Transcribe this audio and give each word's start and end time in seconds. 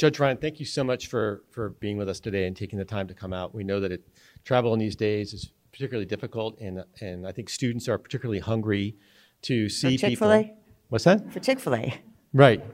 Judge 0.00 0.18
Ryan, 0.18 0.38
thank 0.38 0.58
you 0.58 0.64
so 0.64 0.82
much 0.82 1.08
for, 1.08 1.42
for 1.50 1.70
being 1.78 1.98
with 1.98 2.08
us 2.08 2.20
today 2.20 2.46
and 2.46 2.56
taking 2.56 2.78
the 2.78 2.86
time 2.86 3.06
to 3.08 3.12
come 3.12 3.34
out. 3.34 3.54
We 3.54 3.64
know 3.64 3.80
that 3.80 3.92
it, 3.92 4.08
travel 4.46 4.72
in 4.72 4.78
these 4.78 4.96
days 4.96 5.34
is 5.34 5.52
particularly 5.72 6.06
difficult, 6.06 6.58
and, 6.58 6.82
and 7.02 7.26
I 7.26 7.32
think 7.32 7.50
students 7.50 7.86
are 7.86 7.98
particularly 7.98 8.38
hungry 8.38 8.96
to 9.42 9.68
see 9.68 9.98
For 9.98 10.08
Chick-fil-A? 10.08 10.42
people. 10.44 10.56
What's 10.88 11.04
that? 11.04 11.30
For 11.30 11.40
Chick-fil-A. 11.40 12.00
Right. 12.32 12.64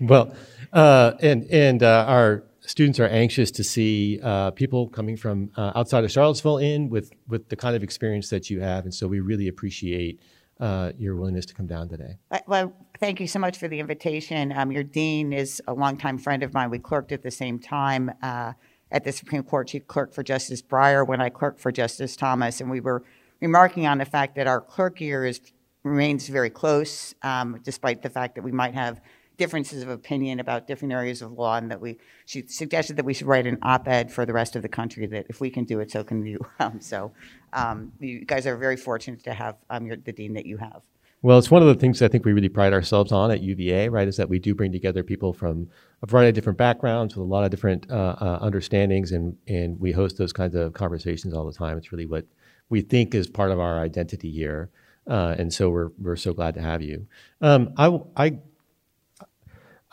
Well, 0.00 0.32
uh, 0.72 1.14
and 1.20 1.50
and 1.50 1.82
uh, 1.82 2.04
our 2.06 2.44
students 2.60 3.00
are 3.00 3.08
anxious 3.08 3.50
to 3.52 3.64
see 3.64 4.20
uh, 4.22 4.52
people 4.52 4.88
coming 4.88 5.16
from 5.16 5.50
uh, 5.56 5.72
outside 5.74 6.04
of 6.04 6.12
Charlottesville 6.12 6.58
in 6.58 6.88
with 6.88 7.10
with 7.26 7.48
the 7.48 7.56
kind 7.56 7.74
of 7.74 7.82
experience 7.82 8.28
that 8.28 8.48
you 8.48 8.60
have, 8.60 8.84
and 8.84 8.94
so 8.94 9.08
we 9.08 9.18
really 9.18 9.48
appreciate 9.48 10.20
uh, 10.60 10.92
your 10.98 11.16
willingness 11.16 11.46
to 11.46 11.54
come 11.54 11.66
down 11.66 11.88
today. 11.88 12.16
Uh, 12.30 12.38
Well, 12.46 12.72
thank 12.98 13.20
you 13.20 13.26
so 13.26 13.38
much 13.38 13.58
for 13.58 13.68
the 13.68 13.78
invitation. 13.78 14.52
Um, 14.52 14.72
Your 14.72 14.84
dean 14.84 15.32
is 15.32 15.62
a 15.66 15.74
longtime 15.74 16.18
friend 16.18 16.42
of 16.42 16.54
mine. 16.54 16.70
We 16.70 16.78
clerked 16.78 17.12
at 17.12 17.22
the 17.22 17.30
same 17.30 17.58
time 17.58 18.10
uh, 18.22 18.52
at 18.90 19.04
the 19.04 19.12
Supreme 19.12 19.42
Court. 19.42 19.68
She 19.68 19.80
clerked 19.80 20.14
for 20.14 20.22
Justice 20.22 20.62
Breyer 20.62 21.06
when 21.06 21.20
I 21.20 21.28
clerked 21.28 21.60
for 21.60 21.72
Justice 21.72 22.16
Thomas, 22.16 22.60
and 22.60 22.70
we 22.70 22.80
were 22.80 23.04
remarking 23.40 23.86
on 23.86 23.98
the 23.98 24.04
fact 24.04 24.34
that 24.36 24.46
our 24.46 24.60
clerk 24.60 25.00
year 25.00 25.26
is, 25.26 25.40
remains 25.82 26.28
very 26.28 26.50
close, 26.50 27.14
um, 27.22 27.60
despite 27.62 28.02
the 28.02 28.10
fact 28.10 28.34
that 28.36 28.42
we 28.42 28.52
might 28.52 28.74
have 28.74 29.00
differences 29.36 29.82
of 29.82 29.90
opinion 29.90 30.40
about 30.40 30.66
different 30.66 30.94
areas 30.94 31.20
of 31.20 31.32
law, 31.32 31.56
and 31.56 31.70
that 31.70 31.80
we, 31.80 31.98
she 32.24 32.46
suggested 32.46 32.96
that 32.96 33.04
we 33.04 33.12
should 33.12 33.26
write 33.26 33.46
an 33.46 33.58
op-ed 33.60 34.10
for 34.10 34.24
the 34.24 34.32
rest 34.32 34.56
of 34.56 34.62
the 34.62 34.68
country, 34.68 35.04
that 35.06 35.26
if 35.28 35.40
we 35.40 35.50
can 35.50 35.64
do 35.64 35.80
it, 35.80 35.90
so 35.90 36.02
can 36.02 36.24
you. 36.24 36.38
Um, 36.58 36.80
So 36.80 37.12
um, 37.56 37.92
you 37.98 38.24
guys 38.24 38.46
are 38.46 38.56
very 38.56 38.76
fortunate 38.76 39.24
to 39.24 39.32
have 39.32 39.56
um, 39.70 39.86
your- 39.86 39.96
the 39.96 40.12
dean 40.12 40.34
that 40.34 40.46
you 40.46 40.58
have. 40.58 40.82
Well, 41.22 41.38
it's 41.38 41.50
one 41.50 41.62
of 41.62 41.68
the 41.68 41.74
things 41.74 42.02
I 42.02 42.08
think 42.08 42.24
we 42.24 42.32
really 42.32 42.50
pride 42.50 42.72
ourselves 42.72 43.10
on 43.10 43.30
at 43.30 43.40
UVA, 43.40 43.88
right? 43.88 44.06
Is 44.06 44.16
that 44.18 44.28
we 44.28 44.38
do 44.38 44.54
bring 44.54 44.70
together 44.70 45.02
people 45.02 45.32
from 45.32 45.68
a 46.02 46.06
variety 46.06 46.28
of 46.28 46.34
different 46.34 46.58
backgrounds 46.58 47.16
with 47.16 47.22
a 47.22 47.28
lot 47.28 47.42
of 47.42 47.50
different 47.50 47.90
uh, 47.90 48.14
uh, 48.20 48.38
understandings, 48.42 49.12
and 49.12 49.36
and 49.48 49.80
we 49.80 49.90
host 49.92 50.18
those 50.18 50.32
kinds 50.32 50.54
of 50.54 50.74
conversations 50.74 51.34
all 51.34 51.46
the 51.46 51.52
time. 51.52 51.78
It's 51.78 51.90
really 51.90 52.06
what 52.06 52.26
we 52.68 52.82
think 52.82 53.14
is 53.14 53.26
part 53.26 53.50
of 53.50 53.58
our 53.58 53.80
identity 53.80 54.30
here, 54.30 54.70
uh, 55.08 55.34
and 55.38 55.52
so 55.52 55.70
we're 55.70 55.90
we're 55.98 56.16
so 56.16 56.32
glad 56.34 56.54
to 56.54 56.60
have 56.60 56.82
you. 56.82 57.06
Um, 57.40 57.72
I 57.76 57.98
I 58.16 58.38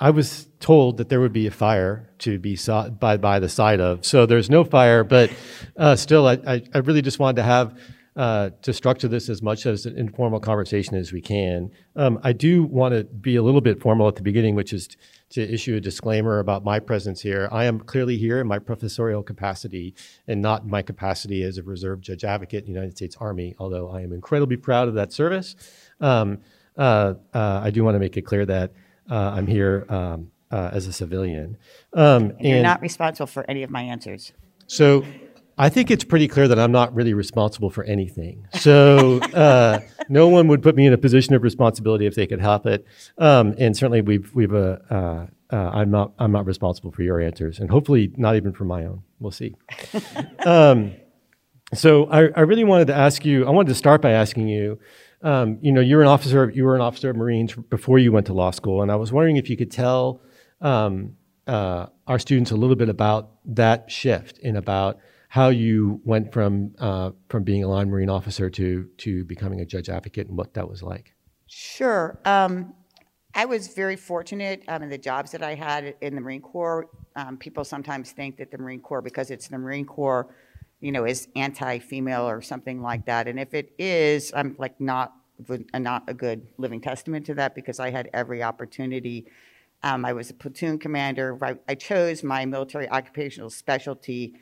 I 0.04 0.10
was 0.10 0.50
told 0.60 0.98
that 0.98 1.08
there 1.08 1.22
would 1.22 1.32
be 1.32 1.48
a 1.48 1.52
fire 1.52 2.10
to 2.20 2.38
be 2.38 2.58
saw, 2.58 2.90
by, 2.90 3.16
by 3.16 3.40
the 3.40 3.48
side 3.48 3.80
of. 3.80 4.06
So 4.06 4.26
there's 4.26 4.50
no 4.50 4.66
fire, 4.66 5.06
but 5.06 5.32
uh, 5.78 5.96
still, 5.96 6.28
I, 6.28 6.34
I, 6.46 6.62
I 6.74 6.80
really 6.80 7.02
just 7.02 7.20
wanted 7.20 7.38
to 7.38 7.44
have 7.44 7.80
uh, 8.18 8.50
to 8.64 8.74
structure 8.74 9.08
this 9.08 9.30
as 9.30 9.42
much 9.42 9.66
as 9.66 9.86
an 9.86 9.98
informal 9.98 10.42
conversation 10.42 10.98
as 10.98 11.14
we 11.14 11.22
can. 11.22 11.72
Um, 11.96 12.20
I 12.22 12.34
do 12.34 12.66
want 12.66 12.94
to 12.94 13.06
be 13.06 13.38
a 13.38 13.42
little 13.42 13.62
bit 13.62 13.82
formal 13.82 14.10
at 14.10 14.18
the 14.18 14.24
beginning, 14.24 14.56
which 14.56 14.74
is 14.74 14.90
to 15.30 15.42
issue 15.42 15.78
a 15.78 15.80
disclaimer 15.80 16.40
about 16.40 16.66
my 16.66 16.80
presence 16.82 17.22
here. 17.22 17.48
I 17.50 17.64
am 17.64 17.80
clearly 17.80 18.18
here 18.18 18.42
in 18.42 18.46
my 18.46 18.60
professorial 18.60 19.24
capacity 19.24 19.96
and 20.28 20.42
not 20.42 20.68
my 20.68 20.82
capacity 20.82 21.44
as 21.44 21.58
a 21.58 21.64
reserve 21.64 22.02
judge 22.02 22.26
advocate 22.26 22.66
in 22.66 22.74
the 22.74 22.78
United 22.78 22.98
States 22.98 23.16
Army, 23.22 23.56
although 23.58 23.90
I 23.90 24.02
am 24.02 24.12
incredibly 24.12 24.58
proud 24.58 24.90
of 24.90 24.96
that 24.96 25.14
service. 25.14 25.56
Um, 26.02 26.40
uh, 26.76 27.14
uh, 27.34 27.62
I 27.64 27.70
do 27.70 27.86
want 27.86 27.96
to 27.96 28.00
make 28.00 28.18
it 28.18 28.24
clear 28.24 28.46
that 28.48 28.74
uh, 29.10 29.34
I'm 29.36 29.48
here 29.48 29.86
um, 29.90 30.32
uh, 30.52 30.70
as 30.74 30.88
a 30.88 30.94
civilian. 30.94 31.58
Um, 31.94 32.32
And 32.40 32.48
you're 32.48 32.62
not 32.62 32.82
responsible 32.82 33.28
for 33.28 33.46
any 33.50 33.64
of 33.64 33.70
my 33.70 33.82
answers. 33.82 34.34
so 34.68 35.06
I 35.58 35.70
think 35.70 35.92
it's 35.92 36.04
pretty 36.04 36.28
clear 36.28 36.48
that 36.48 36.58
I'm 36.58 36.72
not 36.72 36.96
really 36.96 37.14
responsible 37.14 37.70
for 37.70 37.84
anything. 37.84 38.48
So 38.54 39.20
uh, 39.20 39.82
no 40.10 40.28
one 40.28 40.48
would 40.48 40.64
put 40.64 40.76
me 40.76 40.88
in 40.88 40.94
a 40.94 40.98
position 40.98 41.36
of 41.36 41.44
responsibility 41.44 42.08
if 42.08 42.16
they 42.16 42.26
could 42.26 42.42
help 42.42 42.66
it. 42.66 42.86
Um, 43.20 43.54
and 43.60 43.78
certainly 43.78 44.02
we've 44.02 44.34
we've 44.34 44.54
uh, 44.54 44.78
uh, 44.90 45.28
uh, 45.52 45.56
I'm 45.56 45.92
not 45.92 46.14
I'm 46.18 46.32
not 46.32 46.46
responsible 46.46 46.92
for 46.92 47.04
your 47.04 47.22
answers, 47.22 47.60
and 47.60 47.70
hopefully 47.70 48.12
not 48.18 48.36
even 48.36 48.52
for 48.54 48.66
my 48.66 48.86
own. 48.86 49.04
We'll 49.20 49.32
see. 49.32 49.56
um, 50.46 50.94
so 51.76 52.06
I, 52.06 52.30
I 52.36 52.42
really 52.42 52.64
wanted 52.64 52.88
to 52.88 52.96
ask 52.96 53.24
you. 53.24 53.46
I 53.46 53.52
wanted 53.52 53.70
to 53.70 53.76
start 53.76 54.02
by 54.02 54.12
asking 54.12 54.48
you. 54.48 54.80
Um, 55.24 55.58
you 55.62 55.72
know, 55.72 55.82
you're 55.82 56.02
an 56.02 56.08
officer. 56.08 56.52
You 56.54 56.66
were 56.66 56.76
an 56.76 56.82
officer 56.82 57.10
of 57.10 57.16
Marines 57.16 57.56
before 57.56 57.98
you 57.98 58.12
went 58.12 58.28
to 58.28 58.34
law 58.34 58.52
school, 58.52 58.82
and 58.82 58.92
I 58.92 58.96
was 58.96 59.12
wondering 59.12 59.38
if 59.38 59.50
you 59.50 59.58
could 59.58 59.72
tell 59.72 60.22
um, 60.62 61.16
uh, 61.48 61.88
our 62.08 62.20
students 62.20 62.52
a 62.52 62.56
little 62.56 62.76
bit 62.76 62.90
about 62.90 63.32
that 63.46 63.90
shift 63.90 64.40
and 64.44 64.58
about 64.58 65.00
how 65.30 65.50
you 65.50 66.02
went 66.04 66.32
from 66.32 66.76
uh, 66.78 67.12
from 67.30 67.44
being 67.44 67.64
a 67.64 67.68
line 67.68 67.90
Marine 67.90 68.10
officer 68.10 68.50
to 68.50 68.88
to 68.98 69.24
becoming 69.26 69.62
a 69.62 69.66
judge 69.66 69.90
advocate 69.90 70.28
and 70.28 70.38
what 70.38 70.54
that 70.54 70.70
was 70.70 70.84
like. 70.84 71.16
Sure. 71.48 72.20
Um, 72.26 72.74
I 73.36 73.46
was 73.46 73.70
very 73.70 73.96
fortunate 73.96 74.64
um, 74.68 74.84
in 74.84 74.90
the 74.90 74.98
jobs 74.98 75.32
that 75.32 75.42
I 75.42 75.56
had 75.56 75.96
in 76.02 76.14
the 76.14 76.22
Marine 76.22 76.42
Corps. 76.42 76.88
Um, 77.16 77.38
people 77.38 77.64
sometimes 77.64 78.12
think 78.12 78.38
that 78.38 78.52
the 78.52 78.58
Marine 78.58 78.80
Corps, 78.80 79.02
because 79.02 79.32
it's 79.32 79.48
the 79.48 79.58
Marine 79.58 79.86
Corps, 79.86 80.36
you 80.84 80.92
know, 80.92 81.06
is 81.06 81.30
anti-female 81.38 82.28
or 82.28 82.42
something 82.42 82.82
like 82.82 83.06
that. 83.06 83.30
And 83.30 83.40
if 83.40 83.54
it 83.54 83.74
is, 83.80 84.34
I'm 84.36 84.56
like 84.60 84.80
not 84.82 85.14
not 85.74 86.04
a 86.08 86.14
good 86.14 86.46
living 86.58 86.82
testament 86.82 87.26
to 87.26 87.34
that 87.36 87.56
because 87.56 87.80
I 87.80 87.90
had 87.90 88.10
every 88.14 88.44
opportunity. 88.44 89.26
Um, 89.82 90.06
I 90.06 90.14
was 90.14 90.30
a 90.30 90.34
platoon 90.34 90.78
commander. 90.78 91.38
I, 91.42 91.56
I 91.68 91.76
chose 91.76 92.22
my 92.22 92.46
military 92.46 92.90
occupational 92.90 93.50
specialty 93.50 94.36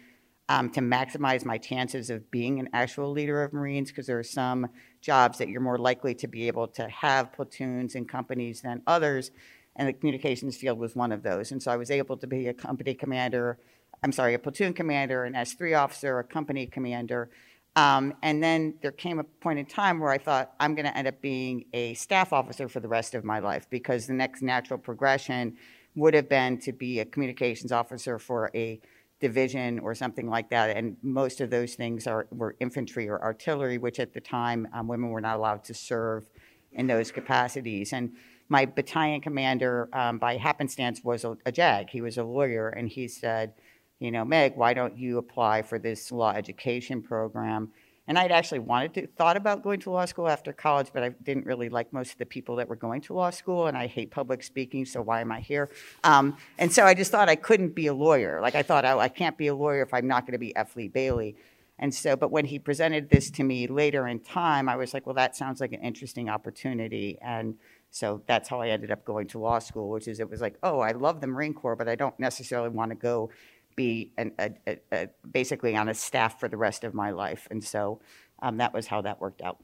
um, 0.49 0.69
to 0.71 0.81
maximize 0.81 1.45
my 1.45 1.57
chances 1.57 2.09
of 2.09 2.29
being 2.31 2.59
an 2.59 2.69
actual 2.73 3.11
leader 3.11 3.43
of 3.43 3.53
Marines 3.53 3.89
because 3.89 4.07
there 4.07 4.19
are 4.19 4.23
some 4.23 4.67
jobs 4.99 5.37
that 5.37 5.47
you're 5.47 5.61
more 5.61 5.77
likely 5.77 6.15
to 6.15 6.27
be 6.27 6.47
able 6.47 6.67
to 6.69 6.89
have 6.89 7.31
platoons 7.33 7.95
and 7.95 8.09
companies 8.09 8.61
than 8.61 8.81
others. 8.87 9.31
And 9.75 9.87
the 9.87 9.93
communications 9.93 10.57
field 10.57 10.77
was 10.77 10.95
one 10.95 11.11
of 11.11 11.23
those. 11.23 11.51
And 11.51 11.63
so 11.63 11.71
I 11.71 11.77
was 11.77 11.89
able 11.89 12.17
to 12.17 12.27
be 12.27 12.47
a 12.47 12.53
company 12.53 12.93
commander, 12.93 13.59
I'm 14.03 14.11
sorry, 14.11 14.33
a 14.33 14.39
platoon 14.39 14.73
commander, 14.73 15.25
an 15.25 15.33
S3 15.33 15.77
officer, 15.77 16.17
a 16.17 16.23
company 16.23 16.65
commander. 16.65 17.29
Um, 17.75 18.15
and 18.23 18.43
then 18.43 18.73
there 18.81 18.91
came 18.91 19.19
a 19.19 19.23
point 19.23 19.59
in 19.59 19.65
time 19.67 19.99
where 19.99 20.09
I 20.09 20.17
thought 20.17 20.53
I'm 20.59 20.73
going 20.73 20.87
to 20.87 20.97
end 20.97 21.07
up 21.07 21.21
being 21.21 21.65
a 21.71 21.93
staff 21.93 22.33
officer 22.33 22.67
for 22.67 22.79
the 22.79 22.87
rest 22.87 23.13
of 23.13 23.23
my 23.23 23.37
life 23.37 23.67
because 23.69 24.07
the 24.07 24.13
next 24.13 24.41
natural 24.41 24.79
progression 24.79 25.55
would 25.95 26.15
have 26.15 26.27
been 26.27 26.57
to 26.61 26.71
be 26.71 26.99
a 26.99 27.05
communications 27.05 27.71
officer 27.71 28.17
for 28.17 28.49
a 28.55 28.81
division 29.19 29.77
or 29.77 29.93
something 29.93 30.27
like 30.27 30.49
that. 30.49 30.75
And 30.75 30.97
most 31.03 31.39
of 31.39 31.51
those 31.51 31.75
things 31.75 32.07
are 32.07 32.27
were 32.31 32.55
infantry 32.59 33.07
or 33.07 33.21
artillery, 33.21 33.77
which 33.77 33.99
at 33.99 34.13
the 34.13 34.21
time 34.21 34.67
um, 34.73 34.87
women 34.87 35.11
were 35.11 35.21
not 35.21 35.37
allowed 35.37 35.63
to 35.65 35.75
serve 35.75 36.25
in 36.71 36.87
those 36.87 37.11
capacities. 37.11 37.93
And 37.93 38.13
my 38.49 38.65
battalion 38.65 39.21
commander, 39.21 39.89
um, 39.93 40.17
by 40.17 40.37
happenstance, 40.37 41.03
was 41.03 41.23
a, 41.23 41.37
a 41.45 41.51
JAG. 41.51 41.91
He 41.91 42.01
was 42.01 42.17
a 42.17 42.23
lawyer, 42.23 42.67
and 42.69 42.89
he 42.89 43.07
said, 43.07 43.53
"You 44.01 44.11
know, 44.11 44.25
Meg, 44.25 44.57
why 44.57 44.73
don't 44.73 44.97
you 44.97 45.17
apply 45.17 45.61
for 45.61 45.79
this 45.79 46.11
law 46.11 46.31
education 46.31 47.01
program?" 47.01 47.71
And 48.07 48.17
I'd 48.17 48.31
actually 48.31 48.59
wanted 48.59 48.93
to 48.95 49.07
thought 49.07 49.37
about 49.37 49.63
going 49.63 49.79
to 49.81 49.91
law 49.91 50.05
school 50.05 50.27
after 50.27 50.51
college, 50.51 50.87
but 50.91 51.03
I 51.03 51.09
didn't 51.09 51.45
really 51.45 51.69
like 51.69 51.93
most 51.93 52.13
of 52.13 52.17
the 52.17 52.25
people 52.25 52.57
that 52.57 52.67
were 52.67 52.75
going 52.75 52.99
to 53.01 53.13
law 53.13 53.29
school, 53.29 53.67
and 53.67 53.77
I 53.77 53.87
hate 53.87 54.11
public 54.11 54.43
speaking, 54.43 54.85
so 54.85 55.01
why 55.01 55.21
am 55.21 55.31
I 55.31 55.39
here? 55.39 55.69
Um, 56.03 56.35
and 56.57 56.73
so 56.73 56.83
I 56.83 56.93
just 56.93 57.11
thought 57.11 57.29
I 57.29 57.35
couldn't 57.35 57.75
be 57.75 57.87
a 57.87 57.93
lawyer. 57.93 58.41
Like 58.41 58.55
I 58.55 58.63
thought, 58.63 58.83
oh, 58.85 58.99
I 58.99 59.07
can't 59.07 59.37
be 59.37 59.47
a 59.47 59.55
lawyer 59.55 59.83
if 59.83 59.93
I'm 59.93 60.07
not 60.07 60.25
going 60.25 60.33
to 60.33 60.39
be 60.39 60.53
F. 60.55 60.75
Lee 60.75 60.89
Bailey. 60.89 61.37
And 61.79 61.93
so, 61.93 62.15
but 62.15 62.31
when 62.31 62.45
he 62.45 62.59
presented 62.59 63.09
this 63.09 63.31
to 63.31 63.43
me 63.43 63.65
later 63.65 64.07
in 64.07 64.19
time, 64.19 64.69
I 64.69 64.75
was 64.75 64.93
like, 64.93 65.05
well, 65.07 65.15
that 65.15 65.35
sounds 65.35 65.59
like 65.59 65.71
an 65.71 65.81
interesting 65.81 66.29
opportunity. 66.29 67.17
And 67.21 67.55
so 67.89 68.21
that's 68.27 68.47
how 68.47 68.61
I 68.61 68.69
ended 68.69 68.91
up 68.91 69.03
going 69.03 69.27
to 69.29 69.39
law 69.39 69.59
school, 69.59 69.89
which 69.89 70.07
is 70.07 70.19
it 70.19 70.29
was 70.29 70.41
like, 70.41 70.57
oh, 70.61 70.79
I 70.79 70.91
love 70.91 71.21
the 71.21 71.27
Marine 71.27 71.53
Corps, 71.53 71.75
but 71.75 71.89
I 71.89 71.95
don't 71.95 72.17
necessarily 72.19 72.69
want 72.69 72.91
to 72.91 72.95
go 72.95 73.31
be 73.75 74.11
an, 74.17 74.31
a, 74.39 74.51
a, 74.67 74.77
a, 74.91 75.09
basically 75.31 75.75
on 75.75 75.89
a 75.89 75.93
staff 75.93 76.39
for 76.39 76.47
the 76.47 76.57
rest 76.57 76.83
of 76.83 76.93
my 76.93 77.11
life. 77.11 77.47
And 77.51 77.63
so 77.63 78.01
um, 78.41 78.57
that 78.57 78.73
was 78.73 78.87
how 78.87 79.01
that 79.01 79.19
worked 79.21 79.41
out. 79.41 79.57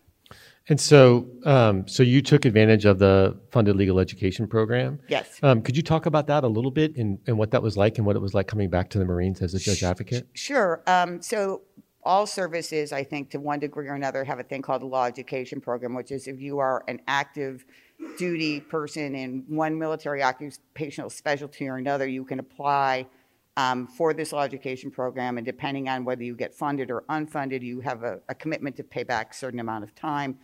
And 0.70 0.80
so, 0.80 1.28
um, 1.46 1.88
so 1.88 2.04
you 2.04 2.22
took 2.22 2.44
advantage 2.44 2.84
of 2.84 3.00
the 3.00 3.40
funded 3.52 3.78
legal 3.78 4.00
education 4.00 4.48
program. 4.48 5.00
Yes. 5.08 5.40
Um, 5.42 5.62
could 5.62 5.78
you 5.78 5.84
talk 5.84 6.06
about 6.06 6.28
that 6.28 6.44
a 6.44 6.48
little 6.48 6.72
bit 6.72 6.98
and, 6.98 7.20
and 7.28 7.38
what 7.38 7.52
that 7.52 7.64
was 7.64 7.78
like 7.78 7.98
and 7.98 8.06
what 8.06 8.18
it 8.18 8.22
was 8.22 8.34
like 8.34 8.48
coming 8.48 8.70
back 8.70 8.90
to 8.90 9.00
the 9.00 9.06
Marines 9.06 9.42
as 9.42 9.54
a 9.54 9.60
judge 9.60 9.84
advocate? 9.84 10.28
Sure. 10.34 10.84
Um, 10.86 11.22
so 11.22 11.62
all 12.04 12.26
services, 12.26 12.92
I 12.92 13.04
think, 13.04 13.30
to 13.32 13.40
one 13.40 13.60
degree 13.60 13.88
or 13.88 13.94
another, 13.94 14.24
have 14.24 14.40
a 14.40 14.44
thing 14.44 14.62
called 14.62 14.82
the 14.82 14.86
law 14.86 15.06
education 15.06 15.62
program, 15.62 15.94
which 15.94 16.12
is 16.12 16.28
if 16.28 16.42
you 16.42 16.60
are 16.60 16.84
an 16.88 17.02
active 17.08 17.66
duty 18.18 18.60
person 18.60 19.16
in 19.16 19.44
one 19.48 19.78
military 19.78 20.24
occupational 20.24 21.10
specialty 21.10 21.68
or 21.68 21.78
another, 21.78 22.08
you 22.08 22.24
can 22.24 22.40
apply 22.40 23.06
um, 23.58 23.88
for 23.88 24.14
this 24.14 24.32
law 24.32 24.44
education 24.44 24.92
program. 24.92 25.38
And 25.38 25.46
depending 25.46 25.90
on 25.90 26.06
whether 26.06 26.24
you 26.24 26.36
get 26.36 26.54
funded 26.54 26.92
or 26.92 27.04
unfunded, 27.10 27.64
you 27.64 27.82
have 27.82 28.04
a, 28.04 28.22
a 28.30 28.36
commitment 28.36 28.78
to 28.78 28.84
pay 28.84 29.04
back 29.04 29.32
a 29.32 29.34
certain 29.34 29.60
amount 29.60 29.84
of 29.84 29.94
time. 29.96 30.38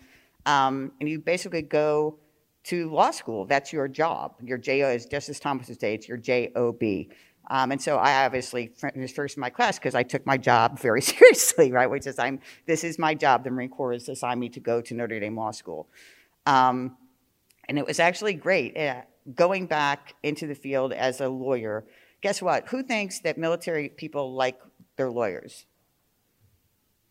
Um, 0.45 0.91
and 0.99 1.07
you 1.07 1.19
basically 1.19 1.61
go 1.61 2.17
to 2.65 2.89
law 2.89 3.11
school. 3.11 3.45
That's 3.45 3.71
your 3.71 3.87
job. 3.87 4.35
Your 4.43 4.57
JO, 4.57 4.89
is 4.89 5.05
Justice 5.05 5.39
Thomas 5.39 5.69
it's 5.69 6.07
your 6.07 6.17
JOB. 6.17 6.83
Um, 7.49 7.71
and 7.71 7.81
so 7.81 7.97
I 7.97 8.25
obviously 8.25 8.67
finished 8.67 9.15
first 9.15 9.37
in 9.37 9.41
my 9.41 9.49
class 9.49 9.77
because 9.77 9.95
I 9.95 10.03
took 10.03 10.25
my 10.25 10.37
job 10.37 10.79
very 10.87 11.01
seriously, 11.01 11.71
right? 11.71 11.89
Which 11.89 12.07
is 12.07 12.17
I'm 12.17 12.39
this 12.65 12.83
is 12.83 12.97
my 12.97 13.13
job. 13.13 13.43
The 13.43 13.51
Marine 13.51 13.69
Corps 13.69 13.93
has 13.93 14.09
assigned 14.09 14.39
me 14.39 14.49
to 14.49 14.59
go 14.59 14.81
to 14.81 14.93
Notre 14.93 15.19
Dame 15.19 15.35
Law 15.35 15.51
School, 15.51 15.89
um, 16.45 16.95
and 17.67 17.77
it 17.77 17.85
was 17.85 17.99
actually 17.99 18.33
great. 18.33 18.77
Uh, 18.77 19.01
going 19.35 19.67
back 19.67 20.15
into 20.23 20.47
the 20.47 20.55
field 20.55 20.93
as 20.93 21.19
a 21.19 21.27
lawyer 21.27 21.85
guess 22.23 22.41
what? 22.41 22.69
Who 22.69 22.81
thinks 22.81 23.19
that 23.19 23.37
military 23.37 23.89
people 23.89 24.33
like 24.33 24.59
their 24.95 25.11
lawyers? 25.11 25.65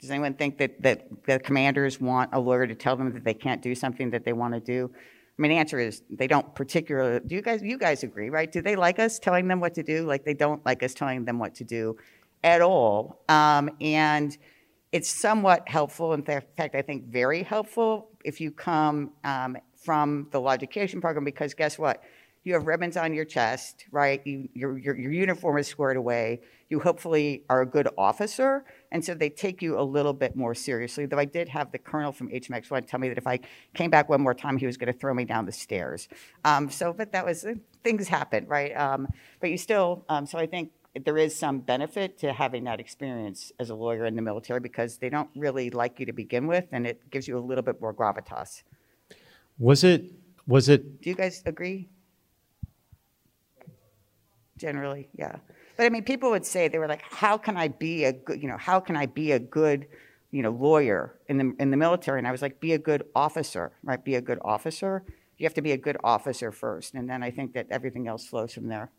Does 0.00 0.10
anyone 0.10 0.34
think 0.34 0.58
that, 0.58 0.82
that 0.82 1.06
the 1.26 1.38
commanders 1.38 2.00
want 2.00 2.30
a 2.32 2.40
lawyer 2.40 2.66
to 2.66 2.74
tell 2.74 2.96
them 2.96 3.12
that 3.12 3.22
they 3.22 3.34
can't 3.34 3.62
do 3.62 3.74
something 3.74 4.10
that 4.10 4.24
they 4.24 4.32
want 4.32 4.54
to 4.54 4.60
do? 4.60 4.90
I 5.38 5.42
mean, 5.42 5.50
the 5.50 5.58
answer 5.58 5.78
is 5.78 6.02
they 6.10 6.26
don't 6.26 6.54
particularly. 6.54 7.20
Do 7.26 7.34
you 7.34 7.42
guys? 7.42 7.62
You 7.62 7.78
guys 7.78 8.02
agree, 8.02 8.30
right? 8.30 8.50
Do 8.50 8.62
they 8.62 8.74
like 8.74 8.98
us 8.98 9.18
telling 9.18 9.48
them 9.48 9.60
what 9.60 9.74
to 9.74 9.82
do? 9.82 10.04
Like 10.04 10.24
they 10.24 10.34
don't 10.34 10.64
like 10.66 10.82
us 10.82 10.92
telling 10.94 11.24
them 11.24 11.38
what 11.38 11.54
to 11.56 11.64
do, 11.64 11.96
at 12.42 12.60
all. 12.60 13.22
Um, 13.28 13.70
and 13.80 14.36
it's 14.92 15.08
somewhat 15.08 15.68
helpful. 15.68 16.12
In 16.12 16.22
fact, 16.22 16.74
I 16.74 16.82
think 16.82 17.04
very 17.04 17.42
helpful 17.42 18.08
if 18.24 18.40
you 18.40 18.50
come 18.50 19.12
um, 19.24 19.56
from 19.74 20.28
the 20.32 20.40
law 20.40 20.52
education 20.52 21.00
program 21.00 21.24
because 21.24 21.54
guess 21.54 21.78
what? 21.78 22.02
You 22.44 22.54
have 22.54 22.66
ribbons 22.66 22.96
on 22.96 23.14
your 23.14 23.24
chest, 23.24 23.84
right? 23.92 24.20
You, 24.26 24.48
your, 24.52 24.76
your, 24.76 24.96
your 24.96 25.12
uniform 25.12 25.58
is 25.58 25.68
squared 25.68 25.96
away. 25.96 26.40
You 26.68 26.80
hopefully 26.80 27.44
are 27.48 27.60
a 27.60 27.66
good 27.66 27.88
officer, 27.96 28.64
and 28.90 29.04
so 29.04 29.14
they 29.14 29.28
take 29.28 29.62
you 29.62 29.78
a 29.78 29.82
little 29.82 30.12
bit 30.12 30.34
more 30.34 30.54
seriously. 30.54 31.06
Though 31.06 31.18
I 31.18 31.24
did 31.24 31.48
have 31.50 31.70
the 31.70 31.78
colonel 31.78 32.10
from 32.10 32.30
HMX1 32.30 32.88
tell 32.88 32.98
me 32.98 33.08
that 33.08 33.18
if 33.18 33.26
I 33.26 33.38
came 33.74 33.90
back 33.90 34.08
one 34.08 34.20
more 34.20 34.34
time, 34.34 34.56
he 34.56 34.66
was 34.66 34.76
going 34.76 34.92
to 34.92 34.98
throw 34.98 35.14
me 35.14 35.24
down 35.24 35.46
the 35.46 35.52
stairs. 35.52 36.08
Um, 36.44 36.68
so, 36.68 36.92
but 36.92 37.12
that 37.12 37.24
was 37.24 37.46
things 37.84 38.08
happen, 38.08 38.46
right? 38.48 38.76
Um, 38.76 39.06
but 39.40 39.50
you 39.50 39.58
still, 39.58 40.04
um, 40.08 40.26
so 40.26 40.38
I 40.38 40.46
think 40.46 40.72
there 41.04 41.16
is 41.16 41.38
some 41.38 41.60
benefit 41.60 42.18
to 42.18 42.32
having 42.32 42.64
that 42.64 42.80
experience 42.80 43.52
as 43.58 43.70
a 43.70 43.74
lawyer 43.74 44.04
in 44.04 44.16
the 44.16 44.22
military 44.22 44.60
because 44.60 44.98
they 44.98 45.08
don't 45.08 45.30
really 45.36 45.70
like 45.70 46.00
you 46.00 46.06
to 46.06 46.12
begin 46.12 46.46
with, 46.46 46.66
and 46.72 46.86
it 46.86 47.08
gives 47.10 47.28
you 47.28 47.38
a 47.38 47.40
little 47.40 47.62
bit 47.62 47.80
more 47.80 47.94
gravitas. 47.94 48.62
Was 49.58 49.84
it? 49.84 50.10
Was 50.46 50.68
it? 50.68 51.00
Do 51.00 51.08
you 51.08 51.16
guys 51.16 51.42
agree? 51.46 51.88
Generally, 54.62 55.08
yeah. 55.18 55.38
But 55.76 55.86
I 55.86 55.88
mean, 55.88 56.04
people 56.04 56.30
would 56.30 56.46
say 56.46 56.68
they 56.68 56.78
were 56.78 56.86
like, 56.86 57.02
"How 57.02 57.36
can 57.36 57.56
I 57.56 57.66
be 57.66 58.04
a 58.04 58.12
good? 58.12 58.40
You 58.40 58.48
know, 58.48 58.56
how 58.56 58.78
can 58.78 58.96
I 58.96 59.06
be 59.06 59.32
a 59.32 59.40
good, 59.40 59.88
you 60.30 60.40
know, 60.40 60.50
lawyer 60.50 61.18
in 61.26 61.36
the 61.38 61.52
in 61.58 61.72
the 61.72 61.76
military?" 61.76 62.20
And 62.20 62.28
I 62.28 62.30
was 62.30 62.42
like, 62.42 62.60
"Be 62.60 62.72
a 62.72 62.78
good 62.78 63.02
officer, 63.12 63.72
right? 63.82 64.02
Be 64.04 64.14
a 64.14 64.20
good 64.20 64.38
officer. 64.42 65.02
You 65.36 65.46
have 65.46 65.54
to 65.54 65.62
be 65.62 65.72
a 65.72 65.76
good 65.76 65.96
officer 66.04 66.52
first, 66.52 66.94
and 66.94 67.10
then 67.10 67.24
I 67.24 67.32
think 67.32 67.54
that 67.54 67.66
everything 67.70 68.06
else 68.06 68.24
flows 68.24 68.54
from 68.54 68.68
there." 68.68 68.92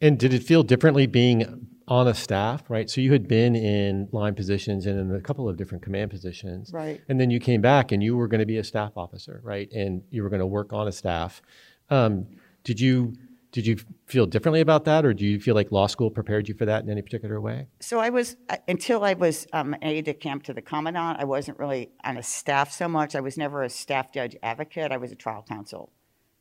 And 0.00 0.18
did 0.18 0.32
it 0.32 0.42
feel 0.42 0.62
differently 0.62 1.06
being 1.06 1.68
on 1.86 2.08
a 2.08 2.14
staff, 2.14 2.62
right? 2.70 2.88
So 2.88 3.02
you 3.02 3.12
had 3.12 3.28
been 3.28 3.54
in 3.54 4.08
line 4.12 4.34
positions 4.34 4.86
and 4.86 4.98
in 4.98 5.14
a 5.14 5.20
couple 5.20 5.50
of 5.50 5.58
different 5.58 5.82
command 5.82 6.10
positions. 6.10 6.72
Right. 6.72 7.02
And 7.10 7.20
then 7.20 7.30
you 7.30 7.40
came 7.40 7.60
back 7.60 7.92
and 7.92 8.02
you 8.02 8.16
were 8.16 8.28
going 8.28 8.40
to 8.40 8.46
be 8.46 8.56
a 8.56 8.64
staff 8.64 8.92
officer, 8.96 9.42
right? 9.44 9.70
And 9.70 10.02
you 10.08 10.22
were 10.22 10.30
going 10.30 10.40
to 10.40 10.46
work 10.46 10.72
on 10.72 10.88
a 10.88 10.92
staff. 10.92 11.42
Um, 11.90 12.26
did 12.64 12.80
you 12.80 13.12
did 13.52 13.66
you 13.66 13.76
feel 14.06 14.26
differently 14.26 14.60
about 14.60 14.84
that, 14.84 15.04
or 15.04 15.12
do 15.12 15.24
you 15.24 15.40
feel 15.40 15.54
like 15.54 15.72
law 15.72 15.86
school 15.86 16.10
prepared 16.10 16.48
you 16.48 16.54
for 16.54 16.66
that 16.66 16.84
in 16.84 16.90
any 16.90 17.02
particular 17.02 17.40
way? 17.40 17.66
So 17.80 17.98
I 17.98 18.10
was 18.10 18.36
uh, 18.48 18.56
until 18.68 19.04
I 19.04 19.14
was 19.14 19.46
um, 19.52 19.74
aide 19.82 20.04
de 20.04 20.14
camp 20.14 20.44
to 20.44 20.54
the 20.54 20.62
commandant. 20.62 21.18
I 21.18 21.24
wasn't 21.24 21.58
really 21.58 21.90
on 22.04 22.16
a 22.16 22.22
staff 22.22 22.72
so 22.72 22.88
much. 22.88 23.16
I 23.16 23.20
was 23.20 23.36
never 23.36 23.62
a 23.62 23.70
staff 23.70 24.12
judge 24.12 24.36
advocate. 24.42 24.92
I 24.92 24.98
was 24.98 25.10
a 25.10 25.16
trial 25.16 25.44
counsel. 25.48 25.90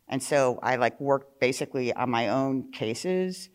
And 0.08 0.22
so 0.22 0.60
I 0.62 0.76
like 0.76 1.00
worked 1.00 1.40
basically 1.40 1.94
on 1.94 2.10
my 2.10 2.30
own 2.30 2.72
cases 2.72 3.50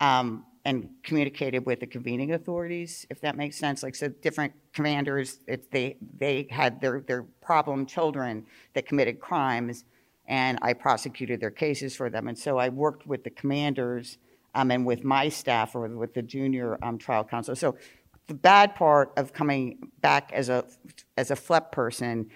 um, 0.00 0.44
and 0.64 0.90
communicated 1.02 1.64
with 1.64 1.80
the 1.80 1.86
convening 1.86 2.32
authorities, 2.32 3.06
if 3.08 3.20
that 3.22 3.36
makes 3.36 3.56
sense. 3.56 3.82
Like 3.82 3.94
so 3.94 4.08
different 4.08 4.52
commanders, 4.74 5.40
if 5.46 5.70
they, 5.70 5.96
they 6.18 6.48
had 6.50 6.80
their, 6.82 7.00
their 7.00 7.22
problem 7.40 7.86
children 7.86 8.44
that 8.74 8.86
committed 8.86 9.20
crimes 9.20 9.84
and 10.28 10.58
I 10.62 10.72
prosecuted 10.72 11.40
their 11.40 11.50
cases 11.50 11.94
for 11.94 12.10
them. 12.10 12.28
And 12.28 12.38
so 12.38 12.58
I 12.58 12.68
worked 12.68 13.06
with 13.06 13.24
the 13.24 13.30
commanders 13.30 14.18
um, 14.54 14.70
and 14.70 14.86
with 14.86 15.04
my 15.04 15.28
staff 15.28 15.74
or 15.74 15.86
with 15.88 16.14
the 16.14 16.22
junior 16.22 16.78
um, 16.82 16.98
trial 16.98 17.24
counsel. 17.24 17.54
So 17.54 17.76
the 18.26 18.34
bad 18.34 18.74
part 18.74 19.12
of 19.16 19.32
coming 19.32 19.90
back 20.00 20.32
as 20.32 20.48
a 20.48 20.64
as 21.16 21.30
a 21.30 21.36
FLEP 21.36 21.70
person 21.70 22.30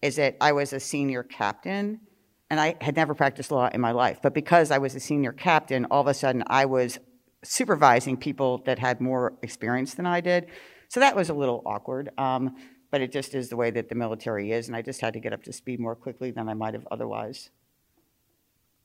is 0.00 0.16
that 0.16 0.36
I 0.40 0.52
was 0.52 0.72
a 0.72 0.80
senior 0.80 1.22
captain 1.22 2.00
and 2.48 2.60
I 2.60 2.76
had 2.80 2.96
never 2.96 3.14
practiced 3.14 3.50
law 3.50 3.68
in 3.72 3.80
my 3.80 3.90
life. 3.90 4.20
But 4.22 4.34
because 4.34 4.70
I 4.70 4.78
was 4.78 4.94
a 4.94 5.00
senior 5.00 5.32
captain, 5.32 5.84
all 5.90 6.00
of 6.00 6.06
a 6.06 6.14
sudden 6.14 6.42
I 6.46 6.64
was 6.64 6.98
supervising 7.42 8.16
people 8.16 8.58
that 8.66 8.78
had 8.78 9.00
more 9.00 9.34
experience 9.42 9.94
than 9.94 10.06
I 10.06 10.20
did. 10.20 10.46
So 10.88 11.00
that 11.00 11.16
was 11.16 11.28
a 11.28 11.34
little 11.34 11.62
awkward. 11.66 12.10
Um, 12.16 12.56
but 12.90 13.00
it 13.00 13.12
just 13.12 13.34
is 13.34 13.48
the 13.48 13.56
way 13.56 13.70
that 13.70 13.88
the 13.88 13.94
military 13.94 14.52
is, 14.52 14.68
and 14.68 14.76
I 14.76 14.82
just 14.82 15.00
had 15.00 15.12
to 15.14 15.20
get 15.20 15.32
up 15.32 15.42
to 15.44 15.52
speed 15.52 15.80
more 15.80 15.94
quickly 15.94 16.30
than 16.30 16.48
I 16.48 16.54
might 16.54 16.74
have 16.74 16.86
otherwise. 16.90 17.50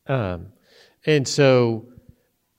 Um, 0.08 0.48
and 1.06 1.28
so, 1.28 1.86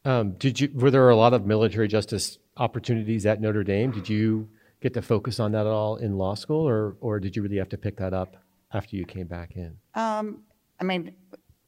um, 0.05 0.33
did 0.33 0.61
you? 0.61 0.71
Were 0.75 0.91
there 0.91 1.09
a 1.09 1.17
lot 1.17 1.35
of 1.35 1.47
military 1.47 1.89
justice 1.89 2.39
opportunities 2.57 3.27
at 3.27 3.41
Notre 3.41 3.65
Dame? 3.65 3.91
Did 3.91 4.09
you 4.09 4.49
get 4.81 4.95
to 4.95 5.03
focus 5.03 5.41
on 5.41 5.53
that 5.53 5.67
at 5.67 5.73
all 5.73 5.97
in 5.97 6.17
law 6.17 6.35
school, 6.35 6.69
or 6.69 6.97
or 7.01 7.21
did 7.21 7.37
you 7.37 7.43
really 7.43 7.59
have 7.59 7.69
to 7.71 7.79
pick 7.79 7.97
that 7.99 8.13
up 8.13 8.37
after 8.73 8.97
you 8.97 9.05
came 9.05 9.27
back 9.27 9.57
in? 9.57 9.77
Um, 9.95 10.43
I 10.81 10.85
mean, 10.85 11.15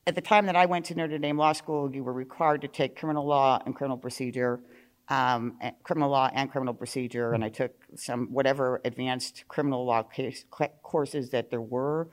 at 0.07 0.15
the 0.15 0.21
time 0.21 0.47
that 0.47 0.57
I 0.57 0.67
went 0.67 0.85
to 0.87 0.95
Notre 0.95 1.19
Dame 1.19 1.39
Law 1.39 1.53
School, 1.53 1.95
you 1.95 2.03
were 2.05 2.13
required 2.13 2.61
to 2.63 2.69
take 2.69 2.97
criminal 2.97 3.27
law 3.27 3.61
and 3.65 3.75
criminal 3.75 3.97
procedure, 3.97 4.61
um, 5.09 5.59
criminal 5.83 6.11
law 6.11 6.31
and 6.33 6.51
criminal 6.51 6.75
procedure, 6.75 7.33
and 7.33 7.45
I 7.45 7.49
took 7.49 7.73
some 7.95 8.29
whatever 8.33 8.81
advanced 8.85 9.45
criminal 9.49 9.85
law 9.85 10.03
case, 10.03 10.45
courses 10.83 11.31
that 11.31 11.51
there 11.51 11.61
were, 11.61 12.09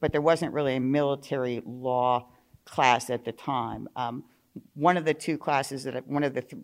but 0.00 0.12
there 0.12 0.20
wasn't 0.20 0.52
really 0.52 0.76
a 0.76 0.80
military 0.80 1.62
law 1.64 2.28
class 2.64 3.10
at 3.10 3.24
the 3.24 3.32
time. 3.32 3.88
Um, 3.96 4.24
one 4.74 4.96
of 4.96 5.04
the 5.04 5.14
two 5.14 5.38
classes 5.38 5.84
that 5.84 5.96
I, 5.96 6.00
one 6.00 6.22
of 6.22 6.34
the 6.34 6.42
th- 6.42 6.62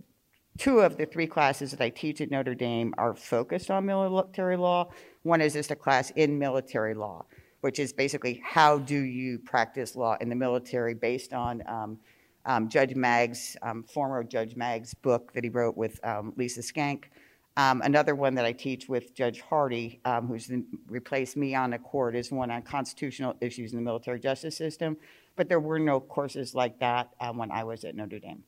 two 0.59 0.81
of 0.81 0.97
the 0.97 1.07
three 1.07 1.27
classes 1.27 1.71
that 1.71 1.81
I 1.81 1.89
teach 1.89 2.21
at 2.21 2.31
Notre 2.31 2.55
Dame 2.55 2.95
are 2.99 3.15
focused 3.15 3.71
on 3.71 3.87
military 3.87 4.57
law. 4.57 4.91
One 5.23 5.41
is 5.41 5.55
just 5.55 5.71
a 5.71 5.77
class 5.77 6.11
in 6.17 6.39
military 6.39 6.95
law 6.95 7.25
which 7.61 7.79
is 7.79 7.93
basically 7.93 8.41
how 8.45 8.79
do 8.79 8.99
you 8.99 9.39
practice 9.39 9.97
law 9.97 10.17
in 10.21 10.29
the 10.29 10.35
military 10.35 10.95
based 10.95 11.33
on 11.33 11.63
um, 11.67 11.99
um, 12.47 12.69
Judge 12.69 12.95
Maggs, 12.95 13.57
um, 13.63 13.83
former 13.83 14.25
Judge 14.25 14.57
Maggs' 14.57 14.95
book 14.95 15.33
that 15.35 15.45
he 15.45 15.51
wrote 15.51 15.77
with 15.77 16.01
um, 16.05 16.33
Lisa 16.37 16.63
Schenck. 16.63 17.11
Um, 17.57 17.83
another 17.83 18.15
one 18.15 18.35
that 18.37 18.45
I 18.45 18.53
teach 18.53 18.89
with 18.89 19.15
Judge 19.15 19.41
Hardy, 19.41 20.01
um, 20.05 20.29
who's 20.29 20.51
replaced 20.89 21.37
me 21.37 21.55
on 21.55 21.71
the 21.71 21.79
court, 21.79 22.17
is 22.17 22.31
one 22.31 22.51
on 22.51 22.63
constitutional 22.63 23.35
issues 23.41 23.73
in 23.73 23.77
the 23.77 23.83
military 23.83 24.21
justice 24.21 24.57
system. 24.57 24.97
But 25.37 25.49
there 25.49 25.61
were 25.61 25.79
no 25.79 26.01
courses 26.01 26.55
like 26.55 26.79
that 26.81 27.11
when 27.35 27.51
I 27.51 27.65
was 27.65 27.85
at 27.85 27.95
Notre 27.95 28.19
Dame. 28.19 28.45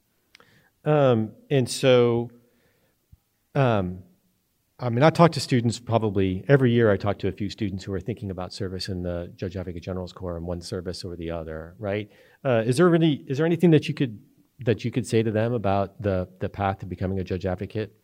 and 1.50 1.68
so, 1.68 2.30
I 4.82 4.88
mean, 4.90 5.05
I 5.05 5.10
talk 5.10 5.31
to 5.32 5.40
students 5.40 5.78
probably 5.78 6.44
every 6.48 6.72
year. 6.72 6.90
I 6.90 6.96
talk 6.96 7.17
to 7.20 7.28
a 7.28 7.32
few 7.32 7.48
students 7.48 7.84
who 7.84 7.93
are 7.93 8.00
thinking 8.00 8.32
about 8.32 8.52
service 8.52 8.88
in 8.88 9.05
the 9.05 9.32
Judge 9.36 9.56
Advocate 9.56 9.84
General's 9.84 10.12
Corps 10.12 10.36
and 10.36 10.44
one 10.44 10.60
service 10.60 11.05
or 11.05 11.14
the 11.14 11.31
other. 11.31 11.76
Right? 11.78 12.10
Uh, 12.44 12.63
is 12.65 12.77
there 12.77 12.89
really 12.89 13.25
is 13.27 13.39
there 13.39 13.46
anything 13.46 13.70
that 13.70 13.89
you 13.89 13.94
could 13.94 14.19
that 14.61 14.84
you 14.84 14.91
could 14.91 15.06
say 15.06 15.22
to 15.22 15.31
them 15.31 15.53
about 15.53 16.01
the 16.03 16.29
the 16.41 16.49
path 16.49 16.79
to 16.81 16.87
becoming 16.87 17.19
a 17.19 17.25
judge 17.25 17.46
advocate? 17.46 17.94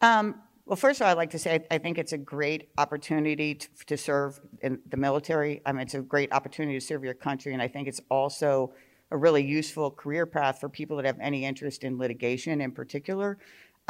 Um, 0.00 0.42
well, 0.66 0.76
first 0.76 1.00
of 1.00 1.06
all, 1.06 1.10
I'd 1.10 1.16
like 1.16 1.30
to 1.30 1.38
say 1.38 1.64
I 1.70 1.78
think 1.78 1.98
it's 1.98 2.12
a 2.12 2.18
great 2.18 2.68
opportunity 2.78 3.54
to, 3.54 3.68
to 3.86 3.96
serve 3.96 4.40
in 4.62 4.80
the 4.88 4.96
military. 4.96 5.62
I 5.66 5.72
mean, 5.72 5.82
it's 5.82 5.94
a 5.94 6.00
great 6.00 6.32
opportunity 6.32 6.78
to 6.78 6.84
serve 6.84 7.04
your 7.04 7.14
country, 7.14 7.52
and 7.52 7.62
I 7.62 7.68
think 7.68 7.88
it's 7.88 8.00
also 8.10 8.72
a 9.10 9.16
really 9.16 9.44
useful 9.44 9.90
career 9.90 10.24
path 10.24 10.60
for 10.60 10.68
people 10.68 10.96
that 10.96 11.04
have 11.04 11.18
any 11.20 11.44
interest 11.44 11.82
in 11.82 11.98
litigation 11.98 12.60
in 12.60 12.70
particular 12.70 13.38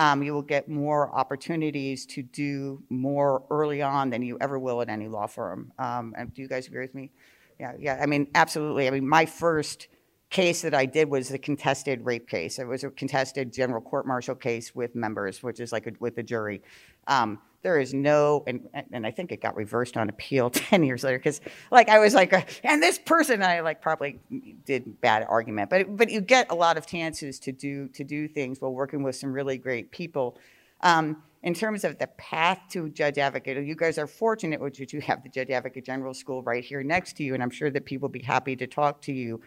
um, 0.00 0.22
you 0.22 0.32
will 0.32 0.40
get 0.40 0.66
more 0.66 1.14
opportunities 1.14 2.06
to 2.06 2.22
do 2.22 2.82
more 2.88 3.42
early 3.50 3.82
on 3.82 4.08
than 4.08 4.22
you 4.22 4.38
ever 4.40 4.58
will 4.58 4.80
at 4.80 4.88
any 4.88 5.08
law 5.08 5.26
firm. 5.26 5.72
Um, 5.78 6.14
and 6.16 6.32
do 6.32 6.40
you 6.40 6.48
guys 6.48 6.66
agree 6.66 6.80
with 6.80 6.94
me? 6.94 7.10
Yeah, 7.60 7.72
yeah. 7.78 7.98
I 8.00 8.06
mean, 8.06 8.26
absolutely. 8.34 8.88
I 8.88 8.90
mean, 8.90 9.06
my 9.06 9.26
first 9.26 9.88
case 10.30 10.62
that 10.62 10.72
I 10.72 10.86
did 10.86 11.10
was 11.10 11.30
a 11.30 11.38
contested 11.38 12.06
rape 12.06 12.26
case. 12.26 12.58
It 12.58 12.66
was 12.66 12.84
a 12.84 12.90
contested 12.90 13.52
general 13.52 13.82
court 13.82 14.06
martial 14.06 14.34
case 14.34 14.74
with 14.74 14.94
members, 14.94 15.42
which 15.42 15.60
is 15.60 15.70
like 15.70 15.86
a, 15.86 15.92
with 16.00 16.16
a 16.16 16.22
jury. 16.22 16.62
Um, 17.06 17.38
there 17.60 17.78
is 17.78 17.92
no, 17.92 18.44
and, 18.46 18.66
and 18.92 19.06
I 19.06 19.10
think 19.10 19.30
it 19.30 19.42
got 19.42 19.56
reversed 19.56 19.98
on 19.98 20.08
appeal 20.08 20.48
10 20.70 20.84
years 20.84 21.04
later 21.04 21.18
because, 21.18 21.42
like, 21.70 21.90
I 21.90 21.98
was 21.98 22.14
like, 22.14 22.32
uh, 22.32 22.40
and 22.64 22.82
this 22.82 22.98
person, 22.98 23.42
I 23.42 23.60
like 23.60 23.82
probably 23.82 24.20
did 24.64 24.98
bad 25.02 25.26
argument, 25.28 25.68
but 25.68 25.94
but 25.94 26.08
you 26.08 26.22
get 26.22 26.50
a 26.50 26.54
lot 26.54 26.78
of 26.78 26.86
chances 26.86 27.38
to 27.40 27.52
do 27.52 27.88
to 27.88 28.04
do 28.04 28.26
things 28.26 28.58
while 28.62 28.72
working 28.72 29.02
with 29.02 29.16
some 29.16 29.34
really 29.34 29.58
great 29.58 29.90
people. 29.90 30.38
Um, 30.82 31.22
in 31.42 31.54
terms 31.54 31.84
of 31.84 31.98
the 31.98 32.06
path 32.06 32.60
to 32.70 32.90
judge 32.90 33.16
advocate, 33.16 33.64
you 33.64 33.74
guys 33.74 33.96
are 33.98 34.06
fortunate 34.06 34.60
which 34.60 34.78
you 34.92 35.00
have 35.00 35.22
the 35.22 35.28
judge 35.28 35.50
advocate 35.50 35.86
general 35.86 36.12
school 36.12 36.42
right 36.42 36.62
here 36.62 36.82
next 36.82 37.16
to 37.16 37.22
you, 37.22 37.34
and 37.34 37.42
I'm 37.42 37.50
sure 37.50 37.70
that 37.70 37.84
people 37.86 38.08
will 38.08 38.12
be 38.12 38.22
happy 38.22 38.56
to 38.56 38.66
talk 38.66 39.00
to 39.02 39.12
you. 39.12 39.40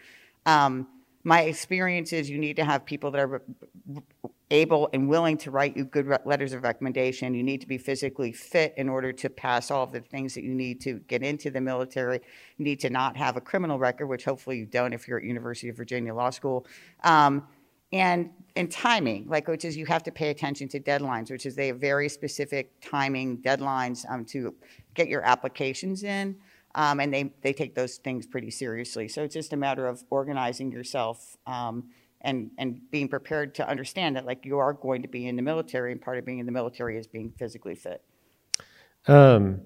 Um, 0.44 0.88
my 1.22 1.42
experience 1.42 2.12
is 2.12 2.28
you 2.28 2.38
need 2.38 2.56
to 2.56 2.64
have 2.64 2.84
people 2.84 3.10
that 3.12 3.20
are 3.20 3.42
able 4.50 4.90
and 4.92 5.08
willing 5.08 5.38
to 5.38 5.50
write 5.50 5.74
you 5.76 5.84
good 5.84 6.06
letters 6.26 6.52
of 6.52 6.62
recommendation. 6.62 7.32
You 7.32 7.42
need 7.42 7.62
to 7.62 7.66
be 7.66 7.78
physically 7.78 8.30
fit 8.30 8.74
in 8.76 8.90
order 8.90 9.10
to 9.12 9.30
pass 9.30 9.70
all 9.70 9.84
of 9.84 9.92
the 9.92 10.00
things 10.00 10.34
that 10.34 10.44
you 10.44 10.54
need 10.54 10.82
to 10.82 11.00
get 11.08 11.22
into 11.22 11.50
the 11.50 11.62
military. 11.62 12.20
You 12.58 12.64
need 12.64 12.80
to 12.80 12.90
not 12.90 13.16
have 13.16 13.36
a 13.36 13.40
criminal 13.40 13.78
record, 13.78 14.06
which 14.06 14.24
hopefully 14.24 14.58
you 14.58 14.66
don't 14.66 14.92
if 14.92 15.08
you're 15.08 15.18
at 15.18 15.24
University 15.24 15.70
of 15.70 15.76
Virginia 15.76 16.14
Law 16.14 16.30
School. 16.30 16.66
Um, 17.02 17.48
and 17.94 18.30
and 18.56 18.70
timing, 18.70 19.26
like 19.28 19.48
which 19.48 19.64
is 19.64 19.76
you 19.76 19.86
have 19.86 20.02
to 20.02 20.12
pay 20.12 20.30
attention 20.30 20.68
to 20.68 20.80
deadlines, 20.80 21.30
which 21.30 21.46
is 21.46 21.54
they 21.54 21.68
have 21.68 21.78
very 21.78 22.08
specific 22.08 22.72
timing 22.80 23.38
deadlines 23.38 24.04
um, 24.10 24.24
to 24.26 24.54
get 24.94 25.08
your 25.08 25.22
applications 25.22 26.02
in, 26.02 26.36
um, 26.74 27.00
and 27.00 27.14
they 27.14 27.32
they 27.42 27.52
take 27.52 27.74
those 27.74 27.96
things 27.96 28.26
pretty 28.26 28.50
seriously. 28.50 29.08
So 29.08 29.22
it's 29.22 29.34
just 29.34 29.52
a 29.52 29.56
matter 29.56 29.86
of 29.86 30.04
organizing 30.10 30.70
yourself. 30.70 31.36
Um, 31.46 31.90
and, 32.26 32.52
and 32.56 32.80
being 32.90 33.06
prepared 33.06 33.54
to 33.56 33.68
understand 33.68 34.16
that 34.16 34.24
like 34.24 34.46
you 34.46 34.56
are 34.56 34.72
going 34.72 35.02
to 35.02 35.08
be 35.08 35.28
in 35.28 35.36
the 35.36 35.42
military 35.42 35.92
and 35.92 36.00
part 36.00 36.16
of 36.16 36.24
being 36.24 36.38
in 36.38 36.46
the 36.46 36.52
military 36.52 36.96
is 36.96 37.06
being 37.06 37.30
physically 37.38 37.74
fit 37.74 38.02
um, 39.08 39.60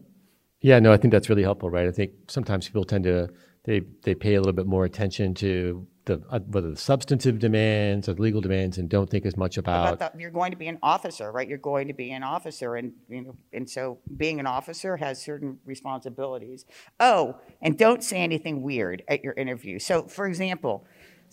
yeah 0.61 0.81
no 0.81 0.93
i 0.93 0.97
think 0.97 1.13
that's 1.13 1.29
really 1.29 1.45
helpful 1.45 1.71
right 1.71 1.87
i 1.87 1.93
think 1.93 2.11
sometimes 2.27 2.67
people 2.67 2.83
tend 2.83 3.05
to 3.05 3.29
they 3.63 3.81
they 4.03 4.13
pay 4.13 4.35
a 4.35 4.41
little 4.41 4.53
bit 4.53 4.67
more 4.67 4.85
attention 4.85 5.35
to 5.35 5.87
the 6.09 6.21
uh, 6.31 6.41
whether 6.41 6.71
the 6.71 6.77
substantive 6.77 7.39
demands 7.39 8.09
or 8.09 8.15
the 8.15 8.23
legal 8.23 8.41
demands 8.41 8.79
and 8.79 8.89
don't 8.89 9.09
think 9.09 9.25
as 9.25 9.37
much 9.37 9.57
about, 9.57 9.93
about 9.93 10.15
the, 10.15 10.21
you're 10.21 10.33
going 10.33 10.51
to 10.51 10.57
be 10.57 10.67
an 10.67 10.79
officer 10.83 11.31
right? 11.31 11.49
You're 11.49 11.59
going 11.59 11.87
to 11.87 11.95
be 11.95 12.11
an 12.11 12.25
officer 12.25 12.75
and 12.75 12.93
you 13.09 13.23
know 13.23 13.37
and 13.53 13.71
so 13.71 13.99
being 14.17 14.41
an 14.41 14.47
officer 14.47 14.97
has 14.97 15.23
certain 15.23 15.61
responsibilities. 15.65 16.65
Oh 16.99 17.37
and 17.63 17.79
don't 17.79 18.03
say 18.03 18.19
anything 18.19 18.63
weird 18.63 19.05
at 19.07 19.23
your 19.23 19.35
interview. 19.35 19.79
So 19.79 20.09
for 20.09 20.27
example 20.27 20.85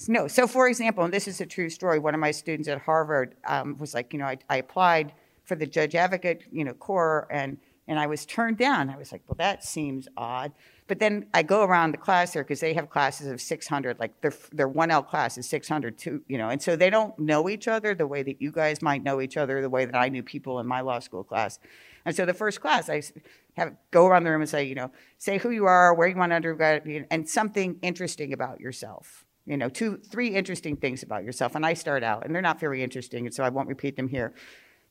no 0.08 0.28
so 0.28 0.46
for 0.46 0.68
example 0.68 1.04
and 1.06 1.14
this 1.14 1.28
is 1.28 1.40
a 1.40 1.46
true 1.46 1.70
story 1.70 2.00
one 2.00 2.14
of 2.14 2.20
my 2.20 2.32
students 2.32 2.68
at 2.68 2.82
harvard 2.82 3.34
um, 3.48 3.78
was 3.78 3.94
like 3.94 4.12
you 4.12 4.20
know 4.20 4.26
I, 4.26 4.38
I 4.50 4.58
applied 4.58 5.14
for 5.46 5.56
the 5.56 5.66
judge 5.66 5.96
advocate 5.96 6.44
you 6.52 6.66
know 6.66 6.74
corps 6.74 7.30
and 7.32 7.58
and 7.88 8.00
i 8.00 8.08
was 8.08 8.26
turned 8.26 8.58
down 8.58 8.90
i 8.90 8.98
was 8.98 9.12
like 9.12 9.22
well 9.28 9.36
that 9.38 9.64
seems 9.64 10.08
odd 10.18 10.52
but 10.88 11.00
then 11.00 11.26
I 11.34 11.42
go 11.42 11.64
around 11.64 11.94
the 11.94 11.98
class 11.98 12.34
there 12.34 12.44
because 12.44 12.60
they 12.60 12.74
have 12.74 12.90
classes 12.90 13.28
of 13.28 13.42
600, 13.42 14.00
like 14.00 14.22
their, 14.22 14.34
their 14.52 14.70
1L 14.70 15.08
class 15.08 15.38
is 15.38 15.50
600 15.50 15.98
too, 15.98 16.22
you 16.28 16.38
know, 16.38 16.50
and 16.50 16.62
so 16.62 16.76
they 16.76 16.92
don't 16.92 17.18
know 17.18 17.50
each 17.50 17.68
other 17.68 17.96
the 17.96 18.06
way 18.06 18.22
that 18.22 18.40
you 18.40 18.52
guys 18.52 18.84
might 18.84 19.02
know 19.02 19.20
each 19.20 19.36
other, 19.36 19.62
the 19.62 19.70
way 19.70 19.86
that 19.86 19.96
I 19.96 20.10
knew 20.10 20.22
people 20.22 20.60
in 20.60 20.68
my 20.68 20.82
law 20.82 21.00
school 21.00 21.24
class. 21.24 21.58
And 22.06 22.16
so 22.16 22.26
the 22.26 22.36
first 22.36 22.62
class, 22.62 22.88
I 22.88 23.02
have 23.56 23.76
go 23.90 24.06
around 24.06 24.26
the 24.26 24.30
room 24.30 24.42
and 24.42 24.50
say, 24.50 24.64
you 24.64 24.76
know, 24.76 24.92
say 25.18 25.40
who 25.40 25.50
you 25.50 25.66
are, 25.66 25.92
where 25.96 26.08
you 26.08 26.16
want 26.16 26.32
to 26.32 26.36
undergrad, 26.36 26.86
and 27.10 27.28
something 27.28 27.80
interesting 27.82 28.32
about 28.32 28.60
yourself. 28.60 29.26
You 29.48 29.58
know, 29.58 29.70
two, 29.70 29.98
three 29.98 30.30
interesting 30.30 30.76
things 30.76 31.02
about 31.02 31.24
yourself. 31.24 31.56
And 31.56 31.66
I 31.66 31.74
start 31.74 32.04
out, 32.04 32.26
and 32.26 32.34
they're 32.34 32.44
not 32.44 32.60
very 32.60 32.84
interesting, 32.84 33.26
and 33.26 33.34
so 33.34 33.44
I 33.44 33.50
won't 33.50 33.68
repeat 33.68 33.96
them 33.96 34.08
here. 34.08 34.36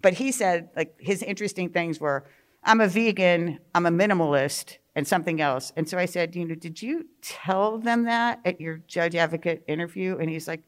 But 0.02 0.14
he 0.14 0.32
said, 0.32 0.70
like, 0.76 0.96
his 0.98 1.22
interesting 1.22 1.70
things 1.70 2.00
were, 2.00 2.24
I'm 2.64 2.80
a 2.80 2.88
vegan, 2.88 3.58
I'm 3.74 3.86
a 3.86 3.90
minimalist, 3.90 4.78
and 4.96 5.06
something 5.06 5.40
else. 5.40 5.72
And 5.76 5.88
so 5.88 5.98
I 5.98 6.06
said, 6.06 6.34
you 6.36 6.44
know, 6.44 6.54
did 6.54 6.80
you 6.80 7.06
tell 7.20 7.78
them 7.78 8.04
that 8.04 8.40
at 8.44 8.60
your 8.60 8.78
judge 8.86 9.14
advocate 9.14 9.64
interview? 9.66 10.16
And 10.18 10.30
he's 10.30 10.48
like, 10.48 10.62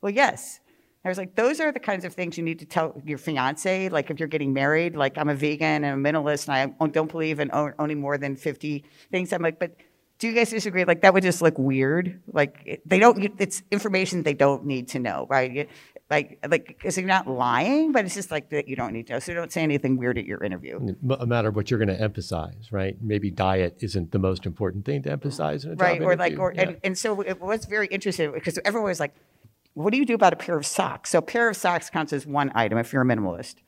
well, 0.00 0.12
yes. 0.12 0.60
I 1.04 1.08
was 1.08 1.16
like, 1.16 1.34
those 1.34 1.60
are 1.60 1.72
the 1.72 1.80
kinds 1.80 2.04
of 2.04 2.12
things 2.12 2.36
you 2.36 2.44
need 2.44 2.58
to 2.58 2.66
tell 2.66 3.00
your 3.06 3.16
fiance. 3.16 3.88
Like 3.88 4.10
if 4.10 4.18
you're 4.18 4.28
getting 4.28 4.52
married, 4.52 4.96
like 4.96 5.16
I'm 5.16 5.30
a 5.30 5.34
vegan 5.34 5.82
and 5.82 6.06
a 6.06 6.12
minimalist 6.12 6.46
and 6.46 6.74
I 6.78 6.86
don't 6.88 7.10
believe 7.10 7.40
in 7.40 7.50
owning 7.52 8.00
more 8.00 8.18
than 8.18 8.36
50 8.36 8.84
things. 9.10 9.32
I'm 9.32 9.40
like, 9.40 9.58
but 9.58 9.76
do 10.18 10.28
you 10.28 10.34
guys 10.34 10.50
disagree? 10.50 10.84
Like 10.84 11.00
that 11.00 11.14
would 11.14 11.22
just 11.22 11.40
look 11.40 11.58
weird. 11.58 12.20
Like 12.30 12.82
they 12.84 12.98
don't, 12.98 13.32
it's 13.38 13.62
information 13.70 14.22
they 14.22 14.34
don't 14.34 14.66
need 14.66 14.88
to 14.88 14.98
know, 14.98 15.26
right? 15.30 15.70
Like 16.10 16.38
like 16.48 16.66
because 16.66 16.98
you're 16.98 17.06
not 17.06 17.28
lying, 17.28 17.92
but 17.92 18.04
it's 18.04 18.14
just 18.14 18.32
like 18.32 18.50
that 18.50 18.66
you 18.66 18.74
don't 18.74 18.92
need 18.92 19.06
to 19.06 19.12
know. 19.14 19.18
So 19.20 19.32
don't 19.32 19.52
say 19.52 19.62
anything 19.62 19.96
weird 19.96 20.18
at 20.18 20.24
your 20.26 20.42
interview. 20.42 20.94
A 21.20 21.26
matter 21.26 21.48
of 21.48 21.54
what 21.56 21.70
you're 21.70 21.78
going 21.78 21.96
to 21.96 22.00
emphasize, 22.00 22.72
right? 22.72 22.96
Maybe 23.00 23.30
diet 23.30 23.76
isn't 23.80 24.10
the 24.10 24.18
most 24.18 24.44
important 24.44 24.84
thing 24.84 25.02
to 25.04 25.10
emphasize 25.12 25.64
in 25.64 25.72
a 25.72 25.74
right, 25.76 25.98
job 26.00 26.08
or 26.08 26.12
interview. 26.12 26.36
like, 26.36 26.40
or 26.40 26.52
Yeah. 26.52 26.62
and, 26.62 26.76
and 26.82 26.98
so 26.98 27.20
it 27.20 27.40
was 27.40 27.64
very 27.66 27.86
interesting 27.86 28.32
because 28.32 28.58
everyone 28.64 28.88
was 28.90 28.98
like, 28.98 29.14
"What 29.74 29.92
do 29.92 29.98
you 29.98 30.04
do 30.04 30.14
about 30.14 30.32
a 30.32 30.36
pair 30.36 30.56
of 30.56 30.66
socks?" 30.66 31.10
So 31.10 31.20
a 31.20 31.22
pair 31.22 31.48
of 31.48 31.56
socks 31.56 31.88
counts 31.88 32.12
as 32.12 32.26
one 32.26 32.50
item 32.56 32.76
if 32.78 32.92
you're 32.92 33.02
a 33.02 33.06
minimalist. 33.06 33.54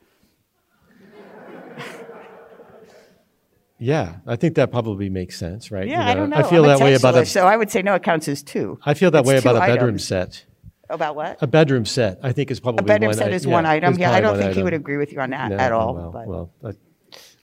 yeah, 3.79 4.17
I 4.27 4.35
think 4.35 4.55
that 4.55 4.71
probably 4.71 5.09
makes 5.09 5.37
sense, 5.37 5.71
right? 5.71 5.87
Yeah, 5.87 6.03
You 6.03 6.11
I 6.11 6.13
don't 6.13 6.29
know. 6.29 6.37
I 6.37 6.43
feel 6.43 6.63
I'm 6.65 6.77
that 6.77 6.83
way 6.83 6.93
about 6.95 7.15
a. 7.15 7.25
so 7.25 7.47
I 7.47 7.57
would 7.57 7.71
say 7.71 7.81
no, 7.81 7.95
it 7.95 8.03
counts 8.03 8.27
as 8.27 8.43
two. 8.43 8.79
I 8.85 8.93
feel 8.93 9.11
that 9.11 9.19
It's 9.19 9.27
way 9.27 9.37
about 9.37 9.55
a 9.55 9.59
bedroom 9.59 9.99
set. 9.99 10.45
About 10.89 11.15
what? 11.15 11.37
A 11.41 11.47
bedroom 11.47 11.85
set, 11.85 12.19
I 12.21 12.31
think, 12.33 12.51
is 12.51 12.59
probably 12.59 12.83
A 12.83 12.85
bedroom 12.85 13.09
one 13.09 13.17
set 13.17 13.31
i- 13.31 13.35
is 13.35 13.45
yeah, 13.45 13.51
one 13.51 13.65
item. 13.65 13.93
is 13.93 13.99
Yeah, 13.99 14.11
I 14.11 14.19
don't 14.21 14.37
think 14.37 14.53
he 14.53 14.63
would 14.63 14.73
agree 14.73 14.97
with 14.97 15.11
you 15.13 15.19
on 15.21 15.29
that 15.31 15.49
No, 15.51 15.57
at 15.57 15.71
oh, 15.71 15.79
all. 15.79 15.93
Well, 15.95 16.11
but- 16.11 16.27
well 16.27 16.51
I, 16.63 16.71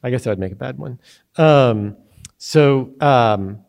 I 0.03 0.11
guess 0.11 0.27
I 0.27 0.31
would 0.31 0.39
make 0.39 0.53
a 0.53 0.57
bad 0.57 0.79
one. 0.79 0.99
Um, 1.37 1.97
so 2.39 2.91
um, 3.01 3.61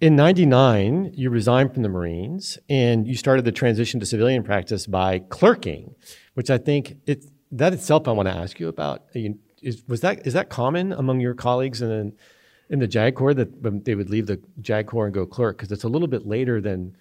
in 0.00 0.16
'99, 0.16 1.12
you 1.14 1.30
resigned 1.30 1.72
from 1.74 1.82
the 1.82 1.88
Marines 1.88 2.58
and 2.68 3.06
you 3.06 3.14
started 3.16 3.44
the 3.44 3.52
transition 3.52 4.00
to 4.00 4.06
civilian 4.06 4.42
practice 4.42 4.86
by 4.86 5.20
clerking, 5.20 5.94
which 6.34 6.50
I 6.50 6.58
think 6.58 6.96
it 7.06 7.24
that 7.52 7.72
itself 7.72 8.08
I 8.08 8.12
want 8.12 8.28
to 8.28 8.34
ask 8.34 8.58
you 8.60 8.68
about. 8.68 9.02
You- 9.14 9.38
Is, 9.62 9.84
was 9.86 10.00
that 10.00 10.26
is 10.26 10.32
that 10.34 10.48
common 10.48 10.92
among 10.92 11.20
your 11.20 11.34
colleagues 11.34 11.82
in 11.82 11.88
the, 11.88 12.12
in 12.70 12.78
the 12.80 12.88
JAG 12.88 13.14
Corps 13.14 13.34
that 13.34 13.84
they 13.84 13.94
would 13.94 14.10
leave 14.10 14.26
the 14.26 14.40
JAG 14.60 14.86
Corps 14.88 15.06
and 15.06 15.14
go 15.14 15.24
clerk 15.26 15.56
because 15.58 15.70
it's 15.70 15.84
a 15.84 15.88
little 15.88 16.08
bit 16.08 16.26
later 16.26 16.60
than 16.60 16.96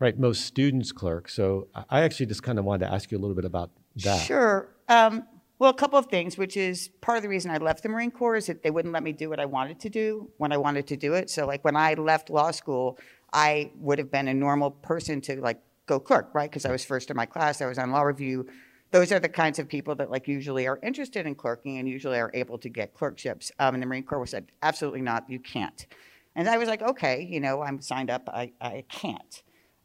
right 0.00 0.18
most 0.18 0.44
students 0.44 0.90
clerk. 0.90 1.28
So 1.28 1.68
I- 1.74 2.00
actually 2.00 2.26
just 2.26 2.42
kind 2.42 2.58
of 2.58 2.64
wanted 2.64 2.86
to 2.86 2.92
ask 2.92 3.12
you 3.12 3.18
a 3.18 3.20
little 3.20 3.36
bit 3.36 3.44
about 3.44 3.70
that. 3.96 4.22
Sure. 4.22 4.68
Um, 4.88 5.24
well, 5.60 5.70
a 5.70 5.74
couple 5.74 5.98
of 5.98 6.06
things, 6.06 6.38
which 6.38 6.56
is 6.56 6.88
part 7.02 7.18
of 7.18 7.22
the 7.22 7.28
reason 7.28 7.50
I 7.50 7.58
left 7.58 7.82
the 7.82 7.90
Marine 7.90 8.10
Corps 8.10 8.36
is 8.36 8.46
that 8.46 8.62
they 8.62 8.70
wouldn't 8.70 8.94
let 8.94 9.02
me 9.02 9.12
do 9.12 9.28
what 9.28 9.38
I 9.38 9.44
wanted 9.44 9.78
to 9.80 9.90
do 9.90 10.30
when 10.38 10.52
I 10.52 10.56
wanted 10.56 10.86
to 10.88 10.96
do 10.96 11.12
it. 11.12 11.28
So, 11.28 11.46
like 11.46 11.62
when 11.64 11.76
I 11.76 11.94
left 11.94 12.30
law 12.30 12.50
school, 12.50 12.98
I 13.32 13.70
would 13.76 13.98
have 13.98 14.10
been 14.10 14.26
a 14.26 14.34
normal 14.34 14.70
person 14.70 15.20
to 15.22 15.38
like 15.40 15.60
go 15.84 16.00
clerk, 16.00 16.30
right? 16.34 16.50
Because 16.50 16.64
I 16.64 16.72
was 16.72 16.84
first 16.84 17.10
in 17.10 17.16
my 17.16 17.26
class, 17.26 17.60
I 17.60 17.66
was 17.66 17.78
on 17.78 17.90
law 17.90 18.02
review. 18.02 18.46
Those 18.90 19.12
are 19.12 19.20
the 19.20 19.28
kinds 19.28 19.58
of 19.58 19.68
people 19.68 19.94
that 19.96 20.10
like 20.10 20.26
usually 20.26 20.66
are 20.66 20.80
interested 20.82 21.26
in 21.26 21.34
clerking 21.34 21.78
and 21.78 21.86
usually 21.86 22.18
are 22.18 22.30
able 22.32 22.58
to 22.58 22.68
get 22.68 22.94
clerkships. 22.94 23.52
Um, 23.58 23.74
and 23.74 23.82
the 23.82 23.86
Marine 23.86 24.02
Corps 24.02 24.26
said, 24.26 24.46
absolutely 24.62 25.02
not, 25.02 25.28
you 25.28 25.38
can't. 25.38 25.86
And 26.34 26.48
I 26.48 26.58
was 26.58 26.68
like, 26.68 26.82
okay, 26.82 27.22
you 27.22 27.38
know, 27.38 27.62
I'm 27.62 27.80
signed 27.80 28.10
up, 28.10 28.28
I, 28.28 28.52
I 28.60 28.84
can't. 28.88 29.42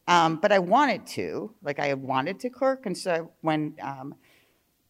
Um, 0.08 0.38
but 0.38 0.52
I 0.52 0.60
wanted 0.60 1.08
to, 1.08 1.54
like 1.64 1.80
I 1.80 1.94
wanted 1.96 2.40
to 2.42 2.50
clerk. 2.50 2.86
And 2.86 2.98
so 2.98 3.32
when 3.42 3.76
um, 3.82 4.16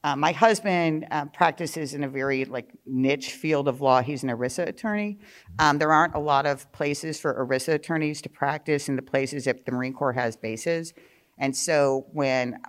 uh, 0.05 0.15
my 0.15 0.31
husband 0.31 1.07
uh, 1.10 1.25
practices 1.25 1.95
in 1.95 2.03
a 2.03 2.07
very 2.07 2.45
like 2.45 2.69
niche 2.86 3.31
field 3.31 3.67
of 3.67 3.81
law. 3.81 4.03
He's 4.03 4.22
an 4.22 4.29
ERISA 4.29 4.67
attorney. 4.67 5.17
Um, 5.57 5.79
there 5.79 5.91
aren't 5.91 6.13
a 6.13 6.19
lot 6.19 6.45
of 6.45 6.72
places 6.72 7.19
for 7.19 7.34
ERISA 7.34 7.74
attorneys 7.74 8.22
to 8.22 8.29
practice 8.29 8.88
in 8.88 8.98
the 8.98 9.01
places 9.01 9.48
if 9.48 9.65
the 9.65 9.72
Marine 9.72 9.93
Corps 9.93 10.13
has 10.13 10.38
bases. 10.38 10.93
And 11.39 11.57
so 11.57 12.05
when 12.13 12.60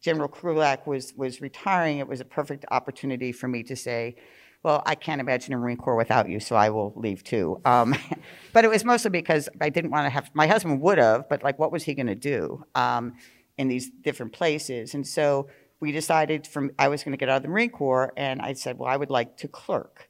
General 0.00 0.28
Krulak 0.28 0.84
was 0.84 1.14
was 1.16 1.40
retiring, 1.40 1.98
it 1.98 2.08
was 2.08 2.20
a 2.20 2.24
perfect 2.24 2.64
opportunity 2.72 3.30
for 3.30 3.46
me 3.46 3.62
to 3.62 3.76
say, 3.76 4.16
"Well, 4.64 4.82
I 4.84 4.96
can't 4.96 5.20
imagine 5.20 5.54
a 5.54 5.58
Marine 5.58 5.76
Corps 5.76 5.94
without 5.94 6.28
you, 6.28 6.40
so 6.40 6.56
I 6.56 6.70
will 6.70 6.92
leave 6.96 7.22
too." 7.22 7.60
Um, 7.64 7.94
but 8.52 8.64
it 8.64 8.68
was 8.68 8.84
mostly 8.84 9.10
because 9.10 9.48
I 9.60 9.68
didn't 9.68 9.92
want 9.92 10.06
to 10.06 10.10
have. 10.10 10.30
My 10.34 10.48
husband 10.48 10.80
would 10.80 10.98
have, 10.98 11.28
but 11.28 11.44
like, 11.44 11.58
what 11.58 11.70
was 11.70 11.84
he 11.84 11.94
going 11.94 12.08
to 12.08 12.16
do 12.16 12.64
um, 12.74 13.14
in 13.56 13.68
these 13.68 13.90
different 13.90 14.32
places? 14.32 14.94
And 14.94 15.06
so 15.06 15.48
we 15.78 15.92
decided 15.92 16.46
from 16.46 16.72
I 16.78 16.88
was 16.88 17.04
going 17.04 17.12
to 17.12 17.18
get 17.18 17.28
out 17.28 17.36
of 17.36 17.42
the 17.42 17.48
Marine 17.48 17.70
Corps, 17.70 18.12
and 18.16 18.40
I 18.42 18.54
said, 18.54 18.78
"Well, 18.78 18.88
I 18.88 18.96
would 18.96 19.10
like 19.10 19.36
to 19.38 19.48
clerk." 19.48 20.08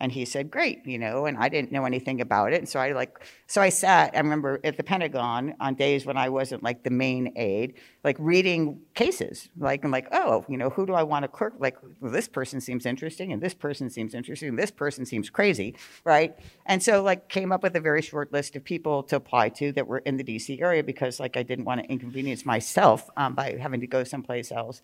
And 0.00 0.10
he 0.10 0.24
said, 0.24 0.50
"Great," 0.50 0.86
you 0.86 0.98
know, 0.98 1.26
and 1.26 1.36
I 1.36 1.48
didn't 1.48 1.72
know 1.72 1.84
anything 1.84 2.20
about 2.20 2.52
it, 2.52 2.58
and 2.58 2.68
so 2.68 2.80
I 2.80 2.92
like, 2.92 3.20
so 3.46 3.60
I 3.60 3.68
sat. 3.68 4.12
I 4.14 4.18
remember 4.18 4.58
at 4.64 4.76
the 4.76 4.82
Pentagon 4.82 5.54
on 5.60 5.74
days 5.74 6.06
when 6.06 6.16
I 6.16 6.30
wasn't 6.30 6.62
like 6.62 6.82
the 6.82 6.90
main 6.90 7.32
aide, 7.36 7.74
like 8.02 8.16
reading 8.18 8.80
cases, 8.94 9.50
like 9.58 9.84
I'm 9.84 9.90
like, 9.90 10.08
oh, 10.12 10.44
you 10.48 10.56
know, 10.56 10.70
who 10.70 10.86
do 10.86 10.94
I 10.94 11.02
want 11.02 11.24
to 11.24 11.28
clerk? 11.28 11.54
Like, 11.58 11.76
well, 12.00 12.10
this 12.10 12.28
person 12.28 12.60
seems 12.60 12.86
interesting, 12.86 13.32
and 13.32 13.42
this 13.42 13.54
person 13.54 13.90
seems 13.90 14.14
interesting, 14.14 14.48
and 14.48 14.58
this 14.58 14.70
person 14.70 15.04
seems 15.04 15.28
crazy, 15.28 15.76
right? 16.04 16.34
And 16.64 16.82
so 16.82 17.02
like 17.02 17.28
came 17.28 17.52
up 17.52 17.62
with 17.62 17.76
a 17.76 17.80
very 17.80 18.02
short 18.02 18.32
list 18.32 18.56
of 18.56 18.64
people 18.64 19.02
to 19.04 19.16
apply 19.16 19.50
to 19.50 19.72
that 19.72 19.86
were 19.86 19.98
in 19.98 20.16
the 20.16 20.24
D.C. 20.24 20.60
area 20.60 20.82
because 20.82 21.20
like 21.20 21.36
I 21.36 21.42
didn't 21.42 21.66
want 21.66 21.82
to 21.82 21.90
inconvenience 21.90 22.46
myself 22.46 23.10
um, 23.16 23.34
by 23.34 23.56
having 23.60 23.80
to 23.80 23.86
go 23.86 24.04
someplace 24.04 24.50
else. 24.50 24.82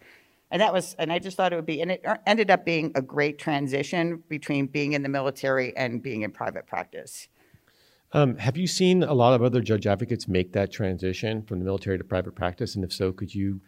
And 0.50 0.62
that 0.62 0.72
was, 0.72 0.94
and 0.98 1.12
I 1.12 1.18
just 1.18 1.36
thought 1.36 1.52
it 1.52 1.56
would 1.56 1.66
be, 1.66 1.80
and 1.80 1.90
it 1.90 2.02
er, 2.06 2.18
ended 2.26 2.50
up 2.50 2.64
being 2.64 2.92
a 2.94 3.02
great 3.02 3.38
transition 3.38 4.22
between 4.28 4.66
being 4.66 4.92
in 4.92 5.02
the 5.02 5.08
military 5.08 5.76
and 5.76 6.02
being 6.02 6.22
in 6.22 6.30
private 6.30 6.66
practice. 6.66 7.28
Um, 8.12 8.36
have 8.38 8.56
you 8.56 8.68
seen 8.68 9.02
a 9.02 9.14
lot 9.14 9.34
of 9.34 9.42
other 9.42 9.60
judge 9.60 9.86
advocates 9.86 10.28
make 10.28 10.52
that 10.52 10.70
transition 10.70 11.42
from 11.42 11.58
the 11.58 11.64
military 11.64 11.98
to 11.98 12.04
private 12.04 12.36
practice? 12.36 12.76
And 12.76 12.84
if 12.84 12.92
so, 12.92 13.12
could 13.12 13.34
you 13.34 13.60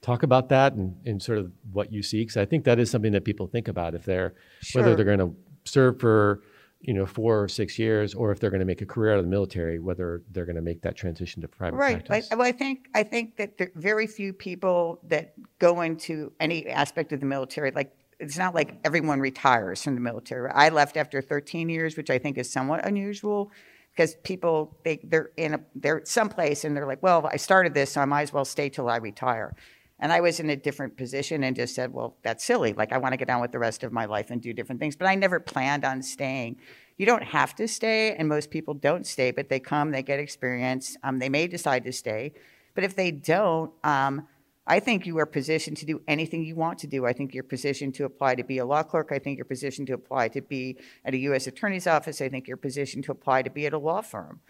talk 0.00 0.22
about 0.22 0.48
that 0.48 0.72
and, 0.72 0.96
and 1.04 1.22
sort 1.22 1.38
of 1.38 1.52
what 1.70 1.92
you 1.92 2.02
see? 2.02 2.22
Because 2.22 2.38
I 2.38 2.46
think 2.46 2.64
that 2.64 2.78
is 2.78 2.90
something 2.90 3.12
that 3.12 3.24
people 3.24 3.46
think 3.46 3.68
about 3.68 3.94
if 3.94 4.04
they're 4.04 4.34
Sure. 4.62 4.82
whether 4.82 4.96
they're 4.96 5.04
going 5.04 5.18
to 5.18 5.36
serve 5.64 6.00
for 6.00 6.42
you 6.82 6.92
know 6.92 7.06
four 7.06 7.42
or 7.42 7.48
six 7.48 7.78
years, 7.78 8.14
or 8.14 8.30
if 8.32 8.40
they're 8.40 8.50
going 8.50 8.60
to 8.60 8.66
make 8.66 8.82
a 8.82 8.86
career 8.86 9.12
out 9.12 9.18
of 9.18 9.24
the 9.24 9.30
military, 9.30 9.78
whether 9.78 10.22
they're 10.32 10.44
going 10.44 10.56
to 10.56 10.62
make 10.62 10.82
that 10.82 10.96
transition 10.96 11.40
to 11.42 11.48
private 11.48 11.76
Right. 11.76 12.04
Practice. 12.04 12.30
well, 12.30 12.46
I 12.46 12.52
think 12.52 12.88
I 12.94 13.02
think 13.02 13.36
that 13.36 13.56
there 13.58 13.68
are 13.68 13.80
very 13.80 14.06
few 14.06 14.32
people 14.32 15.00
that 15.08 15.34
go 15.58 15.80
into 15.80 16.32
any 16.40 16.68
aspect 16.68 17.12
of 17.12 17.20
the 17.20 17.26
military. 17.26 17.70
Like 17.70 17.92
it's 18.18 18.36
not 18.38 18.54
like 18.54 18.78
everyone 18.84 19.20
retires 19.20 19.82
from 19.82 19.94
the 19.94 20.00
military. 20.00 20.50
I 20.50 20.68
left 20.68 20.96
after 20.96 21.22
13 21.22 21.68
years, 21.68 21.96
which 21.96 22.10
I 22.10 22.18
think 22.18 22.36
is 22.38 22.50
somewhat 22.52 22.84
unusual, 22.86 23.50
because 23.94 24.16
people 24.22 24.76
they 24.84 25.00
they're 25.04 25.30
in 25.36 25.54
a 25.54 25.60
they're 25.74 26.02
someplace 26.04 26.64
and 26.64 26.76
they're 26.76 26.86
like, 26.86 27.02
well, 27.02 27.28
I 27.30 27.36
started 27.36 27.74
this, 27.74 27.92
so 27.92 28.00
I 28.00 28.04
might 28.06 28.22
as 28.22 28.32
well 28.32 28.44
stay 28.44 28.68
till 28.68 28.88
I 28.88 28.96
retire. 28.96 29.54
And 30.02 30.12
I 30.12 30.20
was 30.20 30.40
in 30.40 30.50
a 30.50 30.56
different 30.56 30.96
position 30.96 31.44
and 31.44 31.54
just 31.54 31.76
said, 31.76 31.94
well, 31.94 32.16
that's 32.22 32.42
silly. 32.42 32.72
Like, 32.72 32.92
I 32.92 32.98
want 32.98 33.12
to 33.12 33.16
get 33.16 33.30
on 33.30 33.40
with 33.40 33.52
the 33.52 33.60
rest 33.60 33.84
of 33.84 33.92
my 33.92 34.04
life 34.04 34.32
and 34.32 34.42
do 34.42 34.52
different 34.52 34.80
things. 34.80 34.96
But 34.96 35.06
I 35.06 35.14
never 35.14 35.38
planned 35.38 35.84
on 35.84 36.02
staying. 36.02 36.56
You 36.96 37.06
don't 37.06 37.22
have 37.22 37.54
to 37.54 37.68
stay, 37.68 38.16
and 38.16 38.28
most 38.28 38.50
people 38.50 38.74
don't 38.74 39.06
stay, 39.06 39.30
but 39.30 39.48
they 39.48 39.60
come, 39.60 39.92
they 39.92 40.02
get 40.02 40.18
experience. 40.18 40.96
Um, 41.04 41.20
they 41.20 41.28
may 41.28 41.46
decide 41.46 41.84
to 41.84 41.92
stay. 41.92 42.32
But 42.74 42.82
if 42.82 42.96
they 42.96 43.12
don't, 43.12 43.70
um, 43.84 44.26
I 44.66 44.80
think 44.80 45.06
you 45.06 45.16
are 45.18 45.26
positioned 45.26 45.76
to 45.78 45.86
do 45.86 46.02
anything 46.08 46.44
you 46.44 46.56
want 46.56 46.80
to 46.80 46.88
do. 46.88 47.06
I 47.06 47.12
think 47.12 47.32
you're 47.32 47.44
positioned 47.44 47.94
to 47.94 48.04
apply 48.04 48.34
to 48.34 48.42
be 48.42 48.58
a 48.58 48.66
law 48.66 48.82
clerk. 48.82 49.10
I 49.12 49.20
think 49.20 49.38
you're 49.38 49.44
positioned 49.44 49.86
to 49.86 49.94
apply 49.94 50.28
to 50.30 50.40
be 50.40 50.78
at 51.04 51.14
a 51.14 51.18
U.S. 51.18 51.46
Attorney's 51.46 51.86
Office. 51.86 52.20
I 52.20 52.28
think 52.28 52.48
you're 52.48 52.56
positioned 52.56 53.04
to 53.04 53.12
apply 53.12 53.42
to 53.42 53.50
be 53.50 53.66
at 53.66 53.72
a 53.72 53.78
law 53.78 54.00
firm. 54.00 54.40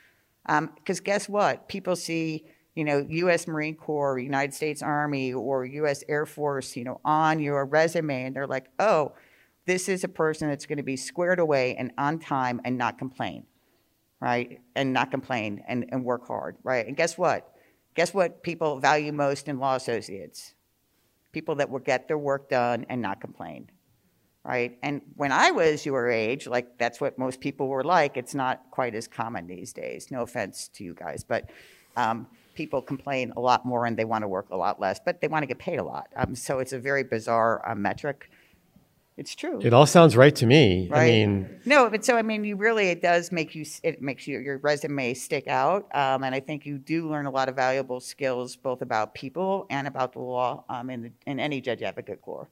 Because 0.46 0.98
um, 1.00 1.04
guess 1.04 1.28
what? 1.28 1.68
People 1.68 1.94
see, 1.94 2.44
you 2.74 2.84
know, 2.84 3.06
U.S. 3.08 3.46
Marine 3.46 3.74
Corps, 3.74 4.18
United 4.18 4.54
States 4.54 4.82
Army, 4.82 5.32
or 5.32 5.64
U.S. 5.66 6.02
Air 6.08 6.24
Force, 6.24 6.76
you 6.76 6.84
know, 6.84 7.00
on 7.04 7.38
your 7.38 7.64
resume, 7.66 8.24
and 8.24 8.36
they're 8.36 8.46
like, 8.46 8.70
oh, 8.78 9.12
this 9.66 9.88
is 9.88 10.04
a 10.04 10.08
person 10.08 10.48
that's 10.48 10.66
going 10.66 10.78
to 10.78 10.82
be 10.82 10.96
squared 10.96 11.38
away 11.38 11.76
and 11.76 11.92
on 11.98 12.18
time 12.18 12.60
and 12.64 12.76
not 12.78 12.98
complain, 12.98 13.44
right? 14.20 14.60
And 14.74 14.92
not 14.92 15.10
complain 15.10 15.62
and, 15.68 15.86
and 15.90 16.04
work 16.04 16.26
hard, 16.26 16.56
right? 16.62 16.86
And 16.86 16.96
guess 16.96 17.16
what? 17.18 17.54
Guess 17.94 18.14
what 18.14 18.42
people 18.42 18.80
value 18.80 19.12
most 19.12 19.48
in 19.48 19.58
law 19.58 19.76
associates? 19.76 20.54
People 21.32 21.56
that 21.56 21.70
will 21.70 21.78
get 21.78 22.08
their 22.08 22.18
work 22.18 22.48
done 22.48 22.86
and 22.88 23.02
not 23.02 23.20
complain, 23.20 23.70
right? 24.44 24.78
And 24.82 25.02
when 25.16 25.30
I 25.30 25.50
was 25.50 25.84
your 25.84 26.10
age, 26.10 26.46
like 26.46 26.78
that's 26.78 27.00
what 27.00 27.18
most 27.18 27.40
people 27.40 27.68
were 27.68 27.84
like. 27.84 28.16
It's 28.16 28.34
not 28.34 28.62
quite 28.70 28.94
as 28.94 29.06
common 29.06 29.46
these 29.46 29.72
days. 29.72 30.10
No 30.10 30.22
offense 30.22 30.68
to 30.74 30.84
you 30.84 30.94
guys, 30.94 31.22
but 31.22 31.50
um, 31.96 32.26
people 32.54 32.82
complain 32.82 33.32
a 33.36 33.40
lot 33.40 33.64
more 33.64 33.86
and 33.86 33.96
they 33.96 34.04
want 34.04 34.22
to 34.22 34.28
work 34.28 34.46
a 34.50 34.56
lot 34.56 34.80
less, 34.80 35.00
but 35.04 35.20
they 35.20 35.28
want 35.28 35.42
to 35.42 35.46
get 35.46 35.58
paid 35.58 35.78
a 35.78 35.84
lot. 35.84 36.08
Um, 36.16 36.34
so 36.34 36.58
it's 36.58 36.72
a 36.72 36.78
very 36.78 37.02
bizarre 37.02 37.68
uh, 37.68 37.74
metric. 37.74 38.30
It's 39.16 39.34
true. 39.34 39.60
It 39.62 39.74
all 39.74 39.86
sounds 39.86 40.16
right 40.16 40.34
to 40.36 40.46
me. 40.46 40.88
Right? 40.90 41.02
I 41.02 41.06
mean, 41.06 41.60
no, 41.66 41.90
but 41.90 42.04
so 42.04 42.16
I 42.16 42.22
mean, 42.22 42.44
you 42.44 42.56
really 42.56 42.88
it 42.88 43.02
does 43.02 43.30
make 43.30 43.54
you 43.54 43.66
it 43.82 44.00
makes 44.00 44.26
you, 44.26 44.38
your 44.38 44.56
resume 44.58 45.12
stick 45.12 45.46
out, 45.48 45.86
um, 45.94 46.24
and 46.24 46.34
I 46.34 46.40
think 46.40 46.64
you 46.64 46.78
do 46.78 47.10
learn 47.10 47.26
a 47.26 47.30
lot 47.30 47.50
of 47.50 47.56
valuable 47.56 48.00
skills 48.00 48.56
both 48.56 48.80
about 48.80 49.14
people 49.14 49.66
and 49.68 49.86
about 49.86 50.14
the 50.14 50.20
law 50.20 50.64
um, 50.70 50.88
in 50.88 51.02
the, 51.02 51.10
in 51.26 51.38
any 51.38 51.60
judge 51.60 51.82
advocate 51.82 52.22
corps. 52.22 52.48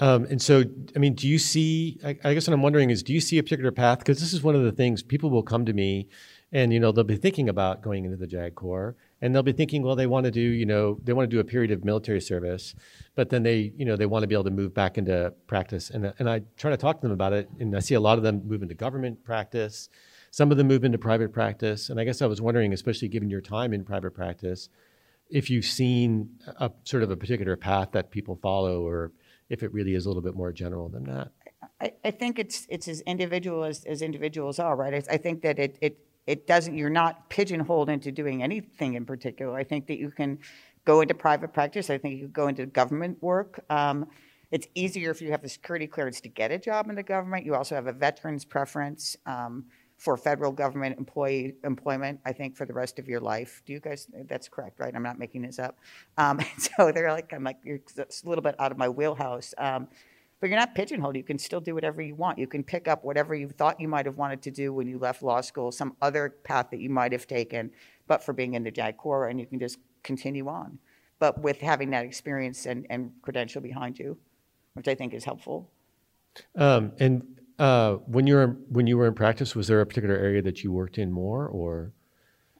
Um, 0.00 0.24
and 0.26 0.40
so, 0.40 0.64
I 0.94 0.98
mean, 0.98 1.14
do 1.14 1.28
you 1.28 1.38
see? 1.38 1.98
I, 2.04 2.16
I 2.24 2.34
guess 2.34 2.46
what 2.46 2.54
I'm 2.54 2.62
wondering 2.62 2.90
is, 2.90 3.02
do 3.02 3.12
you 3.12 3.20
see 3.20 3.38
a 3.38 3.42
particular 3.42 3.72
path? 3.72 3.98
Because 3.98 4.20
this 4.20 4.32
is 4.32 4.42
one 4.42 4.54
of 4.54 4.62
the 4.62 4.72
things 4.72 5.02
people 5.02 5.30
will 5.30 5.42
come 5.42 5.66
to 5.66 5.72
me, 5.72 6.08
and 6.52 6.72
you 6.72 6.80
know 6.80 6.92
they'll 6.92 7.04
be 7.04 7.16
thinking 7.16 7.48
about 7.48 7.82
going 7.82 8.04
into 8.04 8.16
the 8.16 8.26
JAG 8.26 8.54
Corps, 8.54 8.96
and 9.22 9.32
they'll 9.32 9.42
be 9.44 9.52
thinking, 9.52 9.82
well, 9.82 9.94
they 9.94 10.08
want 10.08 10.24
to 10.24 10.32
do, 10.32 10.40
you 10.40 10.66
know, 10.66 10.98
they 11.04 11.12
want 11.12 11.30
to 11.30 11.34
do 11.34 11.40
a 11.40 11.44
period 11.44 11.70
of 11.70 11.84
military 11.84 12.20
service, 12.20 12.74
but 13.14 13.30
then 13.30 13.44
they, 13.44 13.72
you 13.76 13.84
know, 13.84 13.96
they 13.96 14.04
want 14.04 14.24
to 14.24 14.26
be 14.26 14.34
able 14.34 14.44
to 14.44 14.50
move 14.50 14.74
back 14.74 14.98
into 14.98 15.32
practice. 15.46 15.90
And, 15.90 16.12
and 16.18 16.28
I 16.28 16.42
try 16.56 16.72
to 16.72 16.76
talk 16.76 17.00
to 17.00 17.06
them 17.06 17.12
about 17.12 17.32
it, 17.32 17.48
and 17.60 17.74
I 17.76 17.78
see 17.78 17.94
a 17.94 18.00
lot 18.00 18.18
of 18.18 18.24
them 18.24 18.42
move 18.46 18.62
into 18.62 18.74
government 18.74 19.24
practice. 19.24 19.88
Some 20.32 20.50
of 20.50 20.56
them 20.56 20.66
move 20.66 20.82
into 20.82 20.98
private 20.98 21.32
practice. 21.32 21.88
And 21.88 22.00
I 22.00 22.04
guess 22.04 22.20
I 22.20 22.26
was 22.26 22.42
wondering, 22.42 22.72
especially 22.72 23.08
given 23.08 23.30
your 23.30 23.40
time 23.40 23.72
in 23.72 23.84
private 23.84 24.10
practice, 24.10 24.68
if 25.30 25.48
you've 25.48 25.64
seen 25.64 26.30
a 26.58 26.72
sort 26.82 27.04
of 27.04 27.10
a 27.10 27.16
particular 27.16 27.56
path 27.56 27.92
that 27.92 28.10
people 28.10 28.36
follow, 28.42 28.84
or 28.84 29.12
if 29.48 29.62
it 29.62 29.72
really 29.72 29.94
is 29.94 30.04
a 30.04 30.08
little 30.08 30.22
bit 30.22 30.34
more 30.34 30.52
general 30.52 30.88
than 30.88 31.04
that. 31.04 31.30
I, 31.80 31.92
I 32.04 32.10
think 32.10 32.38
it's 32.38 32.66
it's 32.68 32.88
as 32.88 33.00
individual 33.02 33.64
as, 33.64 33.84
as 33.84 34.02
individuals 34.02 34.58
are, 34.58 34.74
right? 34.74 34.94
I, 34.94 35.14
I 35.14 35.16
think 35.16 35.42
that 35.42 35.58
it, 35.58 35.78
it 35.80 35.98
it 36.26 36.46
doesn't 36.46 36.76
you're 36.76 36.90
not 36.90 37.28
pigeonholed 37.28 37.88
into 37.88 38.12
doing 38.12 38.42
anything 38.42 38.94
in 38.94 39.04
particular. 39.04 39.56
I 39.56 39.64
think 39.64 39.86
that 39.88 39.98
you 39.98 40.10
can 40.10 40.38
go 40.84 41.00
into 41.00 41.14
private 41.14 41.52
practice. 41.52 41.90
I 41.90 41.98
think 41.98 42.14
you 42.14 42.24
can 42.24 42.32
go 42.32 42.48
into 42.48 42.66
government 42.66 43.22
work. 43.22 43.64
Um, 43.70 44.06
it's 44.50 44.66
easier 44.74 45.10
if 45.10 45.22
you 45.22 45.30
have 45.30 45.42
the 45.42 45.48
security 45.48 45.86
clearance 45.86 46.20
to 46.20 46.28
get 46.28 46.52
a 46.52 46.58
job 46.58 46.90
in 46.90 46.96
the 46.96 47.02
government. 47.02 47.46
You 47.46 47.54
also 47.54 47.74
have 47.74 47.86
a 47.86 47.92
veterans 47.92 48.44
preference 48.44 49.16
um, 49.24 49.64
for 49.96 50.16
federal 50.16 50.50
government 50.50 50.98
employee 50.98 51.54
employment 51.62 52.18
i 52.26 52.32
think 52.32 52.56
for 52.56 52.66
the 52.66 52.72
rest 52.72 52.98
of 52.98 53.08
your 53.08 53.20
life. 53.20 53.62
Do 53.64 53.72
you 53.72 53.80
guys 53.80 54.08
that's 54.28 54.48
correct 54.48 54.80
right? 54.80 54.94
I'm 54.94 55.02
not 55.02 55.18
making 55.18 55.42
this 55.42 55.58
up. 55.58 55.78
Um, 56.18 56.40
so 56.58 56.92
they're 56.92 57.12
like 57.12 57.32
i'm 57.32 57.44
like 57.44 57.58
you're 57.64 57.80
a 57.98 58.04
little 58.24 58.42
bit 58.42 58.56
out 58.58 58.72
of 58.72 58.78
my 58.78 58.88
wheelhouse. 58.88 59.54
Um, 59.58 59.88
but 60.42 60.50
you're 60.50 60.58
not 60.58 60.74
pigeonholed. 60.74 61.14
You 61.14 61.22
can 61.22 61.38
still 61.38 61.60
do 61.60 61.72
whatever 61.72 62.02
you 62.02 62.16
want. 62.16 62.36
You 62.36 62.48
can 62.48 62.64
pick 62.64 62.88
up 62.88 63.04
whatever 63.04 63.32
you 63.32 63.48
thought 63.48 63.80
you 63.80 63.86
might 63.86 64.06
have 64.06 64.16
wanted 64.16 64.42
to 64.42 64.50
do 64.50 64.72
when 64.72 64.88
you 64.88 64.98
left 64.98 65.22
law 65.22 65.40
school, 65.40 65.70
some 65.70 65.96
other 66.02 66.34
path 66.42 66.66
that 66.72 66.80
you 66.80 66.90
might 66.90 67.12
have 67.12 67.28
taken, 67.28 67.70
but 68.08 68.24
for 68.24 68.32
being 68.32 68.54
in 68.54 68.64
the 68.64 68.70
JAG 68.72 68.96
Corps, 68.96 69.28
and 69.28 69.38
you 69.38 69.46
can 69.46 69.60
just 69.60 69.78
continue 70.02 70.48
on. 70.48 70.80
But 71.20 71.40
with 71.40 71.60
having 71.60 71.90
that 71.90 72.04
experience 72.04 72.66
and, 72.66 72.88
and 72.90 73.12
credential 73.22 73.60
behind 73.60 74.00
you, 74.00 74.18
which 74.72 74.88
I 74.88 74.96
think 74.96 75.14
is 75.14 75.24
helpful. 75.24 75.70
Um, 76.56 76.90
and 76.98 77.22
uh, 77.60 77.94
when 78.06 78.26
you 78.26 78.34
were 78.34 78.56
when 78.68 78.88
you 78.88 78.98
were 78.98 79.06
in 79.06 79.14
practice, 79.14 79.54
was 79.54 79.68
there 79.68 79.80
a 79.80 79.86
particular 79.86 80.16
area 80.16 80.42
that 80.42 80.64
you 80.64 80.72
worked 80.72 80.98
in 80.98 81.12
more, 81.12 81.46
or? 81.46 81.92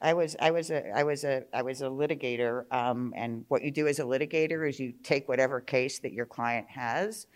I 0.01 0.13
was 0.13 0.37
I 0.39 0.51
was 0.51 0.71
a 0.71 0.89
I 0.95 1.03
was 1.03 1.25
a 1.25 1.43
I 1.53 1.61
was 1.63 1.81
a 1.81 1.87
litigator, 1.87 2.63
um, 2.73 3.13
and 3.13 3.43
what 3.49 3.61
you 3.61 3.71
do 3.71 3.87
as 3.87 3.99
a 3.99 4.03
litigator 4.03 4.69
is 4.69 4.79
you 4.79 4.93
take 5.03 5.27
whatever 5.27 5.59
case 5.59 5.99
that 5.99 6.13
your 6.13 6.25
client 6.25 6.69
has, 6.69 7.27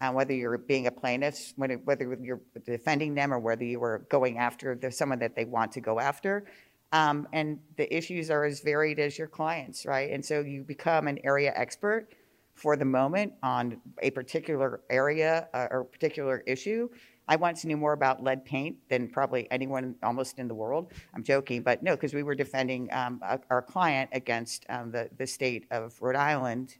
uh, 0.00 0.12
whether 0.12 0.32
you're 0.32 0.58
being 0.58 0.86
a 0.86 0.90
plaintiff, 0.90 1.52
whether, 1.56 2.18
you're 2.22 2.40
defending 2.64 3.14
them 3.14 3.32
or 3.32 3.38
whether 3.38 3.64
you 3.64 3.82
are 3.82 4.06
going 4.08 4.38
after 4.38 4.74
the, 4.74 4.92
someone 4.92 5.18
that 5.18 5.34
they 5.34 5.44
want 5.44 5.72
to 5.72 5.80
go 5.80 5.98
after. 5.98 6.46
Um, 6.92 7.28
and 7.32 7.58
the 7.76 7.94
issues 7.94 8.30
are 8.30 8.44
as 8.44 8.60
varied 8.60 8.98
as 8.98 9.18
your 9.18 9.26
clients, 9.26 9.84
right? 9.84 10.10
And 10.10 10.24
so 10.24 10.40
you 10.40 10.62
become 10.62 11.06
an 11.08 11.18
area 11.24 11.52
expert 11.54 12.14
for 12.54 12.76
the 12.76 12.84
moment 12.84 13.32
on 13.42 13.80
a 14.00 14.10
particular 14.10 14.80
area 14.88 15.48
uh, 15.52 15.68
or 15.70 15.84
particular 15.84 16.42
issue. 16.46 16.88
I 17.28 17.36
once 17.36 17.64
knew 17.64 17.76
more 17.76 17.92
about 17.92 18.22
lead 18.22 18.44
paint 18.44 18.76
than 18.88 19.08
probably 19.08 19.46
anyone 19.50 19.96
almost 20.02 20.38
in 20.38 20.48
the 20.48 20.54
world. 20.54 20.92
I'm 21.14 21.22
joking, 21.22 21.62
but 21.62 21.82
no, 21.82 21.94
because 21.94 22.14
we 22.14 22.22
were 22.22 22.34
defending 22.34 22.88
um, 22.92 23.20
our 23.50 23.60
client 23.60 24.08
against 24.12 24.64
um, 24.70 24.90
the, 24.90 25.10
the 25.18 25.26
state 25.26 25.66
of 25.70 26.00
Rhode 26.00 26.16
Island 26.16 26.78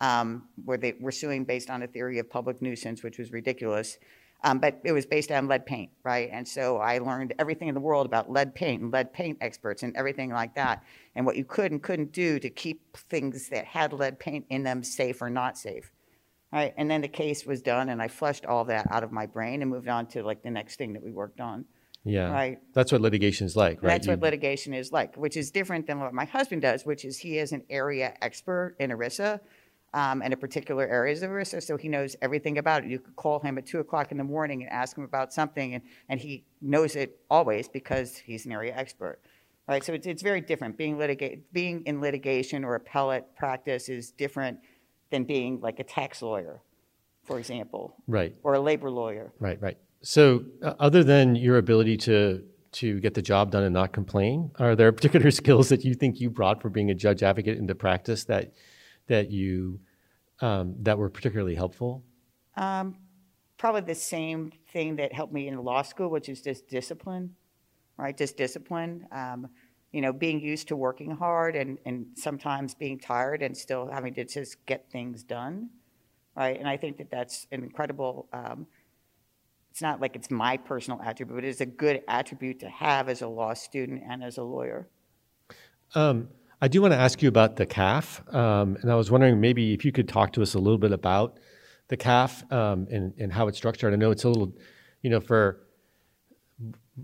um, 0.00 0.48
where 0.64 0.78
they 0.78 0.94
were 1.00 1.12
suing 1.12 1.44
based 1.44 1.70
on 1.70 1.82
a 1.82 1.86
theory 1.86 2.18
of 2.18 2.28
public 2.28 2.60
nuisance, 2.60 3.02
which 3.02 3.18
was 3.18 3.32
ridiculous. 3.32 3.98
Um, 4.42 4.58
but 4.58 4.80
it 4.84 4.92
was 4.92 5.06
based 5.06 5.32
on 5.32 5.48
lead 5.48 5.64
paint, 5.64 5.90
right? 6.02 6.28
And 6.30 6.46
so 6.46 6.76
I 6.76 6.98
learned 6.98 7.32
everything 7.38 7.68
in 7.68 7.74
the 7.74 7.80
world 7.80 8.04
about 8.04 8.30
lead 8.30 8.54
paint 8.54 8.82
and 8.82 8.92
lead 8.92 9.10
paint 9.10 9.38
experts 9.40 9.82
and 9.82 9.96
everything 9.96 10.30
like 10.30 10.54
that, 10.56 10.84
and 11.14 11.24
what 11.24 11.36
you 11.36 11.46
could 11.46 11.72
and 11.72 11.82
couldn't 11.82 12.12
do 12.12 12.38
to 12.38 12.50
keep 12.50 12.94
things 12.94 13.48
that 13.48 13.64
had 13.64 13.94
lead 13.94 14.18
paint 14.18 14.44
in 14.50 14.62
them 14.62 14.84
safe 14.84 15.22
or 15.22 15.30
not 15.30 15.56
safe. 15.56 15.90
Right? 16.52 16.74
And 16.76 16.90
then 16.90 17.00
the 17.00 17.08
case 17.08 17.46
was 17.46 17.62
done, 17.62 17.88
and 17.88 18.02
I 18.02 18.08
flushed 18.08 18.44
all 18.44 18.66
that 18.66 18.86
out 18.90 19.02
of 19.02 19.10
my 19.10 19.24
brain 19.24 19.62
and 19.62 19.70
moved 19.70 19.88
on 19.88 20.06
to 20.08 20.22
like 20.22 20.42
the 20.42 20.50
next 20.50 20.76
thing 20.76 20.92
that 20.92 21.02
we 21.02 21.10
worked 21.10 21.40
on. 21.40 21.64
Yeah. 22.04 22.30
Right. 22.30 22.58
That's 22.74 22.92
what 22.92 23.00
litigation 23.00 23.46
is 23.46 23.56
like, 23.56 23.82
right? 23.82 23.92
That's 23.92 24.06
what 24.06 24.20
litigation 24.20 24.74
is 24.74 24.92
like, 24.92 25.16
which 25.16 25.38
is 25.38 25.50
different 25.50 25.86
than 25.86 26.00
what 26.00 26.12
my 26.12 26.26
husband 26.26 26.60
does, 26.60 26.84
which 26.84 27.06
is 27.06 27.18
he 27.18 27.38
is 27.38 27.52
an 27.52 27.64
area 27.70 28.14
expert 28.20 28.76
in 28.78 28.90
ERISA 28.90 29.40
um, 29.94 30.22
and 30.22 30.34
a 30.34 30.36
particular 30.36 30.86
areas 30.86 31.22
of 31.22 31.30
risk, 31.30 31.62
so 31.62 31.76
he 31.76 31.88
knows 31.88 32.16
everything 32.20 32.58
about 32.58 32.84
it. 32.84 32.90
You 32.90 32.98
could 32.98 33.14
call 33.14 33.38
him 33.38 33.56
at 33.56 33.64
two 33.64 33.78
o'clock 33.78 34.10
in 34.10 34.18
the 34.18 34.24
morning 34.24 34.62
and 34.62 34.70
ask 34.70 34.98
him 34.98 35.04
about 35.04 35.32
something, 35.32 35.74
and, 35.74 35.84
and 36.08 36.20
he 36.20 36.44
knows 36.60 36.96
it 36.96 37.20
always 37.30 37.68
because 37.68 38.16
he's 38.16 38.44
an 38.44 38.52
area 38.52 38.74
expert. 38.76 39.20
Right, 39.66 39.82
so 39.82 39.94
it's, 39.94 40.06
it's 40.06 40.20
very 40.20 40.42
different. 40.42 40.76
Being 40.76 40.98
litigate, 40.98 41.50
being 41.54 41.82
in 41.86 42.00
litigation 42.00 42.64
or 42.64 42.74
appellate 42.74 43.24
practice 43.34 43.88
is 43.88 44.10
different 44.10 44.58
than 45.10 45.24
being 45.24 45.60
like 45.60 45.78
a 45.78 45.84
tax 45.84 46.20
lawyer, 46.20 46.60
for 47.22 47.38
example, 47.38 47.94
right, 48.06 48.34
or 48.42 48.54
a 48.54 48.60
labor 48.60 48.90
lawyer. 48.90 49.32
Right, 49.38 49.62
right. 49.62 49.78
So, 50.02 50.44
uh, 50.62 50.74
other 50.80 51.02
than 51.02 51.34
your 51.36 51.56
ability 51.56 51.96
to 51.98 52.42
to 52.72 53.00
get 53.00 53.14
the 53.14 53.22
job 53.22 53.52
done 53.52 53.62
and 53.62 53.72
not 53.72 53.92
complain, 53.92 54.50
are 54.58 54.74
there 54.74 54.92
particular 54.92 55.30
skills 55.42 55.68
that 55.70 55.84
you 55.84 55.94
think 55.94 56.20
you 56.20 56.28
brought 56.28 56.60
for 56.60 56.68
being 56.68 56.90
a 56.90 56.94
judge 56.94 57.22
advocate 57.22 57.56
into 57.56 57.74
practice 57.74 58.24
that 58.24 58.52
that 59.06 59.30
you 59.30 59.80
um, 60.40 60.74
that 60.80 60.98
were 60.98 61.08
particularly 61.08 61.54
helpful? 61.54 62.02
Um, 62.56 62.96
probably 63.58 63.82
the 63.82 63.94
same 63.94 64.52
thing 64.72 64.96
that 64.96 65.12
helped 65.12 65.32
me 65.32 65.48
in 65.48 65.56
law 65.62 65.82
school, 65.82 66.08
which 66.10 66.28
is 66.28 66.42
just 66.42 66.68
discipline, 66.68 67.34
right? 67.96 68.16
Just 68.16 68.36
discipline. 68.36 69.06
Um, 69.12 69.48
you 69.92 70.00
know, 70.00 70.12
being 70.12 70.40
used 70.40 70.68
to 70.68 70.76
working 70.76 71.12
hard 71.12 71.54
and, 71.54 71.78
and 71.86 72.06
sometimes 72.16 72.74
being 72.74 72.98
tired 72.98 73.42
and 73.42 73.56
still 73.56 73.88
having 73.90 74.12
to 74.14 74.24
just 74.24 74.66
get 74.66 74.90
things 74.90 75.22
done, 75.22 75.70
right? 76.36 76.58
And 76.58 76.68
I 76.68 76.76
think 76.76 76.98
that 76.98 77.10
that's 77.10 77.46
an 77.52 77.62
incredible. 77.62 78.28
Um, 78.32 78.66
it's 79.70 79.80
not 79.80 80.00
like 80.00 80.16
it's 80.16 80.30
my 80.30 80.56
personal 80.56 81.00
attribute, 81.00 81.36
but 81.36 81.44
it's 81.44 81.60
a 81.60 81.66
good 81.66 82.02
attribute 82.08 82.60
to 82.60 82.68
have 82.68 83.08
as 83.08 83.22
a 83.22 83.28
law 83.28 83.54
student 83.54 84.02
and 84.08 84.22
as 84.22 84.36
a 84.38 84.42
lawyer. 84.42 84.88
Um, 85.94 86.28
I 86.60 86.68
do 86.68 86.80
want 86.80 86.92
to 86.92 86.98
ask 86.98 87.22
you 87.22 87.28
about 87.28 87.56
the 87.56 87.66
CAAF, 87.66 88.34
um, 88.34 88.76
and 88.80 88.90
I 88.90 88.94
was 88.94 89.10
wondering 89.10 89.40
maybe 89.40 89.74
if 89.74 89.84
you 89.84 89.92
could 89.92 90.08
talk 90.08 90.32
to 90.34 90.42
us 90.42 90.54
a 90.54 90.58
little 90.58 90.78
bit 90.78 90.92
about 90.92 91.38
the 91.88 91.96
CAAF 91.96 92.50
um, 92.52 92.86
and, 92.90 93.12
and 93.18 93.32
how 93.32 93.48
it's 93.48 93.58
structured. 93.58 93.92
I 93.92 93.96
know 93.96 94.10
it's 94.10 94.24
a 94.24 94.28
little, 94.28 94.52
you 95.02 95.10
know, 95.10 95.20
for 95.20 95.60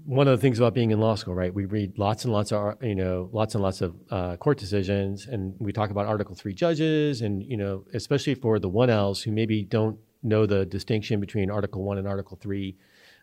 one 0.05 0.29
of 0.29 0.39
the 0.39 0.41
things 0.41 0.59
about 0.59 0.73
being 0.73 0.93
in 0.93 1.01
law 1.01 1.17
school, 1.17 1.35
right? 1.35 1.53
We 1.53 1.65
read 1.65 1.99
lots 1.99 2.25
and 2.25 2.33
lots 2.33 2.53
of, 2.53 2.83
you 2.83 2.95
know, 2.95 3.29
lots 3.33 3.55
and 3.55 3.63
lots 3.63 3.81
of 3.81 3.97
uh, 4.11 4.37
court 4.37 4.59
decisions, 4.59 5.27
and 5.27 5.55
we 5.59 5.73
talk 5.73 5.91
about 5.91 6.07
Article 6.07 6.35
Three 6.35 6.55
judges, 6.55 7.23
and 7.23 7.43
you 7.43 7.57
know, 7.57 7.85
especially 7.93 8.37
for 8.37 8.59
the 8.59 8.69
one 8.69 8.89
Ls 8.89 9.23
who 9.23 9.33
maybe 9.33 9.65
don't 9.65 9.99
know 10.23 10.47
the 10.47 10.65
distinction 10.65 11.19
between 11.19 11.51
Article 11.51 11.83
One 11.83 11.99
and 11.99 12.07
Article 12.07 12.39
Three. 12.41 12.77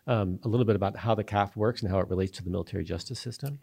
Um, 0.06 0.38
a 0.42 0.48
little 0.48 0.64
bit 0.64 0.74
about 0.74 0.96
how 0.96 1.14
the 1.14 1.24
CAAF 1.24 1.54
works 1.54 1.82
and 1.82 1.90
how 1.90 1.98
it 1.98 2.08
relates 2.08 2.38
to 2.38 2.44
the 2.44 2.48
military 2.48 2.82
justice 2.82 3.20
system. 3.20 3.60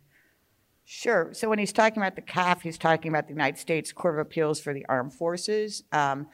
Sure. 0.86 1.34
So 1.34 1.50
when 1.50 1.60
he's 1.60 1.74
talking 1.74 2.02
about 2.02 2.16
the 2.16 2.22
CAAF, 2.22 2.62
he's 2.62 2.78
talking 2.78 3.10
about 3.10 3.28
the 3.28 3.34
United 3.34 3.58
States 3.58 3.92
Court 3.92 4.16
of 4.16 4.20
Appeals 4.20 4.60
for 4.60 4.74
the 4.74 4.86
Armed 4.88 5.14
Forces. 5.14 5.84
Um, 5.92 6.28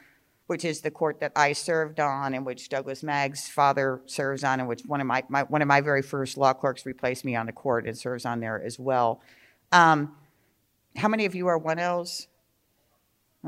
which 0.52 0.66
is 0.66 0.82
the 0.82 0.90
court 0.90 1.18
that 1.20 1.32
I 1.34 1.54
served 1.54 1.98
on, 1.98 2.34
and 2.34 2.44
which 2.44 2.68
Douglas 2.68 3.02
Magg's 3.02 3.48
father 3.48 4.02
serves 4.04 4.44
on, 4.44 4.60
and 4.60 4.68
which 4.68 4.82
one 4.84 5.00
of 5.00 5.06
my, 5.06 5.22
my 5.30 5.44
one 5.44 5.62
of 5.62 5.68
my 5.68 5.80
very 5.80 6.02
first 6.02 6.36
law 6.36 6.52
clerks 6.52 6.84
replaced 6.84 7.24
me 7.24 7.34
on 7.34 7.46
the 7.46 7.52
court 7.52 7.86
and 7.86 7.96
serves 7.96 8.26
on 8.26 8.40
there 8.40 8.62
as 8.62 8.78
well. 8.78 9.22
Um, 9.70 10.14
how 10.96 11.08
many 11.08 11.24
of 11.24 11.34
you 11.34 11.46
are 11.46 11.56
one 11.56 11.78
Ls? 11.78 12.26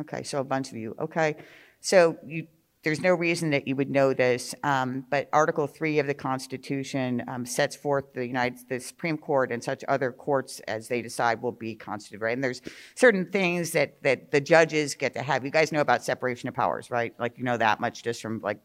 Okay, 0.00 0.22
so 0.22 0.40
a 0.40 0.44
bunch 0.44 0.70
of 0.70 0.76
you. 0.76 0.96
Okay, 0.98 1.36
so 1.80 2.16
you 2.24 2.46
there's 2.84 3.00
no 3.00 3.14
reason 3.14 3.50
that 3.50 3.66
you 3.66 3.74
would 3.76 3.90
know 3.90 4.12
this, 4.12 4.54
um, 4.62 5.06
but 5.10 5.28
Article 5.32 5.66
3 5.66 5.98
of 6.00 6.06
the 6.06 6.14
Constitution 6.14 7.24
um, 7.26 7.46
sets 7.46 7.74
forth 7.74 8.12
the 8.12 8.26
United 8.26 8.58
the 8.68 8.78
Supreme 8.78 9.16
Court 9.16 9.50
and 9.50 9.64
such 9.64 9.82
other 9.88 10.12
courts 10.12 10.60
as 10.68 10.88
they 10.88 11.00
decide 11.00 11.40
will 11.40 11.50
be 11.50 11.74
constituted, 11.74 12.22
right? 12.22 12.34
And 12.34 12.44
there's 12.44 12.60
certain 12.94 13.30
things 13.30 13.72
that, 13.72 14.02
that 14.02 14.30
the 14.30 14.40
judges 14.40 14.94
get 14.94 15.14
to 15.14 15.22
have. 15.22 15.44
You 15.46 15.50
guys 15.50 15.72
know 15.72 15.80
about 15.80 16.04
separation 16.04 16.48
of 16.48 16.54
powers, 16.54 16.90
right? 16.90 17.14
Like, 17.18 17.38
you 17.38 17.44
know 17.44 17.56
that 17.56 17.80
much 17.80 18.02
just 18.02 18.20
from 18.20 18.40
like 18.42 18.58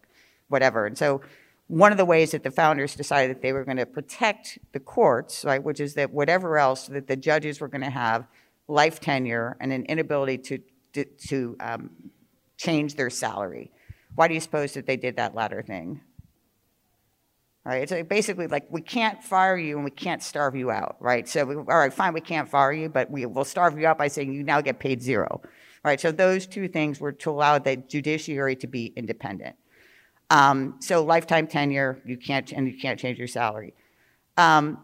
whatever. 0.49 0.86
And 0.86 0.97
so 0.97 1.21
one 1.67 1.93
of 1.93 1.97
the 1.97 2.05
ways 2.05 2.32
that 2.32 2.43
the 2.43 2.51
founders 2.51 2.95
decided 2.95 3.38
that 3.38 3.41
they 3.41 3.53
were 3.53 3.63
going 3.63 3.77
to 3.77 3.86
protect 3.86 4.60
the 4.73 4.82
courts, 4.82 5.45
right, 5.45 5.63
which 5.63 5.79
is 5.79 5.93
that 5.93 6.12
whatever 6.12 6.58
else 6.58 6.88
that 6.88 7.08
the 7.08 7.15
judges 7.15 7.62
were 7.62 7.69
going 7.69 7.84
to 7.84 7.89
have 7.89 8.27
life 8.67 8.99
tenure 8.99 9.55
and 9.62 9.71
an 9.71 9.86
inability 9.86 10.38
to, 10.39 10.60
to, 10.93 11.05
to 11.05 11.55
um, 11.62 11.89
change 12.58 12.95
their 12.95 13.10
salary. 13.10 13.71
Why 14.15 14.28
do 14.28 14.34
you 14.34 14.39
suppose 14.39 14.74
that 14.74 14.86
they 14.86 14.98
did 14.98 15.17
that 15.17 15.36
latter 15.36 15.62
thing? 15.62 16.02
All 17.65 17.74
right, 17.74 17.84
it's 17.91 18.08
basically 18.08 18.48
like 18.48 18.67
we 18.69 18.82
can't 18.82 19.24
fire 19.24 19.58
you 19.58 19.76
and 19.76 19.84
we 19.84 19.91
can't 19.91 20.24
starve 20.24 20.56
you 20.56 20.72
out, 20.72 20.95
right? 21.00 21.28
So, 21.28 21.45
we, 21.45 21.56
all 21.56 21.63
right, 21.63 21.93
fine, 21.93 22.13
we 22.13 22.22
can't 22.22 22.50
fire 22.50 22.72
you, 22.72 22.89
but 22.89 23.12
we 23.12 23.26
will 23.26 23.43
starve 23.43 23.78
you 23.78 23.86
out 23.86 23.98
by 23.98 24.08
saying 24.08 24.34
you 24.34 24.43
now 24.43 24.62
get 24.62 24.80
paid 24.80 25.02
zero, 25.02 25.41
right? 25.84 26.00
So 26.00 26.12
those 26.12 26.48
two 26.48 26.67
things 26.67 27.00
were 27.00 27.12
to 27.12 27.30
allow 27.30 27.60
the 27.60 27.76
judiciary 27.76 28.56
to 28.58 28.67
be 28.67 28.88
independent. 28.95 29.56
Um, 30.30 30.78
so 30.80 31.04
lifetime 31.04 31.48
tenure, 31.48 32.02
you 32.06 32.17
can't, 32.17 32.52
and 32.52 32.67
you 32.67 32.80
can't 32.80 33.00
change 33.00 33.17
your 33.17 33.28
salary. 33.28 33.74
Um, 34.38 34.80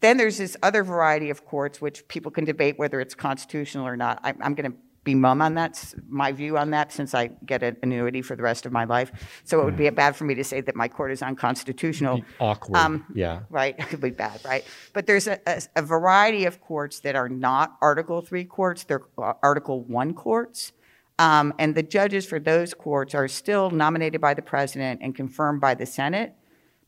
then 0.00 0.16
there's 0.16 0.38
this 0.38 0.56
other 0.62 0.84
variety 0.84 1.30
of 1.30 1.44
courts 1.44 1.80
which 1.80 2.06
people 2.08 2.30
can 2.30 2.44
debate 2.44 2.78
whether 2.78 3.00
it's 3.00 3.14
constitutional 3.14 3.86
or 3.86 3.96
not. 3.96 4.20
I, 4.22 4.34
I'm 4.40 4.54
going 4.54 4.70
to 4.70 4.78
be 5.04 5.14
mum 5.14 5.42
on 5.42 5.54
that, 5.54 5.94
my 6.08 6.32
view 6.32 6.56
on 6.56 6.70
that, 6.70 6.92
since 6.92 7.14
I 7.14 7.28
get 7.46 7.62
an 7.62 7.76
annuity 7.82 8.22
for 8.22 8.34
the 8.34 8.42
rest 8.42 8.66
of 8.66 8.72
my 8.72 8.84
life. 8.84 9.12
So 9.44 9.60
it 9.60 9.64
would 9.64 9.76
be 9.76 9.88
bad 9.90 10.16
for 10.16 10.24
me 10.24 10.34
to 10.34 10.42
say 10.42 10.62
that 10.62 10.74
my 10.74 10.88
court 10.88 11.12
is 11.12 11.22
unconstitutional. 11.22 12.22
Awkward. 12.40 12.76
Um, 12.76 13.04
yeah. 13.14 13.40
Right. 13.50 13.76
It 13.84 13.88
could 13.88 14.00
be 14.00 14.10
bad, 14.10 14.40
right? 14.46 14.64
But 14.94 15.06
there's 15.06 15.26
a, 15.26 15.38
a, 15.46 15.60
a, 15.76 15.82
variety 15.82 16.46
of 16.46 16.62
courts 16.62 17.00
that 17.00 17.14
are 17.16 17.28
not 17.28 17.76
Article 17.82 18.22
3 18.22 18.44
courts, 18.46 18.84
they're 18.84 19.02
uh, 19.18 19.34
Article 19.42 19.82
1 19.82 20.14
courts. 20.14 20.72
Um, 21.18 21.52
and 21.58 21.74
the 21.74 21.82
judges 21.82 22.24
for 22.24 22.40
those 22.40 22.72
courts 22.72 23.14
are 23.14 23.28
still 23.28 23.70
nominated 23.70 24.22
by 24.22 24.32
the 24.32 24.40
president 24.40 25.00
and 25.02 25.14
confirmed 25.14 25.60
by 25.60 25.74
the 25.74 25.84
Senate, 25.84 26.32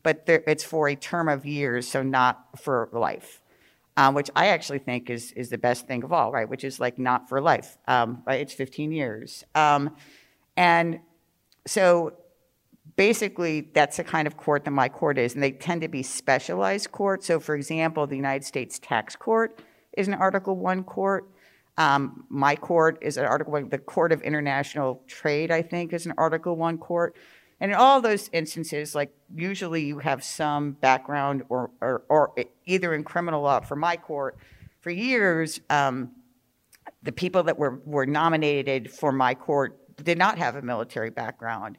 but 0.01 0.23
it's 0.25 0.63
for 0.63 0.89
a 0.89 0.95
term 0.95 1.29
of 1.29 1.45
years, 1.45 1.87
so 1.87 2.01
not 2.01 2.59
for 2.59 2.89
life 2.91 3.41
um, 3.97 4.13
which 4.13 4.29
I 4.35 4.47
actually 4.47 4.79
think 4.79 5.09
is 5.09 5.31
is 5.33 5.49
the 5.49 5.57
best 5.57 5.87
thing 5.87 6.03
of 6.03 6.13
all, 6.13 6.31
right? 6.31 6.47
Which 6.47 6.63
is 6.63 6.79
like 6.79 6.97
not 6.97 7.27
for 7.27 7.41
life, 7.41 7.77
um, 7.87 8.23
right? 8.25 8.39
It's 8.39 8.53
15 8.53 8.91
years, 8.91 9.43
um, 9.55 9.95
and 10.55 10.99
so 11.65 12.13
basically 12.95 13.69
that's 13.73 13.97
the 13.97 14.03
kind 14.03 14.27
of 14.27 14.37
court 14.37 14.65
that 14.65 14.71
my 14.71 14.87
court 14.87 15.17
is, 15.17 15.33
and 15.33 15.43
they 15.43 15.51
tend 15.51 15.81
to 15.81 15.87
be 15.87 16.03
specialized 16.03 16.91
courts. 16.91 17.25
So, 17.25 17.39
for 17.39 17.55
example, 17.55 18.07
the 18.07 18.15
United 18.15 18.45
States 18.45 18.79
Tax 18.79 19.15
Court 19.15 19.59
is 19.97 20.07
an 20.07 20.13
Article 20.13 20.55
One 20.55 20.83
court. 20.83 21.29
Um, 21.77 22.25
my 22.29 22.55
court 22.55 22.97
is 23.01 23.17
an 23.17 23.25
Article 23.25 23.53
One. 23.53 23.69
The 23.69 23.77
Court 23.77 24.11
of 24.11 24.21
International 24.21 25.01
Trade, 25.07 25.51
I 25.51 25.61
think, 25.61 25.93
is 25.93 26.05
an 26.05 26.13
Article 26.17 26.55
One 26.55 26.77
court. 26.77 27.15
And 27.59 27.71
in 27.71 27.77
all 27.77 28.01
those 28.01 28.29
instances, 28.33 28.93
like 28.93 29.11
usually 29.35 29.83
you 29.83 29.99
have 29.99 30.23
some 30.23 30.73
background 30.73 31.43
or, 31.49 31.71
or, 31.81 32.03
or 32.07 32.33
either 32.65 32.93
in 32.93 33.03
criminal 33.03 33.41
law 33.41 33.61
for 33.61 33.75
my 33.75 33.97
court. 33.97 34.37
For 34.81 34.91
years, 34.91 35.59
um, 35.69 36.11
the 37.01 37.11
people 37.11 37.43
that 37.43 37.57
were, 37.57 37.81
were 37.85 38.05
nominated 38.05 38.91
for 38.91 39.11
my 39.11 39.33
court 39.33 39.79
did 40.03 40.17
not 40.17 40.37
have 40.37 40.55
a 40.55 40.61
military 40.61 41.09
background. 41.09 41.77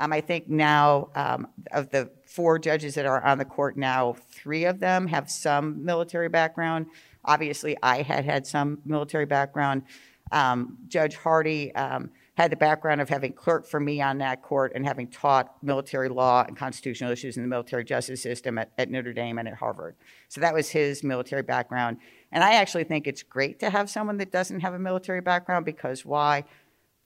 Um, 0.00 0.12
I 0.12 0.20
think 0.20 0.48
now, 0.48 1.10
um, 1.14 1.48
of 1.72 1.90
the 1.90 2.10
four 2.24 2.58
judges 2.58 2.94
that 2.94 3.04
are 3.04 3.22
on 3.24 3.38
the 3.38 3.44
court 3.44 3.76
now, 3.76 4.14
three 4.30 4.64
of 4.64 4.78
them 4.78 5.08
have 5.08 5.28
some 5.28 5.84
military 5.84 6.28
background. 6.28 6.86
Obviously, 7.24 7.76
I 7.82 8.02
had 8.02 8.24
had 8.24 8.46
some 8.46 8.78
military 8.84 9.26
background. 9.26 9.82
Um, 10.30 10.78
Judge 10.86 11.16
Hardy 11.16 11.74
um, 11.74 12.10
had 12.38 12.52
the 12.52 12.56
background 12.56 13.00
of 13.00 13.08
having 13.08 13.32
clerked 13.32 13.68
for 13.68 13.80
me 13.80 14.00
on 14.00 14.18
that 14.18 14.42
court 14.42 14.70
and 14.76 14.86
having 14.86 15.08
taught 15.08 15.60
military 15.60 16.08
law 16.08 16.44
and 16.46 16.56
constitutional 16.56 17.10
issues 17.10 17.36
in 17.36 17.42
the 17.42 17.48
military 17.48 17.84
justice 17.84 18.22
system 18.22 18.58
at, 18.58 18.70
at, 18.78 18.88
Notre 18.88 19.12
Dame 19.12 19.38
and 19.38 19.48
at 19.48 19.54
Harvard. 19.54 19.96
So 20.28 20.40
that 20.40 20.54
was 20.54 20.70
his 20.70 21.02
military 21.02 21.42
background. 21.42 21.96
And 22.30 22.44
I 22.44 22.54
actually 22.54 22.84
think 22.84 23.08
it's 23.08 23.24
great 23.24 23.58
to 23.58 23.70
have 23.70 23.90
someone 23.90 24.18
that 24.18 24.30
doesn't 24.30 24.60
have 24.60 24.72
a 24.72 24.78
military 24.78 25.20
background 25.20 25.64
because 25.64 26.06
why? 26.06 26.44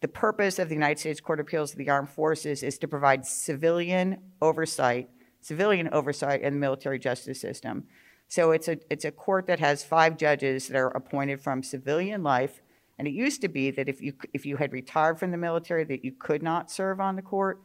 The 0.03 0.09
purpose 0.09 0.59
of 0.59 0.69
the 0.69 0.75
United 0.75 0.99
States 0.99 1.21
Court 1.21 1.41
of 1.41 1.47
Appeals 1.47 1.73
of 1.73 1.79
the 1.79 1.89
Armed 1.89 2.11
Forces 2.11 2.63
is 2.63 2.77
to 2.79 2.87
provide 2.87 3.25
civilian 3.25 4.19
oversight, 4.43 5.09
civilian 5.41 5.89
oversight 5.93 6.43
in 6.43 6.53
the 6.53 6.61
military 6.61 6.99
justice 6.99 7.41
system. 7.41 7.85
So 8.29 8.51
it's 8.51 8.69
a, 8.69 8.79
it's 8.91 9.07
a 9.07 9.11
court 9.11 9.47
that 9.47 9.61
has 9.61 9.83
five 9.83 10.19
judges 10.19 10.69
that 10.69 10.77
are 10.77 10.89
appointed 10.89 11.41
from 11.41 11.63
civilian 11.63 12.23
life 12.23 12.62
and 12.99 13.09
it 13.09 13.13
used 13.13 13.41
to 13.41 13.49
be 13.49 13.71
that 13.71 13.89
if 13.89 14.01
you, 14.01 14.13
if 14.33 14.47
you 14.47 14.57
had 14.57 14.73
retired 14.73 15.19
from 15.19 15.31
the 15.31 15.37
military, 15.37 15.85
that 15.85 16.05
you 16.05 16.13
could 16.13 16.43
not 16.43 16.71
serve 16.71 17.01
on 17.01 17.17
the 17.17 17.23
court. 17.23 17.61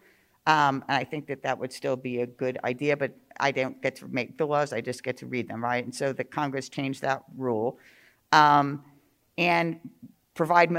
Um, 0.46 0.84
and 0.88 0.98
I 0.98 1.04
think 1.04 1.28
that 1.28 1.44
that 1.44 1.60
would 1.60 1.74
still 1.74 1.98
be 1.98 2.22
a 2.22 2.28
good 2.28 2.58
idea, 2.64 2.96
but 2.96 3.12
I 3.40 3.52
don't 3.52 3.82
get 3.82 3.98
to 3.98 4.08
make 4.08 4.38
the 4.38 4.48
laws, 4.48 4.72
I 4.72 4.82
just 4.82 5.04
get 5.04 5.18
to 5.18 5.26
read 5.26 5.50
them, 5.50 5.64
right? 5.64 5.84
And 5.84 5.94
so 5.94 6.14
the 6.14 6.24
Congress 6.24 6.70
changed 6.70 7.02
that 7.02 7.24
rule. 7.36 7.78
Um, 8.32 8.84
and 9.38 9.80
provide, 10.34 10.72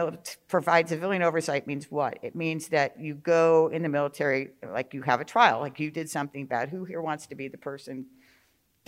provide 0.48 0.88
civilian 0.88 1.22
oversight 1.22 1.66
means 1.66 1.90
what? 1.90 2.18
It 2.22 2.34
means 2.34 2.68
that 2.68 2.98
you 2.98 3.14
go 3.14 3.68
in 3.72 3.82
the 3.82 3.88
military, 3.88 4.50
like 4.72 4.94
you 4.94 5.02
have 5.02 5.20
a 5.20 5.24
trial, 5.24 5.60
like 5.60 5.78
you 5.78 5.90
did 5.90 6.08
something 6.08 6.46
bad. 6.46 6.70
Who 6.70 6.84
here 6.84 7.02
wants 7.02 7.26
to 7.26 7.34
be 7.34 7.48
the 7.48 7.58
person 7.58 8.06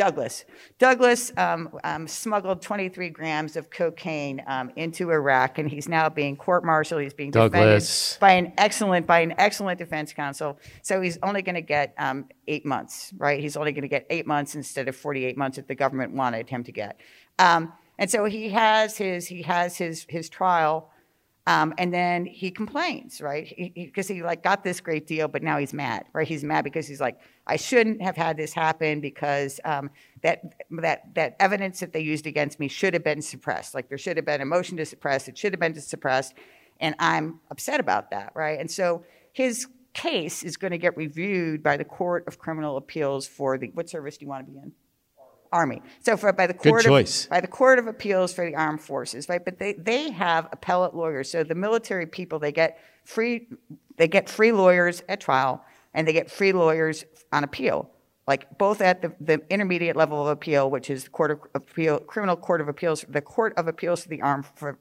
Douglas. 0.01 0.47
Douglas 0.79 1.31
um, 1.37 1.79
um, 1.85 2.09
smuggled 2.09 2.63
23 2.63 3.11
grams 3.11 3.55
of 3.55 3.69
cocaine 3.69 4.43
um, 4.47 4.73
into 4.75 5.11
Iraq, 5.11 5.59
and 5.59 5.69
he's 5.69 5.91
now 5.91 6.09
being 6.09 6.39
court-martialed. 6.39 7.03
He's 7.03 7.13
being 7.13 7.31
Douglas. 7.31 8.15
defended 8.15 8.21
by 8.21 8.33
an 8.33 8.53
excellent 8.57 9.07
by 9.07 9.21
an 9.21 9.35
excellent 9.37 9.79
defense 9.79 10.15
counsel. 10.15 10.59
So 10.81 11.03
he's 11.03 11.19
only 11.23 11.43
going 11.43 11.57
to 11.57 11.61
get 11.61 11.93
um, 11.99 12.31
eight 12.49 12.65
months, 12.65 13.13
right? 13.19 13.41
He's 13.41 13.59
only 13.59 13.73
going 13.73 13.83
to 13.83 13.89
get 13.89 14.07
eight 14.09 14.27
months 14.27 14.55
instead 14.55 14.89
of 14.89 14.97
48 14.97 15.37
months 15.37 15.57
that 15.57 15.69
the 15.69 15.75
government 15.75 16.15
wanted 16.15 16.49
him 16.49 16.65
to 16.65 16.73
get. 16.73 16.99
Um, 17.39 17.75
and 17.99 18.11
so 18.11 18.25
he 18.25 18.49
has 18.49 18.97
his 18.97 19.27
he 19.27 19.43
has 19.43 19.77
his 19.77 20.07
his 20.09 20.31
trial. 20.31 20.90
Um, 21.51 21.75
and 21.79 21.93
then 21.93 22.27
he 22.27 22.53
complains, 22.53 23.21
right? 23.21 23.53
Because 23.75 24.07
he, 24.07 24.15
he, 24.15 24.21
he, 24.21 24.23
like 24.23 24.45
got 24.45 24.63
this 24.63 24.81
great 24.81 25.09
deal, 25.09 25.27
but 25.27 25.43
now 25.43 25.59
he's 25.59 25.73
mad, 25.73 26.05
right? 26.13 26.29
He's 26.29 26.45
mad 26.45 26.63
because 26.63 26.87
he's 26.87 27.01
like, 27.01 27.19
I 27.45 27.57
shouldn't 27.57 28.01
have 28.03 28.17
had 28.17 28.37
this 28.37 28.53
happen 28.53 29.01
because 29.01 29.59
um, 29.65 29.91
that 30.23 30.55
that 30.71 31.13
that 31.17 31.35
evidence 31.41 31.81
that 31.81 31.93
they 31.93 32.03
used 32.03 32.29
against 32.29 32.61
me 32.61 32.69
should 32.69 32.95
have 32.95 33.03
been 33.03 33.21
suppressed. 33.21 33.75
Like 33.75 33.89
there 33.89 33.99
should 33.99 34.17
have 34.17 34.25
been 34.25 34.41
a 34.41 34.45
motion 34.45 34.77
to 34.77 34.87
suppress. 34.87 35.27
It 35.27 35.37
should 35.37 35.53
have 35.53 35.59
been 35.59 35.75
suppressed, 35.81 36.35
and 36.79 36.95
I'm 37.01 37.41
upset 37.51 37.81
about 37.81 38.13
that, 38.13 38.31
right? 38.37 38.61
And 38.61 38.71
so 38.71 39.05
his 39.33 39.67
case 39.93 40.45
is 40.45 40.57
going 40.57 40.71
to 40.71 40.79
get 40.79 40.97
reviewed 40.97 41.65
by 41.65 41.77
the 41.77 41.85
Court 41.85 42.29
of 42.29 42.39
Criminal 42.39 42.77
Appeals 42.77 43.27
for 43.27 43.59
the 43.59 43.73
what 43.75 43.91
service 43.91 44.19
do 44.19 44.25
you 44.25 44.29
want 44.29 44.47
to 44.47 44.53
be 44.53 44.57
in? 44.57 44.71
Army. 45.53 45.83
So 46.01 46.17
for 46.17 46.33
by 46.33 46.47
the 46.47 46.55
court 46.55 46.87
of, 46.87 47.29
by 47.29 47.41
the 47.41 47.49
Court 47.49 47.79
of 47.79 47.87
Appeals 47.87 48.33
for 48.33 48.45
the 48.45 48.55
Armed 48.55 48.81
Forces, 48.81 49.29
right? 49.29 49.45
But 49.45 49.59
they, 49.59 49.73
they 49.75 50.11
have 50.11 50.49
appellate 50.53 50.95
lawyers. 50.95 51.31
So 51.31 51.43
the 51.43 51.55
military 51.55 52.07
people 52.07 52.39
they 52.39 52.53
get 52.53 52.79
free 53.05 53.49
they 53.97 54.09
get 54.09 54.29
free 54.29 54.53
lawyers 54.53 55.03
at 55.09 55.21
trial 55.21 55.65
and 55.93 56.07
they 56.07 56.13
get 56.13 56.31
free 56.31 56.53
lawyers 56.53 57.05
on 57.33 57.45
appeal, 57.45 57.91
like 58.27 58.59
both 58.59 58.81
at 58.81 59.03
the, 59.03 59.13
the 59.21 59.43
intermediate 59.51 59.97
level 59.97 60.23
of 60.23 60.29
appeal, 60.29 60.71
which 60.71 60.89
is 60.89 61.05
the 61.05 61.11
Court 61.11 61.33
of 61.33 61.41
Appeal, 61.55 61.99
Criminal 62.01 62.37
Court 62.37 62.61
of 62.61 62.69
Appeals, 62.69 63.05
the 63.09 63.21
Court 63.21 63.53
of 63.57 63.67
Appeals 63.67 64.03
for 64.03 64.09
the 64.09 64.23
Armed, 64.23 64.47
for, 64.55 64.79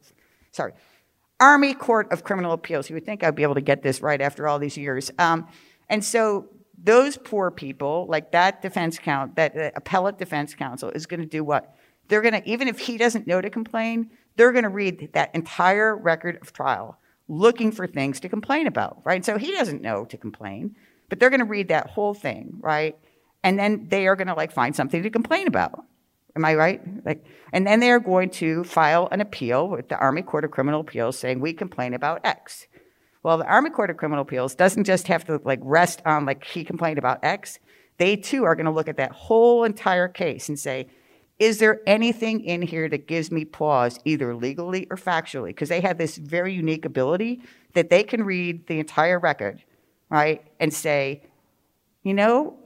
sorry, 0.51 0.73
Army 1.39 1.73
Court 1.73 2.11
of 2.11 2.23
Criminal 2.23 2.53
Appeals. 2.53 2.89
You 2.89 2.95
would 2.95 3.05
think 3.05 3.23
I'd 3.23 3.35
be 3.35 3.43
able 3.43 3.55
to 3.55 3.61
get 3.61 3.81
this 3.81 4.01
right 4.01 4.21
after 4.21 4.47
all 4.47 4.59
these 4.59 4.77
years. 4.77 5.11
Um, 5.17 5.47
and 5.89 6.03
so 6.03 6.47
those 6.81 7.17
poor 7.17 7.51
people, 7.51 8.05
like 8.09 8.31
that 8.31 8.61
defense 8.61 8.99
count, 8.99 9.35
that 9.35 9.57
uh, 9.57 9.71
appellate 9.75 10.17
defense 10.17 10.55
counsel 10.55 10.89
is 10.91 11.05
going 11.05 11.19
to 11.19 11.25
do 11.25 11.43
what? 11.43 11.75
They're 12.07 12.21
going 12.21 12.41
to, 12.41 12.49
even 12.49 12.67
if 12.67 12.79
he 12.79 12.97
doesn't 12.97 13.27
know 13.27 13.41
to 13.41 13.49
complain, 13.49 14.11
they're 14.35 14.51
going 14.51 14.63
to 14.63 14.69
read 14.69 15.09
that 15.13 15.33
entire 15.35 15.95
record 15.95 16.39
of 16.41 16.53
trial 16.53 16.97
looking 17.27 17.71
for 17.71 17.85
things 17.85 18.19
to 18.21 18.29
complain 18.29 18.67
about, 18.67 19.01
right? 19.03 19.23
So 19.23 19.37
he 19.37 19.51
doesn't 19.51 19.81
know 19.81 20.05
to 20.05 20.17
complain, 20.17 20.75
but 21.09 21.19
they're 21.19 21.29
going 21.29 21.41
to 21.41 21.45
read 21.45 21.67
that 21.67 21.87
whole 21.87 22.13
thing, 22.13 22.57
right? 22.59 22.97
And 23.43 23.59
then 23.59 23.87
they 23.89 24.07
are 24.07 24.15
going 24.15 24.27
to 24.27 24.33
like 24.33 24.51
find 24.51 24.75
something 24.75 25.03
to 25.03 25.09
complain 25.09 25.47
about. 25.47 25.83
Am 26.35 26.45
I 26.45 26.55
right? 26.55 26.81
Like, 27.05 27.25
and 27.51 27.65
then 27.67 27.79
they 27.79 27.91
are 27.91 27.99
going 27.99 28.29
to 28.31 28.63
file 28.63 29.07
an 29.11 29.21
appeal 29.21 29.67
with 29.67 29.89
the 29.89 29.97
Army 29.97 30.21
Court 30.21 30.45
of 30.45 30.51
Criminal 30.51 30.81
Appeals 30.81 31.17
saying 31.17 31.39
we 31.39 31.53
complain 31.53 31.93
about 31.93 32.21
X. 32.23 32.67
Well, 33.21 33.37
the 33.37 33.45
Army 33.45 33.69
Court 33.69 33.89
of 33.89 33.97
Criminal 33.97 34.21
Appeals 34.21 34.55
doesn't 34.55 34.85
just 34.85 35.07
have 35.07 35.25
to 35.25 35.41
like 35.43 35.59
rest 35.61 36.01
on 36.05 36.25
like 36.25 36.43
he 36.43 36.63
complained 36.63 36.97
about 36.97 37.23
X. 37.23 37.59
They 37.97 38.15
too 38.15 38.45
are 38.45 38.55
going 38.55 38.65
to 38.65 38.71
look 38.71 38.87
at 38.87 38.97
that 38.97 39.11
whole 39.11 39.65
entire 39.65 40.07
case 40.07 40.47
and 40.47 40.57
say, 40.57 40.87
is 41.37 41.59
there 41.59 41.81
anything 41.87 42.43
in 42.43 42.61
here 42.61 42.89
that 42.89 43.07
gives 43.07 43.31
me 43.31 43.45
pause, 43.45 43.99
either 44.03 44.35
legally 44.35 44.87
or 44.89 44.97
factually? 44.97 45.47
Because 45.47 45.69
they 45.69 45.81
have 45.81 45.97
this 45.97 46.17
very 46.17 46.53
unique 46.53 46.85
ability 46.85 47.41
that 47.73 47.89
they 47.89 48.03
can 48.03 48.23
read 48.23 48.67
the 48.67 48.79
entire 48.79 49.19
record, 49.19 49.63
right, 50.09 50.45
and 50.59 50.73
say, 50.73 51.23
you 52.03 52.13
know, 52.13 52.57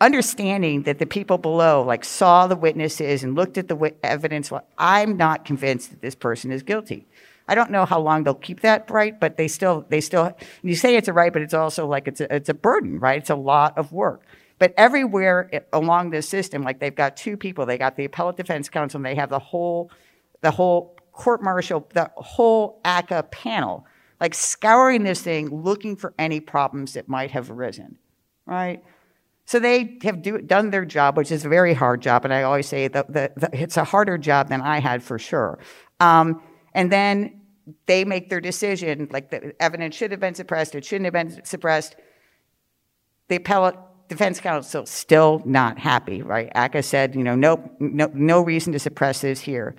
understanding 0.00 0.84
that 0.84 0.98
the 0.98 1.04
people 1.04 1.36
below 1.36 1.82
like 1.82 2.04
saw 2.04 2.46
the 2.46 2.56
witnesses 2.56 3.22
and 3.22 3.34
looked 3.34 3.58
at 3.58 3.68
the 3.68 3.94
evidence, 4.02 4.50
well, 4.50 4.66
I'm 4.78 5.18
not 5.18 5.44
convinced 5.44 5.90
that 5.90 6.00
this 6.00 6.14
person 6.14 6.50
is 6.52 6.62
guilty. 6.62 7.06
I 7.50 7.56
don't 7.56 7.72
know 7.72 7.84
how 7.84 8.00
long 8.00 8.22
they'll 8.22 8.34
keep 8.34 8.60
that 8.60 8.88
right, 8.88 9.18
but 9.18 9.36
they 9.36 9.48
still, 9.48 9.84
they 9.88 10.00
still, 10.00 10.32
you 10.62 10.76
say 10.76 10.94
it's 10.94 11.08
a 11.08 11.12
right, 11.12 11.32
but 11.32 11.42
it's 11.42 11.52
also 11.52 11.84
like 11.84 12.06
it's 12.06 12.20
a, 12.20 12.32
it's 12.32 12.48
a 12.48 12.54
burden, 12.54 13.00
right? 13.00 13.18
It's 13.18 13.28
a 13.28 13.34
lot 13.34 13.76
of 13.76 13.90
work. 13.90 14.24
But 14.60 14.72
everywhere 14.76 15.50
along 15.72 16.10
this 16.10 16.28
system, 16.28 16.62
like 16.62 16.78
they've 16.78 16.94
got 16.94 17.16
two 17.16 17.36
people, 17.36 17.66
they 17.66 17.76
got 17.76 17.96
the 17.96 18.04
appellate 18.04 18.36
defense 18.36 18.68
counsel, 18.68 18.98
and 18.98 19.04
they 19.04 19.16
have 19.16 19.30
the 19.30 19.40
whole, 19.40 19.90
the 20.42 20.52
whole 20.52 20.96
court 21.10 21.42
martial, 21.42 21.88
the 21.92 22.08
whole 22.16 22.80
ACCA 22.84 23.28
panel, 23.32 23.84
like 24.20 24.32
scouring 24.32 25.02
this 25.02 25.20
thing, 25.20 25.48
looking 25.48 25.96
for 25.96 26.14
any 26.20 26.38
problems 26.38 26.92
that 26.92 27.08
might 27.08 27.32
have 27.32 27.50
arisen, 27.50 27.98
right? 28.46 28.84
So 29.44 29.58
they 29.58 29.98
have 30.04 30.22
do, 30.22 30.38
done 30.38 30.70
their 30.70 30.84
job, 30.84 31.16
which 31.16 31.32
is 31.32 31.44
a 31.44 31.48
very 31.48 31.74
hard 31.74 32.00
job, 32.00 32.24
and 32.24 32.32
I 32.32 32.44
always 32.44 32.68
say 32.68 32.86
that 32.86 33.32
it's 33.52 33.76
a 33.76 33.82
harder 33.82 34.18
job 34.18 34.50
than 34.50 34.60
I 34.60 34.78
had 34.78 35.02
for 35.02 35.18
sure. 35.18 35.58
Um, 35.98 36.40
and 36.74 36.92
then 36.92 37.39
they 37.86 38.04
make 38.04 38.30
their 38.30 38.40
decision, 38.40 39.08
like 39.10 39.30
the 39.30 39.54
evidence 39.60 39.94
should 39.94 40.10
have 40.10 40.20
been 40.20 40.34
suppressed, 40.34 40.74
it 40.74 40.84
shouldn't 40.84 41.06
have 41.06 41.12
been 41.12 41.44
suppressed. 41.44 41.96
The 43.28 43.36
appellate 43.36 43.76
defense 44.08 44.40
counsel 44.40 44.86
still 44.86 45.40
not 45.44 45.78
happy, 45.78 46.20
right? 46.20 46.52
ACCA 46.54 46.84
said, 46.84 47.14
you 47.14 47.22
know, 47.22 47.36
no, 47.36 47.70
no, 47.78 48.10
no 48.12 48.40
reason 48.40 48.72
to 48.72 48.78
suppress 48.78 49.20
this 49.20 49.40
here. 49.40 49.76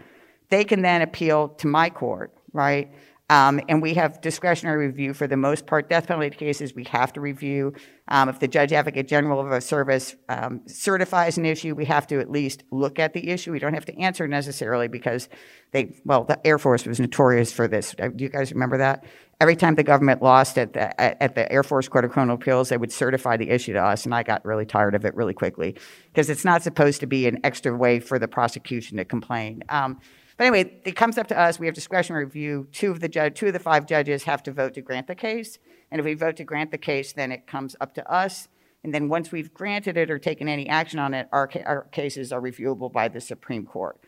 They 0.49 0.63
can 0.63 0.81
then 0.81 1.01
appeal 1.01 1.49
to 1.49 1.67
my 1.67 1.89
court, 1.89 2.33
right? 2.53 2.93
Um, 3.31 3.61
and 3.69 3.81
we 3.81 3.93
have 3.93 4.19
discretionary 4.19 4.87
review 4.87 5.13
for 5.13 5.25
the 5.25 5.37
most 5.37 5.65
part. 5.65 5.89
Death 5.89 6.07
penalty 6.07 6.35
cases 6.35 6.75
we 6.75 6.83
have 6.83 7.13
to 7.13 7.21
review. 7.21 7.73
Um, 8.09 8.27
if 8.27 8.39
the 8.39 8.47
judge 8.49 8.73
advocate 8.73 9.07
general 9.07 9.39
of 9.39 9.49
a 9.53 9.61
service 9.61 10.17
um, 10.27 10.63
certifies 10.67 11.37
an 11.37 11.45
issue, 11.45 11.73
we 11.73 11.85
have 11.85 12.05
to 12.07 12.19
at 12.19 12.29
least 12.29 12.63
look 12.71 12.99
at 12.99 13.13
the 13.13 13.29
issue. 13.29 13.53
We 13.53 13.59
don't 13.59 13.73
have 13.73 13.85
to 13.85 13.97
answer 13.97 14.27
necessarily 14.27 14.89
because 14.89 15.29
they, 15.71 15.95
well, 16.03 16.25
the 16.25 16.45
Air 16.45 16.59
Force 16.59 16.85
was 16.85 16.99
notorious 16.99 17.53
for 17.53 17.69
this. 17.69 17.95
Uh, 17.97 18.09
do 18.09 18.25
you 18.25 18.29
guys 18.29 18.51
remember 18.51 18.79
that? 18.79 19.05
Every 19.39 19.55
time 19.55 19.75
the 19.75 19.83
government 19.83 20.21
lost 20.21 20.57
at 20.57 20.73
the, 20.73 21.01
at 21.01 21.33
the 21.33 21.49
Air 21.49 21.63
Force 21.63 21.87
Court 21.87 22.03
of 22.03 22.11
Criminal 22.11 22.35
Appeals, 22.35 22.67
they 22.67 22.75
would 22.75 22.91
certify 22.91 23.37
the 23.37 23.49
issue 23.49 23.71
to 23.71 23.81
us, 23.81 24.03
and 24.03 24.13
I 24.13 24.23
got 24.23 24.43
really 24.43 24.65
tired 24.65 24.93
of 24.93 25.05
it 25.05 25.15
really 25.15 25.33
quickly 25.33 25.77
because 26.07 26.29
it's 26.29 26.43
not 26.43 26.63
supposed 26.63 26.99
to 26.99 27.07
be 27.07 27.27
an 27.27 27.39
extra 27.45 27.73
way 27.73 28.01
for 28.01 28.19
the 28.19 28.27
prosecution 28.27 28.97
to 28.97 29.05
complain. 29.05 29.63
Um, 29.69 30.01
but 30.41 30.47
anyway, 30.47 30.81
it 30.85 30.95
comes 30.95 31.19
up 31.19 31.27
to 31.27 31.39
us. 31.39 31.59
We 31.59 31.67
have 31.67 31.75
discretionary 31.75 32.25
review. 32.25 32.67
Two 32.71 32.89
of 32.89 32.99
the 32.99 33.29
two 33.29 33.45
of 33.45 33.53
the 33.53 33.59
five 33.59 33.85
judges 33.85 34.23
have 34.23 34.41
to 34.41 34.51
vote 34.51 34.73
to 34.73 34.81
grant 34.81 35.05
the 35.05 35.13
case. 35.13 35.59
And 35.91 35.99
if 35.99 36.03
we 36.03 36.15
vote 36.15 36.37
to 36.37 36.43
grant 36.43 36.71
the 36.71 36.79
case, 36.79 37.13
then 37.13 37.31
it 37.31 37.45
comes 37.45 37.75
up 37.79 37.93
to 37.93 38.11
us. 38.11 38.47
And 38.83 38.91
then 38.91 39.07
once 39.07 39.31
we've 39.31 39.53
granted 39.53 39.97
it 39.97 40.09
or 40.09 40.17
taken 40.17 40.49
any 40.49 40.67
action 40.67 40.97
on 40.97 41.13
it, 41.13 41.27
our, 41.31 41.47
ca- 41.47 41.61
our 41.67 41.83
cases 41.91 42.31
are 42.31 42.41
reviewable 42.41 42.91
by 42.91 43.07
the 43.07 43.21
Supreme 43.21 43.67
Court. 43.67 43.99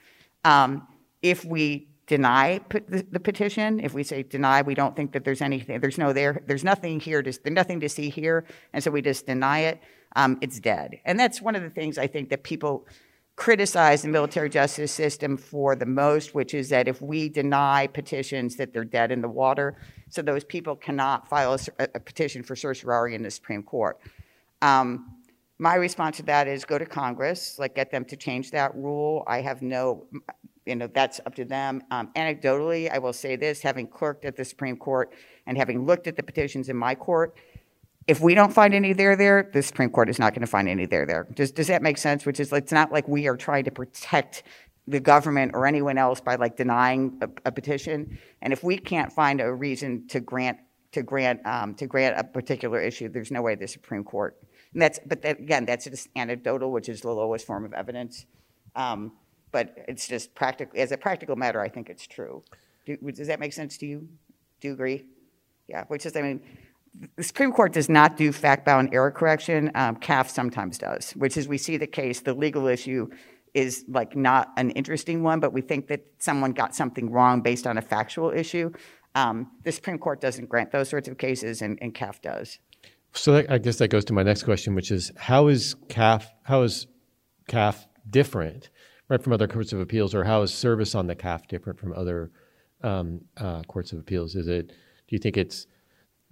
Um, 0.44 0.88
if 1.22 1.46
we 1.46 1.88
deny 2.08 2.62
the, 2.68 3.06
the 3.12 3.20
petition, 3.20 3.80
if 3.80 3.94
we 3.94 4.02
say 4.02 4.24
deny, 4.24 4.64
we 4.64 4.74
don't 4.74 4.96
think 4.96 5.12
that 5.12 5.26
there's 5.26 5.44
anything, 5.44 5.82
there's 5.82 6.00
no 6.00 6.14
there, 6.14 6.42
there's 6.48 6.64
nothing 6.64 7.00
here, 7.00 7.22
to, 7.22 7.32
there's 7.44 7.54
nothing 7.54 7.80
to 7.82 7.90
see 7.90 8.10
here, 8.10 8.44
and 8.74 8.84
so 8.84 8.90
we 8.90 9.04
just 9.04 9.28
deny 9.28 9.60
it, 9.60 9.84
um, 10.16 10.40
it's 10.42 10.60
dead. 10.60 11.00
And 11.06 11.20
that's 11.20 11.44
one 11.44 11.56
of 11.56 11.62
the 11.62 11.70
things 11.70 12.00
I 12.00 12.08
think 12.08 12.30
that 12.30 12.42
people 12.42 12.88
criticize 13.36 14.04
the 14.04 14.08
military 14.08 14.50
justice 14.50 14.92
system 14.92 15.38
for 15.38 15.76
the 15.76 15.86
most, 15.86 16.36
which 16.36 16.54
is 16.54 16.70
that 16.70 16.88
if 16.88 17.02
we 17.02 17.30
deny 17.30 17.88
petitions, 17.88 18.56
that 18.58 18.74
they're 18.74 18.86
dead 18.86 19.12
in 19.12 19.22
the 19.22 19.30
water. 19.30 19.76
So 20.10 20.22
those 20.22 20.44
people 20.44 20.76
cannot 20.76 21.28
file 21.28 21.58
a, 21.80 21.88
a 21.96 22.00
petition 22.00 22.44
for 22.44 22.56
certiorari 22.56 23.16
in 23.16 23.24
the 23.24 23.32
Supreme 23.32 23.64
Court. 23.64 24.00
Um, 24.62 25.16
my 25.58 25.76
response 25.76 26.18
to 26.18 26.24
that 26.24 26.48
is 26.48 26.66
go 26.66 26.78
to 26.78 26.86
Congress, 26.86 27.58
like 27.58 27.76
get 27.76 27.92
them 27.92 28.06
to 28.06 28.16
change 28.16 28.52
that 28.52 28.76
rule. 28.76 29.24
I 29.28 29.42
have 29.42 29.62
no, 29.62 30.06
you 30.66 30.76
know, 30.76 30.88
that's 30.88 31.20
up 31.26 31.36
to 31.36 31.46
them. 31.46 31.82
Um, 31.90 32.10
anecdotally, 32.16 32.92
I 32.92 33.00
will 33.00 33.14
say 33.14 33.36
this: 33.36 33.62
having 33.62 33.88
clerked 33.88 34.26
at 34.26 34.36
the 34.36 34.46
Supreme 34.46 34.78
Court 34.78 35.14
and 35.48 35.58
having 35.58 35.86
looked 35.86 36.08
at 36.08 36.16
the 36.16 36.24
petitions 36.24 36.70
in 36.70 36.76
my 36.76 36.96
court, 36.96 37.36
if 38.08 38.20
we 38.20 38.36
don't 38.36 38.54
find 38.54 38.74
any 38.74 38.94
there 38.94 39.16
there, 39.16 39.50
the 39.54 39.62
Supreme 39.62 39.90
Court 39.90 40.10
is 40.10 40.20
not 40.20 40.34
going 40.34 40.42
to 40.42 40.48
find 40.48 40.68
any 40.68 40.86
there 40.86 41.06
there. 41.06 41.28
Does 41.34 41.52
does 41.52 41.68
that 41.68 41.82
make 41.82 41.98
sense? 41.98 42.26
Which 42.26 42.40
is, 42.40 42.52
it's 42.52 42.72
not 42.72 42.92
like 42.92 43.08
we 43.08 43.28
are 43.28 43.38
trying 43.38 43.64
to 43.66 43.72
protect 43.72 44.44
the 44.88 45.00
government 45.00 45.52
or 45.54 45.66
anyone 45.66 45.98
else 45.98 46.20
by 46.20 46.36
like 46.36 46.58
denying 46.58 47.18
a, 47.22 47.30
a 47.46 47.52
petition. 47.52 48.20
And 48.42 48.52
if 48.52 48.64
we 48.64 48.78
can't 48.78 49.12
find 49.12 49.40
a 49.40 49.54
reason 49.54 50.08
to 50.10 50.20
grant 50.20 50.58
to 50.92 51.04
grant 51.04 51.46
um, 51.46 51.76
to 51.76 51.88
grant 51.88 52.20
a 52.20 52.24
particular 52.24 52.82
issue, 52.82 53.10
there's 53.10 53.32
no 53.32 53.42
way 53.42 53.56
the 53.56 53.68
Supreme 53.68 54.04
Court. 54.04 54.38
And 54.74 54.82
that's 54.82 55.00
but 55.06 55.22
that, 55.22 55.40
again, 55.40 55.66
that's 55.66 55.86
just 55.86 56.10
anecdotal, 56.16 56.72
which 56.72 56.90
is 56.90 57.02
the 57.02 57.12
lowest 57.12 57.48
form 57.48 57.64
of 57.64 57.74
evidence. 57.74 58.26
Um, 58.76 59.14
but 59.52 59.76
it's 59.88 60.08
just 60.08 60.34
practical. 60.36 60.80
As 60.80 60.92
a 60.92 60.98
practical 60.98 61.36
matter, 61.36 61.62
I 61.62 61.70
think 61.70 61.90
it's 61.90 62.08
true. 62.08 62.44
Do, 62.86 62.98
does 62.98 63.28
that 63.28 63.40
make 63.40 63.54
sense 63.54 63.78
to 63.78 63.86
you? 63.86 64.10
Do 64.60 64.68
you 64.68 64.74
agree? 64.74 65.06
Yeah. 65.68 65.86
Which 65.88 66.06
is, 66.06 66.18
I 66.18 66.22
mean 66.22 66.42
the 67.18 67.24
Supreme 67.24 67.52
Court 67.52 67.74
does 67.74 67.90
not 67.90 68.18
do 68.18 68.32
fact-bound 68.32 68.94
error 68.94 69.12
correction. 69.12 69.72
Um, 69.76 69.96
CAAF 69.96 70.30
sometimes 70.30 70.78
does, 70.78 71.12
which 71.12 71.38
is 71.38 71.48
we 71.48 71.58
see 71.58 71.78
the 71.78 71.88
case, 71.88 72.22
the 72.22 72.34
legal 72.34 72.68
issue 72.68 73.10
is 73.54 73.86
like 73.88 74.16
not 74.16 74.52
an 74.58 74.72
interesting 74.72 75.24
one, 75.24 75.40
but 75.40 75.54
we 75.54 75.62
think 75.62 75.88
that 75.88 76.06
someone 76.20 76.52
got 76.52 76.76
something 76.76 77.12
wrong 77.12 77.42
based 77.42 77.68
on 77.68 77.78
a 77.78 77.82
factual 77.82 78.32
issue. 78.32 78.72
Um, 79.16 79.52
the 79.64 79.72
Supreme 79.72 80.00
Court 80.00 80.22
doesn't 80.22 80.50
grant 80.50 80.72
those 80.72 80.90
sorts 80.90 81.08
of 81.08 81.18
cases, 81.18 81.62
and, 81.62 81.78
and 81.82 81.94
CAAF 81.94 82.22
does. 82.22 82.60
So 83.14 83.34
that, 83.34 83.52
I 83.52 83.60
guess 83.60 83.78
that 83.78 83.90
goes 83.90 84.06
to 84.06 84.14
my 84.14 84.24
next 84.24 84.44
question, 84.44 84.74
which 84.74 84.90
is 84.90 85.12
how 85.18 85.48
is 85.48 85.76
CAAF 85.88 86.26
how 86.44 86.64
is 86.64 86.88
CAAF 87.48 87.86
different, 88.10 88.70
right, 89.08 89.22
from 89.22 89.34
other 89.34 89.48
courts 89.48 89.72
of 89.72 89.80
appeals, 89.80 90.16
or 90.16 90.24
how 90.24 90.42
is 90.42 90.52
service 90.52 90.96
on 90.96 91.06
the 91.06 91.16
CAAF 91.16 91.48
different 91.48 91.80
from 91.80 91.94
other 91.94 92.32
um, 92.82 93.22
uh, 93.38 93.62
courts 93.64 93.94
of 93.94 94.00
appeals? 94.00 94.36
Is 94.36 94.48
it 94.48 94.68
do 94.68 95.16
you 95.16 95.20
think 95.20 95.38
it's 95.38 95.68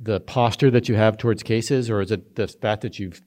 the 0.01 0.19
posture 0.19 0.71
that 0.71 0.89
you 0.89 0.95
have 0.95 1.17
towards 1.17 1.43
cases, 1.43 1.89
or 1.89 2.01
is 2.01 2.11
it 2.11 2.35
the 2.35 2.47
fact 2.47 2.81
that 2.81 2.97
you've, 2.97 3.21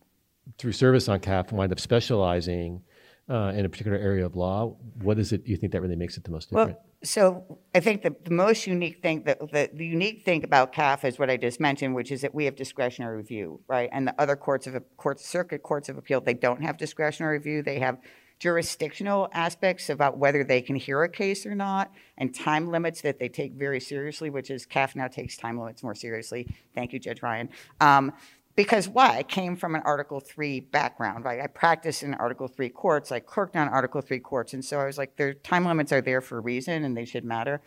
through 0.59 0.73
service 0.73 1.09
on 1.09 1.21
CAAF, 1.21 1.53
wind 1.53 1.73
up 1.73 1.79
specializing 1.79 2.83
uh, 3.29 3.53
in 3.55 3.65
a 3.65 3.69
particular 3.69 3.97
area 3.97 4.27
of 4.27 4.35
law? 4.35 4.77
What 5.01 5.19
is 5.19 5.33
it 5.33 5.47
you 5.47 5.57
think 5.57 5.73
that 5.73 5.81
really 5.81 5.97
makes 5.97 6.17
it 6.17 6.25
the 6.25 6.31
most 6.31 6.51
different? 6.51 6.73
Well, 6.73 6.87
so 7.05 7.59
I 7.75 7.81
think 7.81 8.03
the, 8.03 8.15
the 8.25 8.33
most 8.33 8.67
unique 8.67 9.03
thing, 9.03 9.23
the, 9.25 9.37
the, 9.53 9.71
the 9.73 9.87
unique 9.87 10.25
thing 10.25 10.43
about 10.43 10.73
CAAF 10.73 11.05
is 11.05 11.19
what 11.19 11.31
I 11.31 11.37
just 11.37 11.61
mentioned, 11.61 11.95
which 11.95 12.11
is 12.11 12.23
that 12.23 12.35
we 12.35 12.47
have 12.47 12.57
discretionary 12.57 13.17
review, 13.19 13.61
right? 13.69 13.89
And 13.93 14.09
the 14.09 14.15
other 14.21 14.37
courts 14.37 14.67
of 14.67 14.83
courts, 14.97 15.25
circuit 15.25 15.63
courts 15.63 15.89
of 15.89 15.97
appeal, 15.97 16.21
they 16.21 16.35
don't 16.35 16.63
have 16.63 16.77
discretionary 16.77 17.39
review. 17.39 17.63
They 17.63 17.79
have 17.79 17.99
jurisdictional 18.39 19.29
aspects 19.33 19.89
about 19.89 20.19
whether 20.19 20.45
they 20.45 20.61
can 20.61 20.77
hear 20.77 21.03
a 21.03 21.09
case 21.09 21.47
or 21.47 21.55
not, 21.55 21.93
and 22.19 22.35
time 22.35 22.71
limits 22.71 23.01
that 23.01 23.19
they 23.19 23.29
take 23.29 23.53
very 23.53 23.81
seriously, 23.81 24.31
which 24.31 24.51
is 24.51 24.67
CAAF 24.67 24.97
now 24.97 25.09
takes 25.09 25.37
time 25.37 25.59
limits 25.59 25.83
more 25.83 25.95
seriously. 25.95 26.55
Thank 26.75 26.93
you, 26.93 26.99
Judge 26.99 27.23
Ryan. 27.23 27.49
Um, 27.81 28.13
because 28.57 28.89
why? 28.89 29.19
I 29.19 29.23
came 29.25 29.57
from 29.57 29.75
an 29.75 29.83
Article 29.85 30.21
Three 30.21 30.61
background, 30.61 31.25
right? 31.25 31.41
I 31.41 31.49
practiced 31.49 32.03
in 32.03 32.15
Article 32.15 32.47
Three 32.47 32.69
courts. 32.69 33.11
I 33.11 33.19
clerked 33.19 33.57
on 33.57 33.69
Article 33.69 34.01
Three 34.01 34.21
courts, 34.21 34.53
and 34.53 34.65
so 34.65 34.79
I 34.79 34.87
was 34.87 34.99
like, 34.99 35.17
their 35.17 35.35
time 35.35 35.65
limits 35.65 35.91
are 35.93 36.01
there 36.01 36.21
for 36.21 36.39
a 36.39 36.41
reason, 36.41 36.85
and 36.85 36.97
they 36.97 37.05
should 37.05 37.25
matter. 37.25 37.61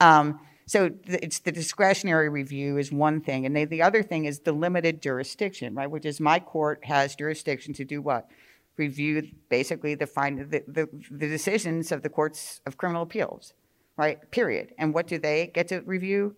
Um, 0.00 0.40
so 0.66 0.90
it's 1.06 1.40
the 1.40 1.52
discretionary 1.52 2.28
review 2.28 2.78
is 2.78 2.90
one 2.90 3.20
thing, 3.20 3.46
and 3.46 3.54
they, 3.54 3.64
the 3.64 3.82
other 3.82 4.02
thing 4.02 4.24
is 4.24 4.40
the 4.40 4.52
limited 4.52 5.02
jurisdiction, 5.02 5.74
right? 5.74 5.90
Which 5.90 6.06
is 6.06 6.18
my 6.18 6.38
court 6.40 6.84
has 6.84 7.14
jurisdiction 7.14 7.74
to 7.74 7.84
do 7.84 8.00
what? 8.00 8.28
Review 8.76 9.28
basically 9.48 9.94
the, 9.94 10.06
find, 10.06 10.50
the, 10.50 10.64
the, 10.66 10.88
the 11.10 11.28
decisions 11.28 11.92
of 11.92 12.02
the 12.02 12.08
courts 12.08 12.60
of 12.66 12.76
criminal 12.76 13.02
appeals, 13.02 13.52
right? 13.96 14.30
Period. 14.30 14.72
And 14.78 14.94
what 14.94 15.06
do 15.06 15.18
they 15.18 15.50
get 15.54 15.68
to 15.68 15.80
review? 15.80 16.34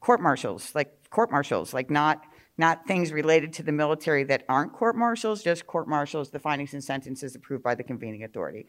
Court 0.00 0.20
martials, 0.20 0.74
like 0.74 1.10
court 1.10 1.30
martials, 1.30 1.74
like 1.74 1.90
not 1.90 2.24
not 2.60 2.86
things 2.86 3.10
related 3.10 3.54
to 3.54 3.62
the 3.62 3.72
military 3.72 4.22
that 4.24 4.44
aren't 4.46 4.74
court 4.74 4.94
martials, 4.94 5.42
just 5.42 5.66
court 5.66 5.88
martials, 5.88 6.30
the 6.30 6.38
findings 6.38 6.74
and 6.74 6.84
sentences 6.84 7.34
approved 7.34 7.64
by 7.64 7.74
the 7.74 7.82
convening 7.82 8.22
authority. 8.22 8.66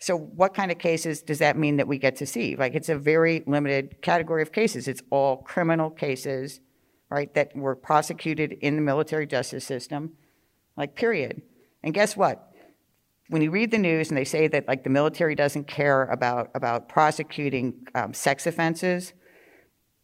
So, 0.00 0.16
what 0.16 0.54
kind 0.54 0.72
of 0.72 0.78
cases 0.78 1.22
does 1.22 1.38
that 1.40 1.58
mean 1.58 1.76
that 1.76 1.86
we 1.86 1.98
get 1.98 2.16
to 2.16 2.26
see? 2.26 2.56
Like, 2.56 2.74
it's 2.74 2.88
a 2.88 2.96
very 2.96 3.42
limited 3.46 4.00
category 4.00 4.42
of 4.42 4.50
cases. 4.50 4.88
It's 4.88 5.02
all 5.10 5.38
criminal 5.38 5.90
cases, 5.90 6.60
right, 7.10 7.32
that 7.34 7.54
were 7.54 7.76
prosecuted 7.76 8.52
in 8.52 8.76
the 8.76 8.82
military 8.82 9.26
justice 9.26 9.64
system, 9.64 10.12
like, 10.76 10.94
period. 10.94 11.42
And 11.82 11.94
guess 11.94 12.16
what? 12.16 12.52
When 13.28 13.42
you 13.42 13.50
read 13.50 13.70
the 13.70 13.78
news 13.78 14.08
and 14.08 14.16
they 14.16 14.24
say 14.24 14.48
that, 14.48 14.66
like, 14.66 14.84
the 14.84 14.90
military 14.90 15.34
doesn't 15.34 15.66
care 15.68 16.04
about, 16.04 16.50
about 16.54 16.88
prosecuting 16.88 17.86
um, 17.94 18.14
sex 18.14 18.46
offenses, 18.46 19.12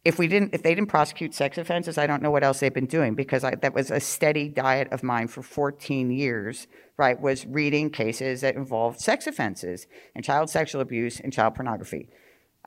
if 0.05 0.19
we 0.19 0.27
didn't 0.27 0.53
if 0.53 0.61
they 0.61 0.75
didn't 0.75 0.87
prosecute 0.87 1.33
sex 1.33 1.57
offenses 1.57 1.97
i 1.97 2.07
don't 2.07 2.21
know 2.21 2.31
what 2.31 2.43
else 2.43 2.59
they've 2.59 2.73
been 2.73 2.85
doing 2.85 3.15
because 3.15 3.43
I, 3.43 3.55
that 3.55 3.73
was 3.73 3.91
a 3.91 3.99
steady 3.99 4.47
diet 4.47 4.87
of 4.91 5.03
mine 5.03 5.27
for 5.27 5.41
14 5.41 6.11
years 6.11 6.67
right 6.95 7.19
was 7.19 7.45
reading 7.47 7.89
cases 7.89 8.41
that 8.41 8.55
involved 8.55 9.01
sex 9.01 9.27
offenses 9.27 9.87
and 10.13 10.23
child 10.23 10.49
sexual 10.49 10.79
abuse 10.79 11.19
and 11.19 11.33
child 11.33 11.55
pornography. 11.55 12.07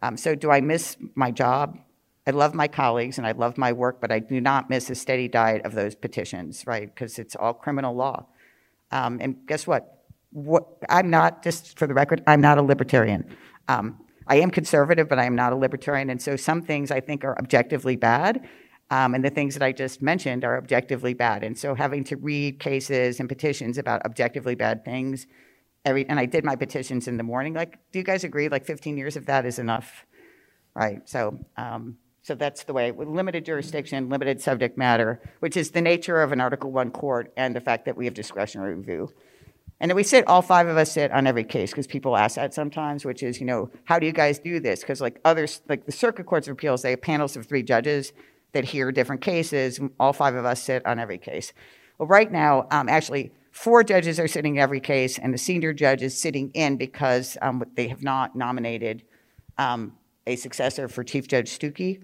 Um, 0.03 0.17
so 0.17 0.35
do 0.35 0.51
i 0.51 0.61
miss 0.61 0.97
my 1.15 1.31
job? 1.31 1.79
I 2.27 2.33
love 2.33 2.53
my 2.55 2.69
colleagues 2.69 3.17
and 3.17 3.27
i 3.27 3.33
love 3.33 3.57
my 3.57 3.73
work 3.73 4.01
but 4.01 4.11
i 4.11 4.19
do 4.19 4.41
not 4.41 4.69
miss 4.69 4.91
a 4.91 4.95
steady 4.95 5.29
diet 5.29 5.65
of 5.65 5.75
those 5.75 5.95
petitions 5.95 6.67
right 6.67 6.93
because 6.93 7.19
it's 7.19 7.37
all 7.37 7.55
criminal 7.55 7.95
law 7.95 8.27
um, 8.91 9.19
and 9.21 9.37
guess 9.47 9.67
what? 9.67 9.95
what 10.31 10.67
i'm 10.91 11.09
not 11.09 11.43
just 11.43 11.79
for 11.79 11.87
the 11.87 11.95
record 11.95 12.23
i'm 12.27 12.41
not 12.43 12.59
a 12.59 12.63
libertarian 12.63 13.25
um, 13.69 13.99
I 14.29 14.37
am 14.37 14.51
conservative, 14.51 15.09
but 15.09 15.19
I 15.19 15.25
am 15.25 15.35
not 15.35 15.53
a 15.53 15.57
libertarian. 15.57 16.11
And 16.11 16.21
so 16.21 16.37
some 16.37 16.63
things 16.63 16.91
I 16.91 17.01
think 17.01 17.25
are 17.25 17.37
objectively 17.39 17.97
bad. 17.97 18.47
Um, 18.91 19.15
and 19.15 19.25
the 19.25 19.31
things 19.31 19.55
that 19.55 19.63
I 19.63 19.73
just 19.73 20.01
mentioned 20.01 20.45
are 20.45 20.57
objectively 20.57 21.15
bad. 21.15 21.45
And 21.45 21.59
so 21.59 21.75
having 21.75 22.05
to 22.05 22.17
read 22.17 22.59
cases 22.59 23.21
and 23.21 23.29
petitions 23.29 23.77
about 23.77 24.05
objectively 24.05 24.55
bad 24.55 24.85
things, 24.85 25.27
every, 25.85 26.09
and 26.09 26.19
I 26.19 26.27
did 26.27 26.45
my 26.45 26.57
petitions 26.57 27.09
in 27.09 27.17
the 27.17 27.23
morning. 27.23 27.55
Like, 27.55 27.79
do 27.93 27.99
you 27.99 28.05
guys 28.05 28.25
agree? 28.25 28.49
Like 28.49 28.65
15 28.65 28.97
years 28.97 29.17
of 29.17 29.27
that 29.27 29.45
is 29.45 29.59
enough, 29.59 30.07
right? 30.75 31.07
So, 31.09 31.39
um, 31.57 31.99
so 32.29 32.35
that's 32.35 32.65
the 32.65 32.75
way. 32.75 32.93
With 32.93 33.09
limited 33.09 33.47
jurisdiction, 33.47 34.11
limited 34.11 34.43
subject 34.43 34.77
matter, 34.77 35.19
which 35.41 35.57
is 35.57 35.71
the 35.71 35.81
nature 35.81 36.21
of 36.21 36.31
an 36.31 36.43
Article 36.43 36.71
One 36.71 36.91
court, 36.91 37.33
and 37.39 37.57
the 37.57 37.61
fact 37.61 37.87
that 37.87 37.97
we 37.97 38.05
have 38.05 38.13
discretionary 38.13 38.75
review. 38.75 39.11
And 39.81 39.91
then 39.91 39.97
we 39.97 40.03
sit, 40.03 40.27
all 40.27 40.43
five 40.43 40.67
of 40.67 40.77
us 40.77 40.93
sit 40.93 41.11
on 41.11 41.27
every 41.27 41.45
case 41.45 41.71
because 41.71 41.87
people 41.87 42.19
ask 42.19 42.37
that 42.37 42.53
sometimes, 42.53 43.07
which 43.07 43.23
is, 43.23 43.41
you 43.41 43.47
know, 43.47 43.71
how 43.85 43.99
do 43.99 44.05
you 44.05 44.13
guys 44.13 44.39
do 44.39 44.61
this? 44.61 44.81
Because 44.81 45.01
like 45.01 45.19
others, 45.25 45.63
like 45.71 45.87
the 45.87 45.93
circuit 45.93 46.27
courts 46.27 46.49
of 46.49 46.53
appeals, 46.53 46.83
they 46.83 46.91
have 46.91 47.01
panels 47.01 47.35
of 47.35 47.47
three 47.47 47.63
judges 47.63 48.13
that 48.53 48.65
hear 48.65 48.93
different 48.93 49.23
cases. 49.23 49.81
All 49.99 50.13
five 50.13 50.35
of 50.35 50.45
us 50.45 50.63
sit 50.63 50.85
on 50.85 50.99
every 50.99 51.19
case. 51.19 51.55
Well, 51.97 52.09
right 52.09 52.31
now, 52.31 52.67
um, 52.71 52.91
actually, 52.91 53.33
four 53.53 53.83
judges 53.83 54.21
are 54.21 54.29
sitting 54.29 54.57
in 54.57 54.61
every 54.61 54.81
case, 54.81 55.19
and 55.19 55.33
the 55.33 55.39
senior 55.39 55.73
judge 55.73 56.03
is 56.03 56.21
sitting 56.21 56.51
in 56.53 56.77
because 56.77 57.39
um, 57.41 57.65
they 57.75 57.89
have 57.89 58.03
not 58.03 58.37
nominated 58.37 59.03
um, 59.57 59.95
a 60.27 60.37
successor 60.37 60.89
for 60.89 61.03
Chief 61.03 61.27
Judge 61.27 61.49
Stucky. 61.49 62.01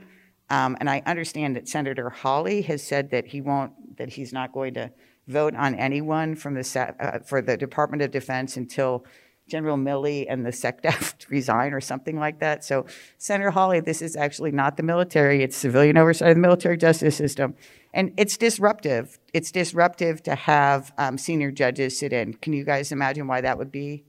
Um, 0.55 0.77
and 0.79 0.89
I 0.89 1.03
understand 1.05 1.57
that 1.57 1.69
Senator 1.69 2.11
Hawley 2.11 2.63
has 2.63 2.81
said 2.81 3.11
that 3.11 3.27
he 3.27 3.41
won't, 3.41 3.97
that 3.99 4.11
he's 4.11 4.33
not 4.33 4.53
going 4.53 4.75
to 4.75 4.93
vote 5.27 5.55
on 5.57 5.75
anyone 5.75 6.37
from 6.37 6.55
the 6.55 6.95
uh, 7.01 7.19
for 7.21 7.43
the 7.43 7.57
Department 7.57 8.03
of 8.03 8.13
Defense 8.13 8.57
until 8.57 9.05
General 9.49 9.77
Milley 9.77 10.27
and 10.29 10.47
the 10.47 10.51
SecDef 10.51 11.15
resign 11.29 11.73
or 11.73 11.81
something 11.81 12.21
like 12.21 12.39
that. 12.39 12.65
So, 12.65 12.87
Senator 13.19 13.51
Hawley, 13.51 13.81
this 13.81 14.01
is 14.01 14.15
actually 14.15 14.53
not 14.53 14.77
the 14.77 14.85
military; 14.85 15.43
it's 15.43 15.57
civilian 15.57 15.99
oversight 15.99 16.29
of 16.29 16.37
the 16.37 16.41
military 16.41 16.77
justice 16.77 17.17
system, 17.17 17.57
and 17.93 18.13
it's 18.17 18.37
disruptive. 18.37 19.19
It's 19.33 19.51
disruptive 19.51 20.23
to 20.23 20.37
have 20.37 20.93
um, 20.99 21.19
senior 21.19 21.51
judges 21.51 21.99
sit 21.99 22.13
in. 22.13 22.35
Can 22.35 22.53
you 22.53 22.65
guys 22.65 22.93
imagine 22.93 23.27
why 23.27 23.41
that 23.41 23.59
would 23.59 23.73
be? 23.73 24.05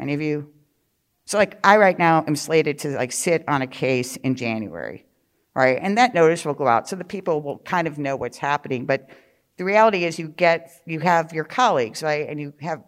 Any 0.00 0.14
of 0.14 0.22
you? 0.22 0.50
So, 1.26 1.38
like, 1.38 1.58
I 1.64 1.78
right 1.78 1.98
now 1.98 2.24
am 2.26 2.36
slated 2.36 2.78
to 2.80 2.90
like 2.90 3.12
sit 3.12 3.44
on 3.48 3.62
a 3.62 3.66
case 3.66 4.16
in 4.16 4.34
January, 4.34 5.06
right? 5.54 5.78
And 5.80 5.96
that 5.98 6.14
notice 6.14 6.44
will 6.44 6.54
go 6.54 6.66
out, 6.66 6.88
so 6.88 6.96
the 6.96 7.04
people 7.04 7.40
will 7.40 7.58
kind 7.58 7.86
of 7.86 7.98
know 7.98 8.16
what's 8.16 8.38
happening, 8.38 8.84
but 8.84 9.08
the 9.56 9.64
reality 9.64 10.04
is 10.04 10.18
you 10.18 10.28
get 10.28 10.70
you 10.84 11.00
have 11.00 11.32
your 11.32 11.44
colleagues 11.44 12.02
right? 12.02 12.28
And 12.28 12.40
you 12.40 12.52
have 12.60 12.82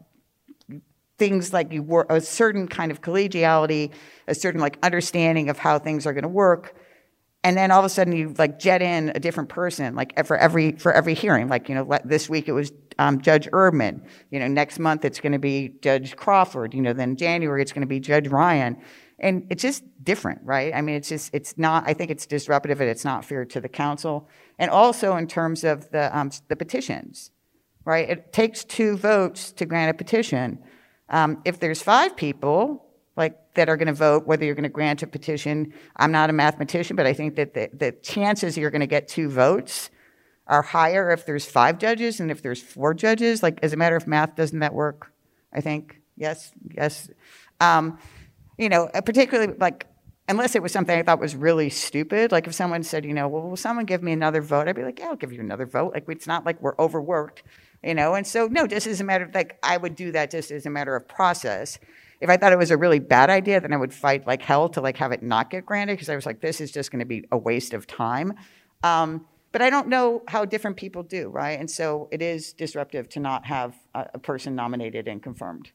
things 1.18 1.52
like 1.52 1.72
you 1.72 1.82
work 1.82 2.06
a 2.10 2.20
certain 2.20 2.68
kind 2.68 2.90
of 2.92 3.00
collegiality 3.00 3.90
a 4.28 4.34
certain 4.34 4.60
like 4.60 4.78
understanding 4.82 5.48
of 5.48 5.58
how 5.58 5.78
things 5.78 6.06
are 6.06 6.12
going 6.12 6.22
to 6.22 6.28
work 6.28 6.74
and 7.46 7.56
then 7.56 7.70
all 7.70 7.78
of 7.78 7.84
a 7.84 7.88
sudden 7.88 8.12
you 8.12 8.34
like 8.38 8.58
jet 8.58 8.82
in 8.82 9.12
a 9.14 9.20
different 9.20 9.48
person 9.48 9.94
like 9.94 10.26
for 10.26 10.36
every 10.36 10.72
for 10.72 10.92
every 10.92 11.14
hearing. 11.14 11.46
Like 11.46 11.68
you 11.68 11.76
know 11.76 11.96
this 12.04 12.28
week 12.28 12.48
it 12.48 12.52
was 12.52 12.72
um, 12.98 13.20
judge 13.20 13.46
erdmann. 13.52 14.04
You 14.30 14.40
know 14.40 14.48
next 14.48 14.80
month 14.80 15.04
it's 15.04 15.20
going 15.20 15.30
to 15.30 15.38
be 15.38 15.74
judge 15.80 16.16
crawford. 16.16 16.74
You 16.74 16.82
know 16.82 16.92
then 16.92 17.14
january 17.14 17.62
it's 17.62 17.72
going 17.72 17.82
to 17.82 17.86
be 17.86 18.00
judge 18.00 18.26
ryan. 18.26 18.78
And 19.20 19.46
it's 19.48 19.62
just 19.62 19.84
different 20.02 20.40
right? 20.42 20.74
I 20.74 20.80
mean 20.80 20.96
it's 20.96 21.08
just 21.08 21.30
it's 21.32 21.56
not 21.56 21.84
i 21.86 21.94
think 21.94 22.10
it's 22.10 22.26
disruptive 22.26 22.80
and 22.80 22.90
it's 22.90 23.04
not 23.04 23.24
fair 23.24 23.44
to 23.44 23.60
the 23.60 23.68
counsel. 23.68 24.28
And 24.58 24.68
also 24.68 25.14
in 25.14 25.28
terms 25.28 25.62
of 25.62 25.88
the, 25.92 26.16
um, 26.18 26.32
the 26.48 26.56
petitions, 26.56 27.30
right? 27.84 28.10
It 28.10 28.32
takes 28.32 28.64
two 28.64 28.96
votes 28.96 29.52
to 29.52 29.66
grant 29.66 29.90
a 29.90 29.94
petition. 29.94 30.58
Um, 31.08 31.42
if 31.44 31.60
there's 31.60 31.80
five 31.80 32.16
people, 32.16 32.85
that 33.56 33.68
are 33.68 33.76
going 33.76 33.88
to 33.88 33.92
vote 33.92 34.26
whether 34.26 34.44
you're 34.44 34.54
going 34.54 34.62
to 34.62 34.68
grant 34.68 35.02
a 35.02 35.06
petition, 35.06 35.72
I'm 35.96 36.12
not 36.12 36.30
a 36.30 36.32
mathematician, 36.32 36.96
but 36.96 37.06
I 37.06 37.12
think 37.12 37.36
that 37.36 37.54
the, 37.54 37.70
the 37.72 37.92
chances 37.92 38.56
you're 38.56 38.70
going 38.70 38.80
to 38.80 38.86
get 38.86 39.08
two 39.08 39.28
votes 39.28 39.90
are 40.46 40.62
higher 40.62 41.10
if 41.10 41.26
there's 41.26 41.44
five 41.44 41.78
judges 41.78 42.20
and 42.20 42.30
if 42.30 42.42
there's 42.42 42.62
four 42.62 42.94
judges. 42.94 43.42
Like 43.42 43.58
as 43.62 43.72
a 43.72 43.76
matter 43.76 43.96
of 43.96 44.06
math, 44.06 44.36
doesn't 44.36 44.60
that 44.60 44.74
work? 44.74 45.12
I 45.52 45.60
think 45.60 46.00
yes, 46.16 46.52
yes. 46.74 47.10
Um, 47.60 47.98
you 48.58 48.68
know, 48.68 48.88
particularly 49.04 49.54
like 49.58 49.86
unless 50.28 50.54
it 50.54 50.62
was 50.62 50.72
something 50.72 50.98
I 50.98 51.02
thought 51.02 51.20
was 51.20 51.36
really 51.36 51.70
stupid. 51.70 52.32
Like 52.32 52.46
if 52.46 52.54
someone 52.54 52.82
said, 52.82 53.04
you 53.04 53.14
know, 53.14 53.28
well, 53.28 53.42
will 53.42 53.56
someone 53.56 53.84
give 53.84 54.02
me 54.02 54.12
another 54.12 54.42
vote? 54.42 54.68
I'd 54.68 54.76
be 54.76 54.82
like, 54.82 54.98
yeah, 54.98 55.06
I'll 55.06 55.16
give 55.16 55.32
you 55.32 55.40
another 55.40 55.66
vote. 55.66 55.92
Like 55.94 56.04
it's 56.08 56.26
not 56.26 56.44
like 56.44 56.60
we're 56.60 56.76
overworked, 56.78 57.42
you 57.82 57.94
know. 57.94 58.14
And 58.14 58.26
so 58.26 58.46
no, 58.46 58.66
just 58.66 58.86
as 58.86 59.00
a 59.00 59.04
matter 59.04 59.24
of 59.24 59.34
like, 59.34 59.58
I 59.62 59.76
would 59.76 59.96
do 59.96 60.12
that 60.12 60.30
just 60.30 60.50
as 60.50 60.66
a 60.66 60.70
matter 60.70 60.94
of 60.96 61.08
process. 61.08 61.78
If 62.20 62.30
I 62.30 62.36
thought 62.36 62.52
it 62.52 62.58
was 62.58 62.70
a 62.70 62.76
really 62.76 62.98
bad 62.98 63.30
idea, 63.30 63.60
then 63.60 63.72
I 63.72 63.76
would 63.76 63.92
fight 63.92 64.26
like 64.26 64.42
hell 64.42 64.68
to 64.70 64.80
like 64.80 64.96
have 64.96 65.12
it 65.12 65.22
not 65.22 65.50
get 65.50 65.66
granted 65.66 65.94
because 65.94 66.08
I 66.08 66.14
was 66.14 66.26
like, 66.26 66.40
this 66.40 66.60
is 66.60 66.70
just 66.70 66.90
going 66.90 67.00
to 67.00 67.06
be 67.06 67.24
a 67.30 67.38
waste 67.38 67.74
of 67.74 67.86
time. 67.86 68.34
Um, 68.82 69.26
but 69.52 69.62
I 69.62 69.70
don't 69.70 69.88
know 69.88 70.22
how 70.28 70.44
different 70.44 70.76
people 70.76 71.02
do, 71.02 71.28
right? 71.28 71.58
And 71.58 71.70
so 71.70 72.08
it 72.10 72.20
is 72.20 72.52
disruptive 72.52 73.08
to 73.10 73.20
not 73.20 73.46
have 73.46 73.74
a, 73.94 74.06
a 74.14 74.18
person 74.18 74.54
nominated 74.54 75.08
and 75.08 75.22
confirmed. 75.22 75.70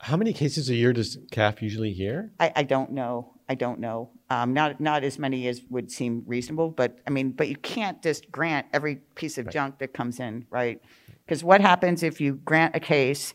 How 0.00 0.16
many 0.16 0.32
cases 0.32 0.70
a 0.70 0.74
year 0.74 0.92
does 0.92 1.16
CAAF 1.32 1.60
usually 1.60 1.92
hear? 1.92 2.32
I, 2.38 2.52
I 2.56 2.62
don't 2.62 2.92
know. 2.92 3.34
I 3.48 3.54
don't 3.54 3.80
know. 3.80 4.10
Um, 4.30 4.52
not 4.52 4.80
not 4.80 5.04
as 5.04 5.18
many 5.18 5.48
as 5.48 5.62
would 5.70 5.90
seem 5.90 6.22
reasonable, 6.26 6.70
but 6.70 6.98
I 7.06 7.10
mean, 7.10 7.32
but 7.32 7.48
you 7.48 7.56
can't 7.56 8.02
just 8.02 8.30
grant 8.30 8.66
every 8.72 8.96
piece 9.14 9.38
of 9.38 9.46
right. 9.46 9.52
junk 9.52 9.78
that 9.78 9.94
comes 9.94 10.20
in, 10.20 10.46
right? 10.50 10.80
Because 11.24 11.42
what 11.42 11.60
happens 11.60 12.02
if 12.02 12.20
you 12.20 12.34
grant 12.34 12.76
a 12.76 12.80
case 12.80 13.34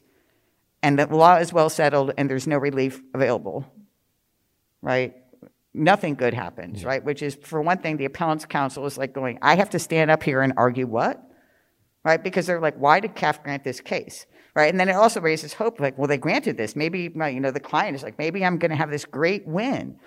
and 0.84 1.00
the 1.00 1.08
law 1.08 1.38
is 1.38 1.52
well 1.52 1.70
settled 1.70 2.14
and 2.18 2.30
there's 2.30 2.46
no 2.46 2.58
relief 2.58 3.02
available, 3.16 3.66
right? 4.82 5.16
Nothing 5.74 6.14
good 6.14 6.36
happens, 6.36 6.84
yeah. 6.84 6.90
right? 6.90 7.04
Which 7.04 7.24
is, 7.24 7.34
for 7.36 7.62
one 7.62 7.80
thing, 7.80 7.98
the 7.98 8.06
appellant's 8.06 8.46
counsel 8.46 8.86
is 8.86 8.98
like 8.98 9.14
going, 9.14 9.40
I 9.42 9.56
have 9.56 9.72
to 9.72 9.80
stand 9.80 10.12
up 10.12 10.22
here 10.22 10.42
and 10.42 10.54
argue 10.58 10.86
what? 10.86 11.20
Right? 12.04 12.22
Because 12.22 12.46
they're 12.46 12.60
like, 12.60 12.76
why 12.76 13.00
did 13.00 13.16
CAAF 13.16 13.42
grant 13.42 13.64
this 13.64 13.82
case? 13.82 14.28
right? 14.56 14.70
And 14.70 14.80
then 14.80 14.90
it 14.90 14.94
also 14.94 15.20
raises 15.20 15.54
hope, 15.54 15.80
like, 15.80 15.98
well, 15.98 16.08
they 16.08 16.18
granted 16.18 16.58
this. 16.58 16.76
Maybe, 16.76 17.10
my, 17.10 17.30
you 17.30 17.40
know, 17.40 17.52
the 17.52 17.60
client 17.60 17.96
is 17.96 18.04
like, 18.04 18.18
maybe 18.18 18.46
I'm 18.46 18.58
going 18.58 18.72
to 18.72 18.78
have 18.78 18.92
this 18.92 19.06
great 19.06 19.48
win. 19.48 19.98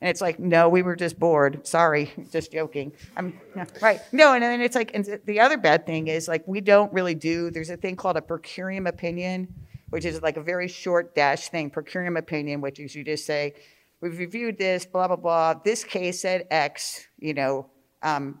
And 0.00 0.10
it's 0.10 0.20
like, 0.20 0.38
no, 0.38 0.68
we 0.68 0.82
were 0.82 0.94
just 0.94 1.18
bored. 1.18 1.66
Sorry, 1.66 2.12
just 2.32 2.52
joking. 2.52 2.92
I'm 3.16 3.40
right. 3.82 4.00
No, 4.12 4.34
and 4.34 4.42
then 4.42 4.60
it's 4.60 4.76
like, 4.76 4.92
and 4.94 5.20
the 5.24 5.40
other 5.40 5.56
bad 5.56 5.86
thing 5.86 6.08
is 6.08 6.28
like, 6.28 6.46
we 6.46 6.60
don't 6.60 6.92
really 6.92 7.14
do. 7.14 7.50
There's 7.50 7.70
a 7.70 7.76
thing 7.76 7.96
called 7.96 8.16
a 8.16 8.22
per 8.22 8.38
curiam 8.38 8.88
opinion, 8.88 9.52
which 9.90 10.04
is 10.04 10.22
like 10.22 10.36
a 10.36 10.42
very 10.42 10.68
short 10.68 11.14
dash 11.14 11.48
thing. 11.48 11.70
Per 11.70 11.82
curiam 11.82 12.18
opinion, 12.18 12.60
which 12.60 12.80
is 12.80 12.94
you 12.94 13.04
just 13.04 13.26
say, 13.26 13.54
we've 14.00 14.18
reviewed 14.18 14.58
this, 14.58 14.86
blah 14.86 15.06
blah 15.08 15.16
blah. 15.16 15.54
This 15.54 15.84
case 15.84 16.20
said 16.20 16.46
X. 16.50 17.06
You 17.18 17.34
know, 17.34 17.70
um, 18.02 18.40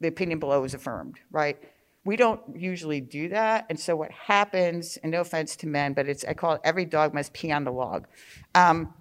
the 0.00 0.08
opinion 0.08 0.38
below 0.38 0.64
is 0.64 0.74
affirmed, 0.74 1.18
right? 1.30 1.58
we 2.08 2.16
don't 2.16 2.40
usually 2.56 3.02
do 3.02 3.28
that. 3.28 3.66
And 3.68 3.78
so 3.78 3.94
what 3.94 4.10
happens, 4.10 4.96
and 5.02 5.12
no 5.12 5.20
offense 5.20 5.56
to 5.56 5.66
men, 5.66 5.92
but 5.92 6.08
it's 6.08 6.24
I 6.24 6.32
call 6.32 6.54
it 6.54 6.62
every 6.64 6.86
dog 6.86 7.12
must 7.12 7.34
pee 7.34 7.52
on 7.52 7.64
the 7.64 7.70
log, 7.70 8.06
um, 8.54 8.94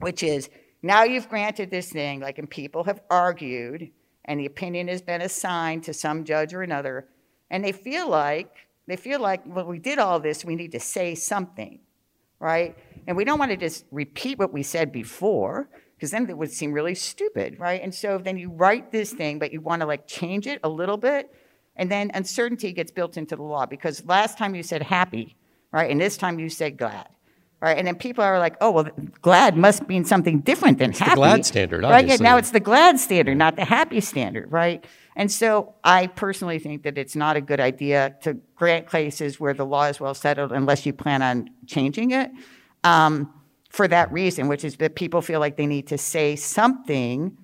which 0.00 0.24
is 0.24 0.50
now 0.82 1.04
you've 1.04 1.28
granted 1.28 1.70
this 1.70 1.92
thing, 1.92 2.18
like 2.18 2.38
and 2.38 2.50
people 2.50 2.82
have 2.82 3.02
argued, 3.08 3.92
and 4.24 4.40
the 4.40 4.46
opinion 4.46 4.88
has 4.88 5.00
been 5.00 5.22
assigned 5.22 5.84
to 5.84 5.94
some 5.94 6.24
judge 6.24 6.52
or 6.52 6.62
another, 6.62 7.06
and 7.50 7.64
they 7.64 7.70
feel 7.70 8.08
like 8.08 8.52
they 8.86 8.96
feel 8.96 9.20
like 9.20 9.42
well 9.46 9.66
we 9.66 9.78
did 9.78 9.98
all 9.98 10.20
this, 10.20 10.44
we 10.44 10.56
need 10.56 10.72
to 10.72 10.80
say 10.80 11.14
something, 11.14 11.80
right? 12.38 12.76
And 13.06 13.16
we 13.16 13.24
don't 13.24 13.38
want 13.38 13.50
to 13.50 13.56
just 13.56 13.84
repeat 13.90 14.38
what 14.38 14.52
we 14.52 14.62
said 14.62 14.92
before 14.92 15.68
because 16.00 16.12
then 16.12 16.30
it 16.30 16.38
would 16.38 16.50
seem 16.50 16.72
really 16.72 16.94
stupid, 16.94 17.60
right? 17.60 17.82
And 17.82 17.94
so 17.94 18.16
then 18.16 18.38
you 18.38 18.50
write 18.50 18.90
this 18.90 19.12
thing, 19.12 19.38
but 19.38 19.52
you 19.52 19.60
want 19.60 19.80
to 19.80 19.86
like 19.86 20.06
change 20.06 20.46
it 20.46 20.58
a 20.64 20.68
little 20.68 20.96
bit, 20.96 21.30
and 21.76 21.90
then 21.90 22.10
uncertainty 22.14 22.72
gets 22.72 22.90
built 22.90 23.18
into 23.18 23.36
the 23.36 23.42
law 23.42 23.66
because 23.66 24.02
last 24.06 24.38
time 24.38 24.54
you 24.54 24.62
said 24.62 24.82
happy, 24.82 25.36
right, 25.72 25.90
and 25.90 26.00
this 26.00 26.16
time 26.16 26.38
you 26.38 26.48
said 26.48 26.78
glad. 26.78 27.08
Right, 27.62 27.76
and 27.76 27.86
then 27.86 27.96
people 27.96 28.24
are 28.24 28.38
like, 28.38 28.56
"Oh, 28.62 28.70
well, 28.70 28.88
glad 29.20 29.54
must 29.54 29.86
mean 29.86 30.06
something 30.06 30.40
different 30.40 30.78
than 30.78 30.90
It's 30.90 30.98
happy." 30.98 31.10
the 31.10 31.16
glad 31.16 31.44
standard, 31.44 31.82
right? 31.82 31.90
Yeah, 31.90 31.96
obviously. 31.98 32.24
now 32.24 32.36
it's 32.38 32.52
the 32.52 32.60
glad 32.60 32.98
standard, 32.98 33.36
not 33.36 33.56
the 33.56 33.66
happy 33.66 34.00
standard, 34.00 34.50
right? 34.50 34.82
And 35.20 35.30
so 35.30 35.74
I 35.84 36.06
personally 36.06 36.58
think 36.58 36.82
that 36.84 36.96
it's 36.96 37.14
not 37.14 37.36
a 37.36 37.42
good 37.42 37.60
idea 37.60 38.16
to 38.22 38.38
grant 38.56 38.88
cases 38.88 39.38
where 39.38 39.52
the 39.52 39.66
law 39.66 39.84
is 39.84 40.00
well 40.00 40.14
settled 40.14 40.50
unless 40.50 40.86
you 40.86 40.94
plan 40.94 41.20
on 41.20 41.50
changing 41.66 42.12
it 42.12 42.30
um, 42.84 43.30
for 43.68 43.86
that 43.86 44.10
reason, 44.10 44.48
which 44.48 44.64
is 44.64 44.78
that 44.78 44.94
people 44.94 45.20
feel 45.20 45.38
like 45.38 45.58
they 45.58 45.66
need 45.66 45.88
to 45.88 45.98
say 45.98 46.36
something, 46.36 47.36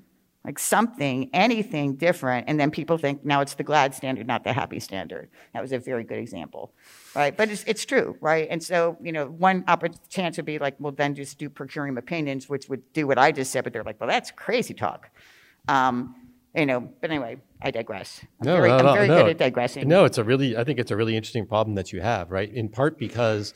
like 0.43 0.59
something, 0.59 1.29
anything 1.35 1.97
different, 1.97 2.49
and 2.49 2.59
then 2.59 2.71
people 2.71 2.97
think 2.97 3.27
now 3.27 3.43
it's 3.43 3.53
the 3.53 3.63
glad 3.63 3.95
standard, 3.95 4.27
not 4.27 4.43
the 4.43 4.55
happy 4.55 4.81
standard. 4.81 5.29
That 5.53 5.61
was 5.61 5.73
a 5.73 5.79
very 5.79 6.03
good 6.03 6.19
example, 6.19 6.73
right? 7.15 7.37
But 7.37 7.51
it's, 7.51 7.63
it's 7.65 7.85
true, 7.85 8.17
right? 8.23 8.49
And 8.51 8.65
so, 8.65 8.97
you 9.03 9.13
know, 9.13 9.27
one 9.27 9.67
chance 10.09 10.39
would 10.39 10.47
be 10.47 10.59
like, 10.59 10.77
well, 10.79 10.93
then 10.93 11.15
just 11.15 11.37
do 11.37 11.51
per 11.51 11.67
curiam 11.67 11.99
opinions, 11.99 12.49
which 12.49 12.71
would 12.71 12.91
do 12.95 13.07
what 13.07 13.19
I 13.19 13.33
just 13.33 13.53
said, 13.53 13.65
but 13.65 13.75
they're 13.75 13.85
like, 13.85 14.01
well, 14.01 14.09
that's 14.09 14.31
crazy 14.31 14.73
talk. 14.73 15.11
Um, 15.69 16.15
you 16.57 16.67
know, 16.67 16.81
but 17.01 17.11
anyway, 17.11 17.37
I 17.63 17.71
digress. 17.71 18.21
I'm 18.41 18.47
No, 18.47 18.57
very, 18.57 18.69
no, 18.69 18.79
I'm 18.79 18.95
very 18.95 19.09
no. 19.09 19.17
good 19.23 19.31
at 19.31 19.39
digressing. 19.39 19.89
No, 19.89 20.05
it's 20.05 20.19
a 20.19 20.25
really, 20.25 20.57
I 20.57 20.65
think 20.65 20.79
it's 20.79 20.91
a 20.91 20.97
really 20.97 21.17
interesting 21.17 21.47
problem 21.47 21.75
that 21.77 21.93
you 21.93 22.01
have, 22.01 22.31
right? 22.31 22.53
In 22.53 22.69
part 22.69 22.99
because 22.99 23.55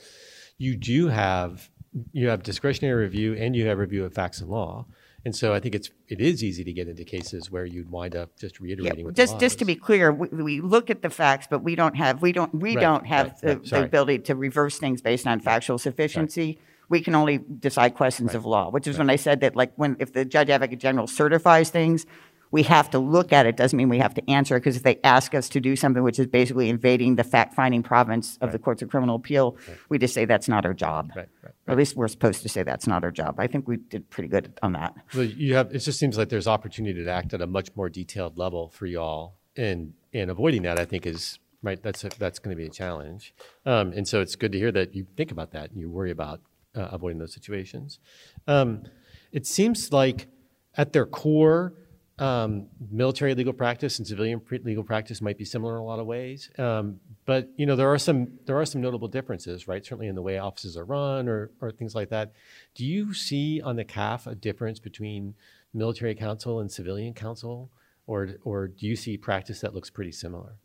you 0.57 0.77
do 0.77 1.07
have, 1.07 1.69
you 2.13 2.29
have 2.29 2.43
discretionary 2.43 3.03
review 3.03 3.33
and 3.33 3.55
you 3.55 3.67
have 3.67 3.77
review 3.77 4.05
of 4.05 4.13
facts 4.13 4.39
and 4.41 4.49
law. 4.49 4.85
And 5.23 5.35
so 5.35 5.53
I 5.53 5.59
think 5.59 5.75
it's, 5.75 5.91
it 6.07 6.19
is 6.19 6.43
easy 6.43 6.63
to 6.63 6.73
get 6.73 6.87
into 6.87 7.03
cases 7.03 7.51
where 7.51 7.65
you'd 7.65 7.91
wind 7.91 8.15
up 8.15 8.37
just 8.39 8.59
Yeah, 8.59 8.63
reiterating 8.63 9.05
what 9.05 9.13
just 9.15 9.39
just 9.39 9.59
to 9.59 9.65
be 9.65 9.75
clear, 9.75 10.11
we, 10.11 10.27
we 10.29 10.61
look 10.61 10.89
at 10.89 11.03
the 11.03 11.11
facts, 11.11 11.47
but 11.47 11.61
we 11.63 11.75
don't 11.75 11.95
have 11.95 12.23
we 12.23 12.31
don't 12.31 12.55
we 12.55 12.75
Right, 12.75 12.81
don't 12.81 13.05
have 13.05 13.27
right, 13.27 13.41
the, 13.41 13.55
right, 13.57 13.69
the 13.69 13.83
ability 13.83 14.19
to 14.19 14.35
reverse 14.35 14.79
things 14.79 15.01
based 15.01 15.27
on 15.27 15.39
factual 15.39 15.77
sufficiency. 15.77 16.57
We 16.89 17.01
can 17.01 17.13
only 17.13 17.37
decide 17.37 17.93
questions 17.93 18.33
of 18.33 18.45
law, 18.45 18.71
which 18.71 18.87
is 18.87 18.97
when 18.97 19.09
I 19.11 19.15
said 19.15 19.41
that 19.41 19.55
like 19.55 19.73
when 19.75 19.95
if 19.99 20.11
the 20.11 20.25
judge 20.25 20.49
advocate 20.49 20.79
general 20.79 21.05
certifies 21.05 21.69
things, 21.69 22.07
we 22.51 22.63
have 22.63 22.89
to 22.91 22.99
look 22.99 23.31
at 23.31 23.45
it. 23.45 23.55
Doesn't 23.55 23.75
mean 23.77 23.87
we 23.89 23.99
have 23.99 24.13
to 24.15 24.29
answer 24.29 24.59
because 24.59 24.75
if 24.75 24.83
they 24.83 24.99
ask 25.03 25.33
us 25.33 25.47
to 25.49 25.59
do 25.61 25.75
something 25.75 26.03
which 26.03 26.19
is 26.19 26.27
basically 26.27 26.69
invading 26.69 27.15
the 27.15 27.23
fact 27.23 27.53
finding 27.53 27.81
province 27.81 28.37
of 28.41 28.51
the 28.51 28.59
courts 28.59 28.81
of 28.81 28.89
criminal 28.89 29.15
appeal, 29.15 29.57
we 29.89 29.97
just 29.97 30.13
say 30.13 30.25
that's 30.25 30.49
not 30.49 30.65
our 30.65 30.73
job. 30.73 31.11
Right, 31.15 31.29
right, 31.43 31.53
Or 31.67 31.71
at 31.71 31.77
least 31.77 31.95
we're 31.95 32.09
supposed 32.09 32.41
to 32.43 32.49
say 32.49 32.63
that's 32.63 32.87
not 32.87 33.03
our 33.03 33.11
job. 33.11 33.35
I 33.39 33.47
think 33.47 33.67
we 33.67 33.77
did 33.77 34.09
pretty 34.09 34.27
good 34.27 34.53
on 34.61 34.73
that. 34.73 34.93
Well, 35.15 35.23
you 35.23 35.55
have, 35.55 35.73
it 35.73 35.79
just 35.79 35.97
seems 35.97 36.17
like 36.17 36.29
there's 36.29 36.47
opportunity 36.47 37.03
to 37.03 37.09
act 37.09 37.33
at 37.33 37.41
a 37.41 37.47
much 37.47 37.69
more 37.75 37.89
detailed 37.89 38.37
level 38.37 38.69
for 38.69 38.85
y'all. 38.85 39.35
And, 39.55 39.93
and 40.13 40.29
avoiding 40.29 40.63
that, 40.63 40.77
I 40.77 40.85
think 40.85 41.05
is, 41.05 41.39
right, 41.61 41.81
that's, 41.81 42.03
a- 42.03 42.09
that's 42.19 42.39
going 42.39 42.55
to 42.55 42.61
be 42.61 42.67
a 42.67 42.71
challenge. 42.71 43.33
Um, 43.65 43.93
and 43.93 44.07
so 44.07 44.19
it's 44.21 44.35
good 44.35 44.51
to 44.51 44.57
hear 44.57 44.71
that 44.73 44.93
you 44.95 45.07
think 45.15 45.31
about 45.31 45.51
that 45.51 45.71
and 45.71 45.79
you 45.79 45.89
worry 45.89 46.11
about 46.11 46.41
uh, 46.75 46.87
avoiding 46.91 47.19
those 47.19 47.33
situations. 47.33 47.99
Um, 48.47 48.83
it 49.31 49.45
seems 49.45 49.91
like 49.93 50.27
at 50.75 50.93
their 50.93 51.05
core, 51.05 51.73
um, 52.21 52.67
military 52.91 53.33
legal 53.33 53.51
practice 53.51 53.97
and 53.97 54.07
civilian 54.07 54.39
pre- 54.39 54.59
legal 54.59 54.83
practice 54.83 55.21
might 55.21 55.37
be 55.37 55.45
similar 55.45 55.75
in 55.75 55.81
a 55.81 55.83
lot 55.83 55.99
of 55.99 56.05
ways. 56.05 56.51
Um, 56.57 56.99
but 57.25 57.49
you 57.57 57.65
know 57.65 57.75
there 57.75 57.91
are 57.91 57.97
some 57.97 58.39
there 58.45 58.59
are 58.59 58.65
some 58.65 58.79
notable 58.79 59.07
differences, 59.07 59.67
right? 59.67 59.83
Certainly 59.83 60.07
in 60.07 60.15
the 60.15 60.21
way 60.21 60.37
offices 60.37 60.77
are 60.77 60.85
run 60.85 61.27
or 61.27 61.49
or 61.59 61.71
things 61.71 61.95
like 61.95 62.09
that. 62.09 62.33
Do 62.75 62.85
you 62.85 63.13
see 63.13 63.59
on 63.61 63.75
the 63.75 63.83
CAAF 63.85 64.27
a 64.27 64.35
difference 64.35 64.79
between 64.79 65.33
military 65.73 66.13
counsel 66.13 66.59
and 66.59 66.71
civilian 66.71 67.13
counsel, 67.13 67.71
or 68.05 68.29
or 68.43 68.67
do 68.67 68.85
you 68.85 68.95
see 68.95 69.17
practice 69.17 69.61
that 69.61 69.73
looks 69.73 69.89
pretty 69.89 70.11
similar? 70.11 70.57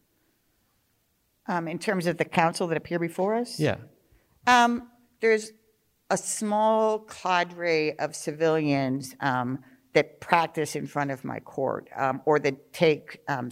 Um, 1.49 1.69
in 1.69 1.79
terms 1.79 2.07
of 2.07 2.19
the 2.19 2.25
counsel 2.25 2.67
that 2.67 2.77
appear 2.77 2.99
before 2.99 3.35
us, 3.35 3.59
Yeah. 3.59 3.77
Um, 4.49 4.91
there's 5.21 5.53
a 6.11 6.17
small 6.17 7.01
cadre 7.01 7.97
of 7.99 8.15
civilians 8.15 9.15
um, 9.21 9.63
that 9.97 10.21
practice 10.21 10.77
in 10.77 10.87
front 10.87 11.11
of 11.11 11.25
my 11.25 11.41
court 11.41 11.89
um, 11.97 12.21
or 12.27 12.39
that 12.39 12.71
take 12.75 13.23
um, 13.29 13.49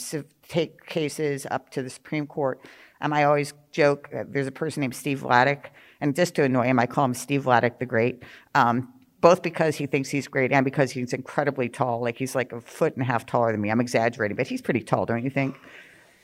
take 0.46 0.84
cases 0.84 1.46
up 1.50 1.70
to 1.70 1.82
the 1.82 1.88
Supreme 1.88 2.26
Court. 2.26 2.60
Um, 3.00 3.14
I 3.14 3.24
always 3.24 3.54
joke. 3.72 4.10
Uh, 4.14 4.24
there's 4.28 4.46
a 4.46 4.52
person 4.52 4.82
named 4.82 4.94
Steve 4.94 5.22
Vladeck, 5.22 5.70
and 6.02 6.14
just 6.14 6.34
to 6.34 6.42
annoy 6.42 6.66
him, 6.66 6.78
I 6.78 6.86
call 6.86 7.06
him 7.06 7.14
Steve 7.14 7.44
Vladeck 7.44 7.78
the 7.78 7.86
Great. 7.86 8.22
Um, 8.54 8.92
both 9.22 9.42
because 9.42 9.76
he 9.76 9.86
thinks 9.86 10.10
he's 10.10 10.28
great 10.28 10.52
and 10.52 10.66
because 10.66 10.90
he's 10.90 11.14
incredibly 11.14 11.70
tall. 11.70 12.02
Like 12.02 12.18
he's 12.18 12.34
like 12.34 12.52
a 12.52 12.60
foot 12.60 12.92
and 12.92 13.02
a 13.02 13.06
half 13.06 13.24
taller 13.24 13.50
than 13.52 13.62
me. 13.62 13.70
I'm 13.70 13.80
exaggerating, 13.80 14.36
but 14.36 14.46
he's 14.46 14.60
pretty 14.60 14.82
tall, 14.82 15.06
don't 15.06 15.24
you 15.24 15.30
think? 15.30 15.58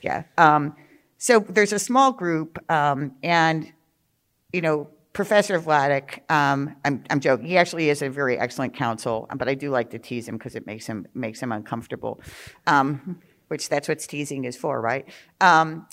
Yeah. 0.03 0.25
Um, 0.37 0.77
so 1.17 1.41
there's 1.49 1.73
a 1.73 1.79
small 1.79 2.13
group, 2.13 2.59
um, 2.71 3.13
and 3.23 3.73
you 4.53 4.61
know, 4.61 4.91
Professor 5.13 5.59
Vladeck, 5.59 6.31
um, 6.31 6.77
I'm, 6.85 7.03
I'm 7.11 7.21
joking. 7.21 7.47
He 7.47 7.57
actually 7.57 7.91
is 7.91 8.01
a 8.01 8.09
very 8.09 8.39
excellent 8.39 8.75
counsel, 8.75 9.29
but 9.37 9.49
I 9.49 9.55
do 9.55 9.71
like 9.71 9.91
to 9.91 9.99
tease 9.99 10.29
him 10.29 10.39
because 10.39 10.55
it 10.55 10.67
makes 10.67 10.87
him 10.87 11.07
makes 11.15 11.41
him 11.41 11.51
uncomfortable. 11.51 12.21
Um, 12.67 13.21
which 13.49 13.69
that's 13.69 13.89
what 13.89 13.99
teasing 13.99 14.45
is 14.45 14.57
for, 14.57 14.81
right? 14.81 15.09
Um, 15.41 15.89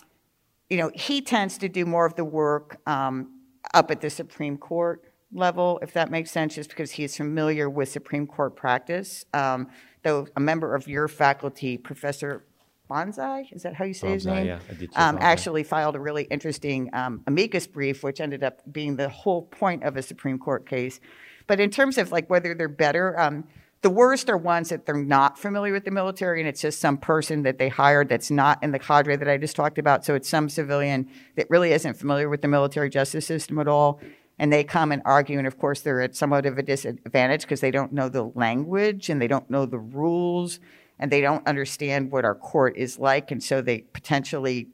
you 0.69 0.77
know, 0.77 0.91
he 0.93 1.21
tends 1.21 1.57
to 1.57 1.67
do 1.67 1.87
more 1.87 2.05
of 2.05 2.13
the 2.13 2.23
work 2.23 2.79
um, 2.85 3.31
up 3.73 3.89
at 3.89 3.99
the 4.01 4.11
Supreme 4.11 4.57
Court 4.57 5.03
level, 5.33 5.79
if 5.81 5.91
that 5.93 6.11
makes 6.11 6.29
sense, 6.29 6.53
just 6.53 6.69
because 6.69 6.91
he 6.91 7.03
is 7.03 7.17
familiar 7.17 7.67
with 7.67 7.89
Supreme 7.89 8.27
Court 8.27 8.55
practice. 8.55 9.25
Um, 9.33 9.69
though 10.03 10.27
a 10.35 10.39
member 10.39 10.75
of 10.75 10.87
your 10.87 11.07
faculty, 11.07 11.79
Professor 11.79 12.45
Bonsai, 12.89 13.51
is 13.53 13.63
that 13.63 13.75
how 13.75 13.85
you 13.85 13.93
say 13.93 14.11
his 14.11 14.25
Bonsai, 14.25 14.35
name? 14.35 14.45
yeah, 14.47 14.59
I 14.69 14.73
did 14.73 14.89
um, 14.95 15.17
actually 15.19 15.63
filed 15.63 15.95
a 15.95 15.99
really 15.99 16.23
interesting 16.23 16.89
um, 16.93 17.21
amicus 17.27 17.67
brief, 17.67 18.03
which 18.03 18.21
ended 18.21 18.43
up 18.43 18.61
being 18.71 18.95
the 18.95 19.09
whole 19.09 19.43
point 19.43 19.83
of 19.83 19.97
a 19.97 20.01
Supreme 20.01 20.39
Court 20.39 20.67
case. 20.67 20.99
But 21.47 21.59
in 21.59 21.69
terms 21.69 21.97
of 21.97 22.11
like 22.11 22.29
whether 22.29 22.53
they're 22.53 22.67
better, 22.67 23.19
um, 23.19 23.45
the 23.81 23.89
worst 23.89 24.29
are 24.29 24.37
ones 24.37 24.69
that 24.69 24.85
they're 24.85 24.95
not 24.95 25.37
familiar 25.37 25.71
with 25.71 25.85
the 25.85 25.91
military 25.91 26.39
and 26.39 26.49
it's 26.49 26.61
just 26.61 26.79
some 26.79 26.97
person 26.97 27.43
that 27.43 27.59
they 27.59 27.69
hired 27.69 28.09
that's 28.09 28.31
not 28.31 28.61
in 28.63 28.71
the 28.71 28.79
cadre 28.79 29.15
that 29.15 29.29
I 29.29 29.37
just 29.37 29.55
talked 29.55 29.77
about. 29.77 30.03
So 30.03 30.15
it's 30.15 30.27
some 30.27 30.49
civilian 30.49 31.09
that 31.35 31.47
really 31.49 31.71
isn't 31.71 31.95
familiar 31.95 32.27
with 32.27 32.41
the 32.41 32.47
military 32.47 32.89
justice 32.89 33.27
system 33.27 33.59
at 33.59 33.67
all. 33.67 33.99
And 34.39 34.53
they 34.53 34.63
come 34.63 34.91
and 34.91 35.01
argue, 35.03 35.39
and 35.39 35.47
of 35.47 35.57
course, 35.57 35.81
they're 35.81 36.01
at 36.01 36.15
somewhat 36.15 36.45
of 36.45 36.57
a 36.57 36.63
disadvantage 36.63 37.41
because 37.41 37.59
they 37.59 37.71
don't 37.71 37.91
know 37.91 38.07
the 38.07 38.23
language 38.23 39.09
and 39.09 39.21
they 39.21 39.27
don't 39.27 39.49
know 39.49 39.65
the 39.65 39.79
rules 39.79 40.59
and 40.99 41.11
they 41.11 41.21
don't 41.21 41.45
understand 41.47 42.11
what 42.11 42.25
our 42.25 42.35
court 42.35 42.77
is 42.77 42.97
like. 42.97 43.31
And 43.31 43.43
so 43.43 43.61
they 43.61 43.79
potentially 43.79 44.69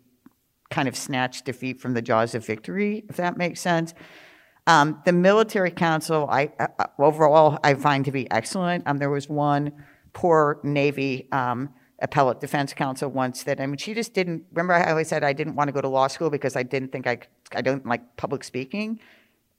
kind 0.69 0.87
of 0.87 0.95
snatch 0.95 1.43
defeat 1.43 1.79
from 1.79 1.93
the 1.93 2.01
jaws 2.01 2.33
of 2.33 2.45
victory, 2.45 3.03
if 3.09 3.17
that 3.17 3.37
makes 3.37 3.61
sense. 3.61 3.93
Um, 4.65 5.01
the 5.05 5.11
military 5.11 5.71
counsel, 5.71 6.27
I 6.29 6.51
uh, 6.59 6.67
uh, 6.79 6.85
overall 6.97 7.59
I 7.63 7.73
find 7.73 8.05
to 8.05 8.11
be 8.11 8.29
excellent. 8.31 8.87
Um, 8.87 8.97
there 8.97 9.09
was 9.09 9.27
one 9.27 9.73
poor 10.13 10.59
Navy 10.63 11.27
um, 11.31 11.69
appellate 11.99 12.39
defense 12.39 12.73
counsel 12.73 13.09
once 13.09 13.43
that 13.43 13.59
I 13.59 13.65
mean 13.65 13.77
she 13.77 13.93
just 13.93 14.13
didn't 14.13 14.45
remember 14.51 14.73
I 14.73 15.03
said 15.03 15.23
I 15.23 15.33
didn't 15.33 15.55
want 15.55 15.67
to 15.67 15.73
go 15.73 15.81
to 15.81 15.87
law 15.87 16.07
school 16.07 16.29
because 16.29 16.55
I 16.55 16.63
didn't 16.63 16.91
think 16.91 17.07
I 17.07 17.19
I 17.53 17.61
don't 17.61 17.85
like 17.85 18.15
public 18.15 18.43
speaking. 18.43 18.99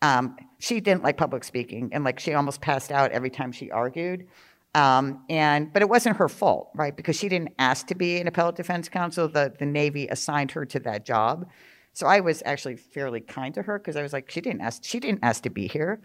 Um, 0.00 0.36
she 0.58 0.80
didn't 0.80 1.02
like 1.02 1.16
public 1.16 1.44
speaking 1.44 1.90
and 1.92 2.02
like 2.02 2.18
she 2.18 2.34
almost 2.34 2.60
passed 2.60 2.90
out 2.90 3.12
every 3.12 3.30
time 3.30 3.52
she 3.52 3.70
argued. 3.70 4.26
Um, 4.74 5.24
and 5.30 5.72
but 5.72 5.82
it 5.82 5.88
wasn't 5.88 6.16
her 6.16 6.28
fault, 6.28 6.70
right? 6.74 6.96
Because 6.96 7.16
she 7.16 7.28
didn't 7.28 7.54
ask 7.58 7.86
to 7.86 7.94
be 7.94 8.20
an 8.20 8.26
appellate 8.26 8.56
defense 8.56 8.88
counsel. 8.88 9.28
The 9.28 9.54
the 9.56 9.66
Navy 9.66 10.08
assigned 10.08 10.50
her 10.52 10.66
to 10.66 10.80
that 10.80 11.04
job. 11.04 11.46
So 11.92 12.08
I 12.08 12.20
was 12.20 12.42
actually 12.44 12.76
fairly 12.76 13.20
kind 13.20 13.54
to 13.54 13.62
her 13.62 13.78
because 13.78 13.94
I 13.94 14.02
was 14.02 14.12
like, 14.12 14.28
she 14.28 14.40
didn't 14.40 14.62
ask. 14.62 14.82
She 14.84 14.98
didn't 14.98 15.20
ask 15.22 15.44
to 15.44 15.50
be 15.50 15.68
here, 15.68 16.02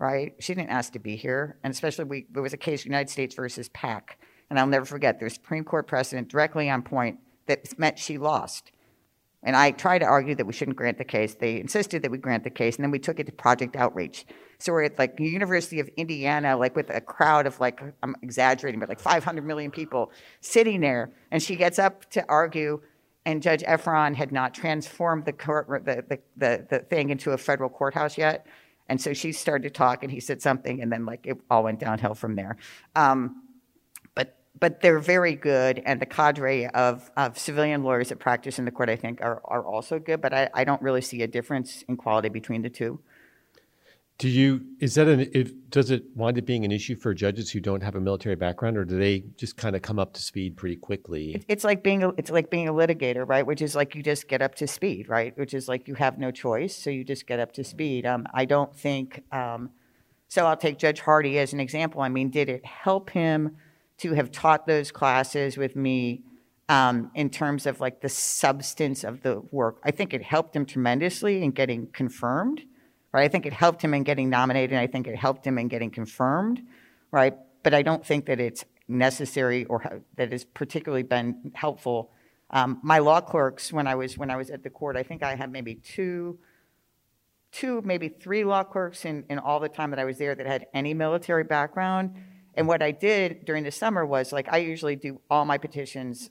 right? 0.00 0.34
She 0.40 0.52
didn't 0.52 0.70
ask 0.70 0.92
to 0.94 0.98
be 0.98 1.14
here. 1.14 1.58
And 1.62 1.72
especially 1.72 2.04
we 2.06 2.26
there 2.30 2.42
was 2.42 2.52
a 2.52 2.58
case 2.58 2.84
United 2.84 3.10
States 3.10 3.36
versus 3.36 3.68
PAC, 3.68 4.18
and 4.50 4.58
I'll 4.58 4.66
never 4.66 4.84
forget. 4.84 5.20
There's 5.20 5.34
Supreme 5.34 5.64
Court 5.64 5.86
precedent 5.86 6.28
directly 6.28 6.68
on 6.68 6.82
point 6.82 7.20
that 7.46 7.78
meant 7.78 7.98
she 8.00 8.18
lost. 8.18 8.72
And 9.48 9.56
I 9.56 9.70
tried 9.70 10.00
to 10.00 10.04
argue 10.04 10.34
that 10.34 10.44
we 10.44 10.52
shouldn't 10.52 10.76
grant 10.76 10.98
the 10.98 11.06
case. 11.06 11.34
They 11.34 11.58
insisted 11.58 12.02
that 12.02 12.10
we 12.10 12.18
grant 12.18 12.44
the 12.44 12.50
case, 12.50 12.76
and 12.76 12.84
then 12.84 12.90
we 12.90 12.98
took 12.98 13.18
it 13.18 13.24
to 13.24 13.32
Project 13.32 13.76
Outreach. 13.76 14.26
So 14.58 14.72
we're 14.72 14.82
at 14.82 14.98
like 14.98 15.16
the 15.16 15.24
University 15.24 15.80
of 15.80 15.88
Indiana, 15.96 16.54
like 16.54 16.76
with 16.76 16.90
a 16.90 17.00
crowd 17.00 17.46
of 17.46 17.58
like 17.58 17.80
I'm 18.02 18.14
exaggerating, 18.20 18.78
but 18.78 18.90
like 18.90 19.00
500 19.00 19.46
million 19.46 19.70
people 19.70 20.12
sitting 20.42 20.82
there, 20.82 21.12
and 21.30 21.42
she 21.42 21.56
gets 21.56 21.78
up 21.78 22.10
to 22.10 22.22
argue, 22.28 22.82
and 23.24 23.42
Judge 23.42 23.62
Effron 23.62 24.14
had 24.14 24.32
not 24.32 24.52
transformed 24.52 25.24
the 25.24 25.32
court 25.32 25.66
the, 25.86 26.04
the, 26.06 26.18
the, 26.36 26.66
the 26.68 26.78
thing 26.80 27.08
into 27.08 27.30
a 27.30 27.38
federal 27.38 27.70
courthouse 27.70 28.18
yet. 28.18 28.46
And 28.90 29.00
so 29.00 29.14
she 29.14 29.32
started 29.32 29.62
to 29.62 29.70
talk, 29.70 30.02
and 30.02 30.12
he 30.12 30.20
said 30.20 30.42
something, 30.42 30.82
and 30.82 30.92
then 30.92 31.06
like 31.06 31.26
it 31.26 31.38
all 31.50 31.64
went 31.64 31.80
downhill 31.80 32.14
from 32.14 32.36
there. 32.36 32.58
Um, 32.94 33.44
but 34.58 34.80
they're 34.80 34.98
very 34.98 35.34
good, 35.34 35.82
and 35.84 36.00
the 36.00 36.06
cadre 36.06 36.66
of, 36.68 37.10
of 37.16 37.38
civilian 37.38 37.82
lawyers 37.82 38.08
that 38.08 38.18
practice 38.18 38.58
in 38.58 38.64
the 38.64 38.70
court, 38.70 38.88
I 38.88 38.96
think, 38.96 39.20
are, 39.20 39.40
are 39.44 39.64
also 39.64 39.98
good. 39.98 40.20
But 40.20 40.32
I, 40.34 40.50
I 40.54 40.64
don't 40.64 40.80
really 40.82 41.00
see 41.02 41.22
a 41.22 41.26
difference 41.26 41.84
in 41.88 41.96
quality 41.96 42.28
between 42.28 42.62
the 42.62 42.70
two. 42.70 43.00
Do 44.18 44.28
you 44.28 44.64
is 44.80 44.96
that 44.96 45.06
an 45.06 45.30
if, 45.32 45.52
does 45.70 45.92
it 45.92 46.02
wind 46.16 46.38
up 46.38 46.44
being 46.44 46.64
an 46.64 46.72
issue 46.72 46.96
for 46.96 47.14
judges 47.14 47.52
who 47.52 47.60
don't 47.60 47.84
have 47.84 47.94
a 47.94 48.00
military 48.00 48.34
background, 48.34 48.76
or 48.76 48.84
do 48.84 48.98
they 48.98 49.22
just 49.36 49.56
kind 49.56 49.76
of 49.76 49.82
come 49.82 50.00
up 50.00 50.12
to 50.14 50.20
speed 50.20 50.56
pretty 50.56 50.74
quickly? 50.74 51.36
It- 51.36 51.44
It's 51.46 51.62
like 51.62 51.84
being 51.84 52.02
a, 52.02 52.08
it's 52.16 52.30
like 52.30 52.50
being 52.50 52.66
a 52.66 52.72
litigator, 52.72 53.28
right? 53.28 53.46
Which 53.46 53.62
is 53.62 53.76
like 53.76 53.94
you 53.94 54.02
just 54.02 54.26
get 54.26 54.42
up 54.42 54.56
to 54.56 54.66
speed, 54.66 55.08
right? 55.08 55.38
Which 55.38 55.54
is 55.54 55.68
like 55.68 55.86
you 55.86 55.94
have 55.94 56.18
no 56.18 56.32
choice, 56.32 56.74
so 56.74 56.90
you 56.90 57.04
just 57.04 57.28
get 57.28 57.38
up 57.38 57.52
to 57.52 57.62
speed. 57.62 58.06
Um, 58.06 58.26
I 58.34 58.44
don't 58.44 58.74
think. 58.76 59.22
Um, 59.30 59.70
so 60.26 60.46
I'll 60.46 60.56
take 60.56 60.78
Judge 60.78 60.98
Hardy 61.00 61.38
as 61.38 61.52
an 61.52 61.60
example. 61.60 62.00
I 62.00 62.08
mean, 62.08 62.28
did 62.28 62.48
it 62.48 62.64
help 62.66 63.10
him 63.10 63.56
to 63.98 64.12
have 64.14 64.30
taught 64.30 64.66
those 64.66 64.90
classes 64.90 65.56
with 65.56 65.76
me 65.76 66.22
um, 66.68 67.10
in 67.14 67.30
terms 67.30 67.66
of 67.66 67.80
like 67.80 68.00
the 68.00 68.08
substance 68.08 69.04
of 69.04 69.22
the 69.22 69.40
work? 69.50 69.78
I 69.84 69.90
think 69.90 70.14
it 70.14 70.22
helped 70.22 70.54
him 70.54 70.64
tremendously 70.66 71.42
in 71.42 71.50
getting 71.50 71.86
confirmed, 71.88 72.62
right? 73.12 73.24
I 73.24 73.28
think 73.28 73.46
it 73.46 73.52
helped 73.52 73.82
him 73.82 73.94
in 73.94 74.02
getting 74.02 74.28
nominated. 74.30 74.78
I 74.78 74.86
think 74.86 75.06
it 75.06 75.16
helped 75.16 75.46
him 75.46 75.58
in 75.58 75.68
getting 75.68 75.90
confirmed, 75.90 76.62
right? 77.10 77.34
But 77.62 77.74
I 77.74 77.82
don't 77.82 78.04
think 78.04 78.26
that 78.26 78.40
it's 78.40 78.64
necessary 78.86 79.64
or 79.66 79.80
ha- 79.80 79.98
that 80.16 80.32
has 80.32 80.44
particularly 80.44 81.02
been 81.02 81.52
helpful. 81.54 82.10
Um, 82.50 82.80
my 82.82 82.98
law 82.98 83.20
clerks, 83.20 83.72
when 83.72 83.86
I 83.86 83.94
was 83.94 84.16
when 84.16 84.30
I 84.30 84.36
was 84.36 84.50
at 84.50 84.62
the 84.62 84.70
court, 84.70 84.96
I 84.96 85.02
think 85.02 85.22
I 85.22 85.34
had 85.34 85.52
maybe 85.52 85.74
two 85.74 86.38
two, 87.50 87.82
maybe 87.82 88.08
three 88.08 88.44
law 88.44 88.62
clerks 88.62 89.04
in, 89.04 89.24
in 89.28 89.38
all 89.38 89.60
the 89.60 89.68
time 89.68 89.90
that 89.90 89.98
I 89.98 90.04
was 90.04 90.18
there 90.18 90.34
that 90.34 90.46
had 90.46 90.66
any 90.74 90.94
military 90.94 91.44
background. 91.44 92.14
And 92.58 92.66
what 92.66 92.82
I 92.82 92.90
did 92.90 93.44
during 93.44 93.62
the 93.62 93.70
summer 93.70 94.04
was 94.04 94.32
like 94.32 94.52
I 94.52 94.58
usually 94.58 94.96
do 94.96 95.20
all 95.30 95.44
my 95.44 95.58
petitions 95.58 96.28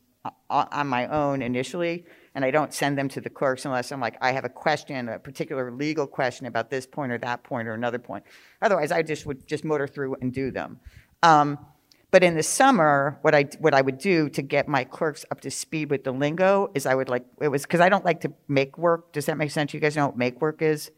on 0.49 0.87
my 0.87 1.07
own 1.07 1.41
initially, 1.41 2.03
and 2.35 2.43
I 2.43 2.51
don't 2.51 2.73
send 2.73 2.97
them 2.97 3.07
to 3.09 3.21
the 3.21 3.29
clerks 3.29 3.63
unless 3.63 3.93
I'm 3.93 4.01
like 4.01 4.17
I 4.19 4.33
have 4.33 4.43
a 4.43 4.49
question, 4.49 5.07
a 5.07 5.19
particular 5.19 5.71
legal 5.71 6.05
question 6.05 6.45
about 6.45 6.69
this 6.69 6.85
point 6.85 7.13
or 7.13 7.17
that 7.19 7.43
point 7.43 7.69
or 7.69 7.73
another 7.73 7.97
point. 7.97 8.25
Otherwise, 8.61 8.91
I 8.91 9.03
just 9.03 9.25
would 9.25 9.47
just 9.47 9.63
motor 9.63 9.87
through 9.87 10.17
and 10.21 10.33
do 10.33 10.51
them. 10.51 10.81
Um, 11.23 11.57
but 12.11 12.23
in 12.23 12.35
the 12.35 12.43
summer, 12.43 13.19
what 13.21 13.33
I 13.33 13.43
what 13.59 13.73
I 13.73 13.81
would 13.81 13.97
do 13.97 14.27
to 14.31 14.41
get 14.41 14.67
my 14.67 14.83
clerks 14.83 15.23
up 15.31 15.39
to 15.41 15.49
speed 15.49 15.89
with 15.89 16.03
the 16.03 16.11
lingo 16.11 16.71
is 16.75 16.85
I 16.85 16.93
would 16.93 17.07
like 17.07 17.25
it 17.41 17.47
was 17.47 17.61
because 17.61 17.79
I 17.79 17.87
don't 17.87 18.03
like 18.03 18.19
to 18.21 18.33
make 18.49 18.77
work. 18.77 19.13
Does 19.13 19.27
that 19.27 19.37
make 19.37 19.51
sense? 19.51 19.73
You 19.73 19.79
guys 19.79 19.95
know 19.95 20.07
what 20.07 20.17
make 20.17 20.41
work 20.41 20.61
is? 20.61 20.91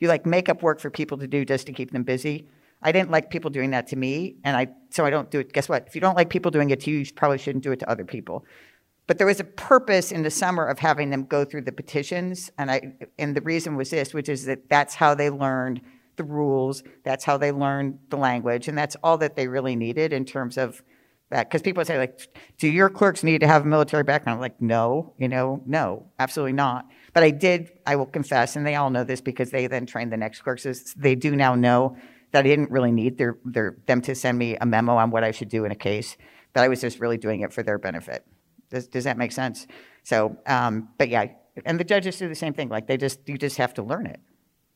You 0.00 0.08
like 0.08 0.26
make 0.26 0.50
up 0.50 0.62
work 0.62 0.80
for 0.80 0.90
people 0.90 1.16
to 1.16 1.26
do 1.26 1.46
just 1.46 1.66
to 1.68 1.72
keep 1.72 1.92
them 1.92 2.02
busy. 2.02 2.46
I 2.82 2.92
didn't 2.92 3.10
like 3.10 3.30
people 3.30 3.50
doing 3.50 3.70
that 3.70 3.86
to 3.88 3.96
me, 3.96 4.36
and 4.44 4.56
I 4.56 4.68
so 4.90 5.04
I 5.04 5.10
don't 5.10 5.30
do 5.30 5.40
it. 5.40 5.52
Guess 5.52 5.68
what? 5.68 5.86
If 5.86 5.94
you 5.94 6.00
don't 6.00 6.16
like 6.16 6.30
people 6.30 6.50
doing 6.50 6.70
it 6.70 6.80
to 6.80 6.90
you, 6.90 6.98
you 6.98 7.06
probably 7.14 7.38
shouldn't 7.38 7.64
do 7.64 7.72
it 7.72 7.80
to 7.80 7.90
other 7.90 8.04
people. 8.04 8.44
But 9.06 9.18
there 9.18 9.26
was 9.26 9.40
a 9.40 9.44
purpose 9.44 10.10
in 10.10 10.22
the 10.22 10.30
summer 10.30 10.66
of 10.66 10.78
having 10.78 11.10
them 11.10 11.24
go 11.24 11.44
through 11.44 11.62
the 11.62 11.72
petitions, 11.72 12.50
and 12.58 12.70
I 12.70 12.94
and 13.18 13.34
the 13.36 13.40
reason 13.40 13.76
was 13.76 13.90
this, 13.90 14.12
which 14.12 14.28
is 14.28 14.44
that 14.46 14.68
that's 14.68 14.94
how 14.94 15.14
they 15.14 15.30
learned 15.30 15.80
the 16.16 16.24
rules, 16.24 16.82
that's 17.04 17.24
how 17.24 17.36
they 17.36 17.52
learned 17.52 17.98
the 18.08 18.16
language, 18.16 18.68
and 18.68 18.76
that's 18.76 18.96
all 19.02 19.18
that 19.18 19.36
they 19.36 19.48
really 19.48 19.76
needed 19.76 20.12
in 20.12 20.24
terms 20.24 20.58
of 20.58 20.82
that. 21.30 21.48
Because 21.48 21.62
people 21.62 21.84
say 21.84 21.98
like, 21.98 22.20
do 22.58 22.68
your 22.68 22.88
clerks 22.88 23.22
need 23.22 23.40
to 23.40 23.46
have 23.46 23.62
a 23.62 23.68
military 23.68 24.02
background? 24.02 24.36
I'm 24.36 24.40
like, 24.40 24.60
no, 24.60 25.14
you 25.18 25.28
know, 25.28 25.62
no, 25.66 26.06
absolutely 26.18 26.54
not. 26.54 26.86
But 27.12 27.22
I 27.22 27.30
did, 27.30 27.70
I 27.86 27.96
will 27.96 28.06
confess, 28.06 28.56
and 28.56 28.66
they 28.66 28.74
all 28.74 28.90
know 28.90 29.04
this 29.04 29.20
because 29.20 29.50
they 29.50 29.66
then 29.66 29.86
trained 29.86 30.12
the 30.12 30.16
next 30.16 30.42
clerks. 30.42 30.94
They 30.96 31.14
do 31.14 31.34
now 31.36 31.54
know 31.54 31.96
that 32.36 32.44
I 32.44 32.48
didn't 32.48 32.70
really 32.70 32.92
need 32.92 33.16
their, 33.16 33.38
their, 33.46 33.78
them 33.86 34.02
to 34.02 34.14
send 34.14 34.36
me 34.36 34.56
a 34.56 34.66
memo 34.66 34.96
on 34.96 35.10
what 35.10 35.24
I 35.24 35.30
should 35.30 35.48
do 35.48 35.64
in 35.64 35.72
a 35.72 35.74
case, 35.74 36.18
that 36.52 36.62
I 36.62 36.68
was 36.68 36.82
just 36.82 37.00
really 37.00 37.16
doing 37.16 37.40
it 37.40 37.50
for 37.50 37.62
their 37.62 37.78
benefit. 37.78 38.26
Does, 38.68 38.88
does 38.88 39.04
that 39.04 39.16
make 39.16 39.32
sense? 39.32 39.66
So, 40.02 40.36
um, 40.46 40.90
but 40.98 41.08
yeah, 41.08 41.28
and 41.64 41.80
the 41.80 41.84
judges 41.84 42.18
do 42.18 42.28
the 42.28 42.34
same 42.34 42.52
thing. 42.52 42.68
Like 42.68 42.88
they 42.88 42.98
just, 42.98 43.26
you 43.26 43.38
just 43.38 43.56
have 43.56 43.72
to 43.74 43.82
learn 43.82 44.04
it. 44.04 44.20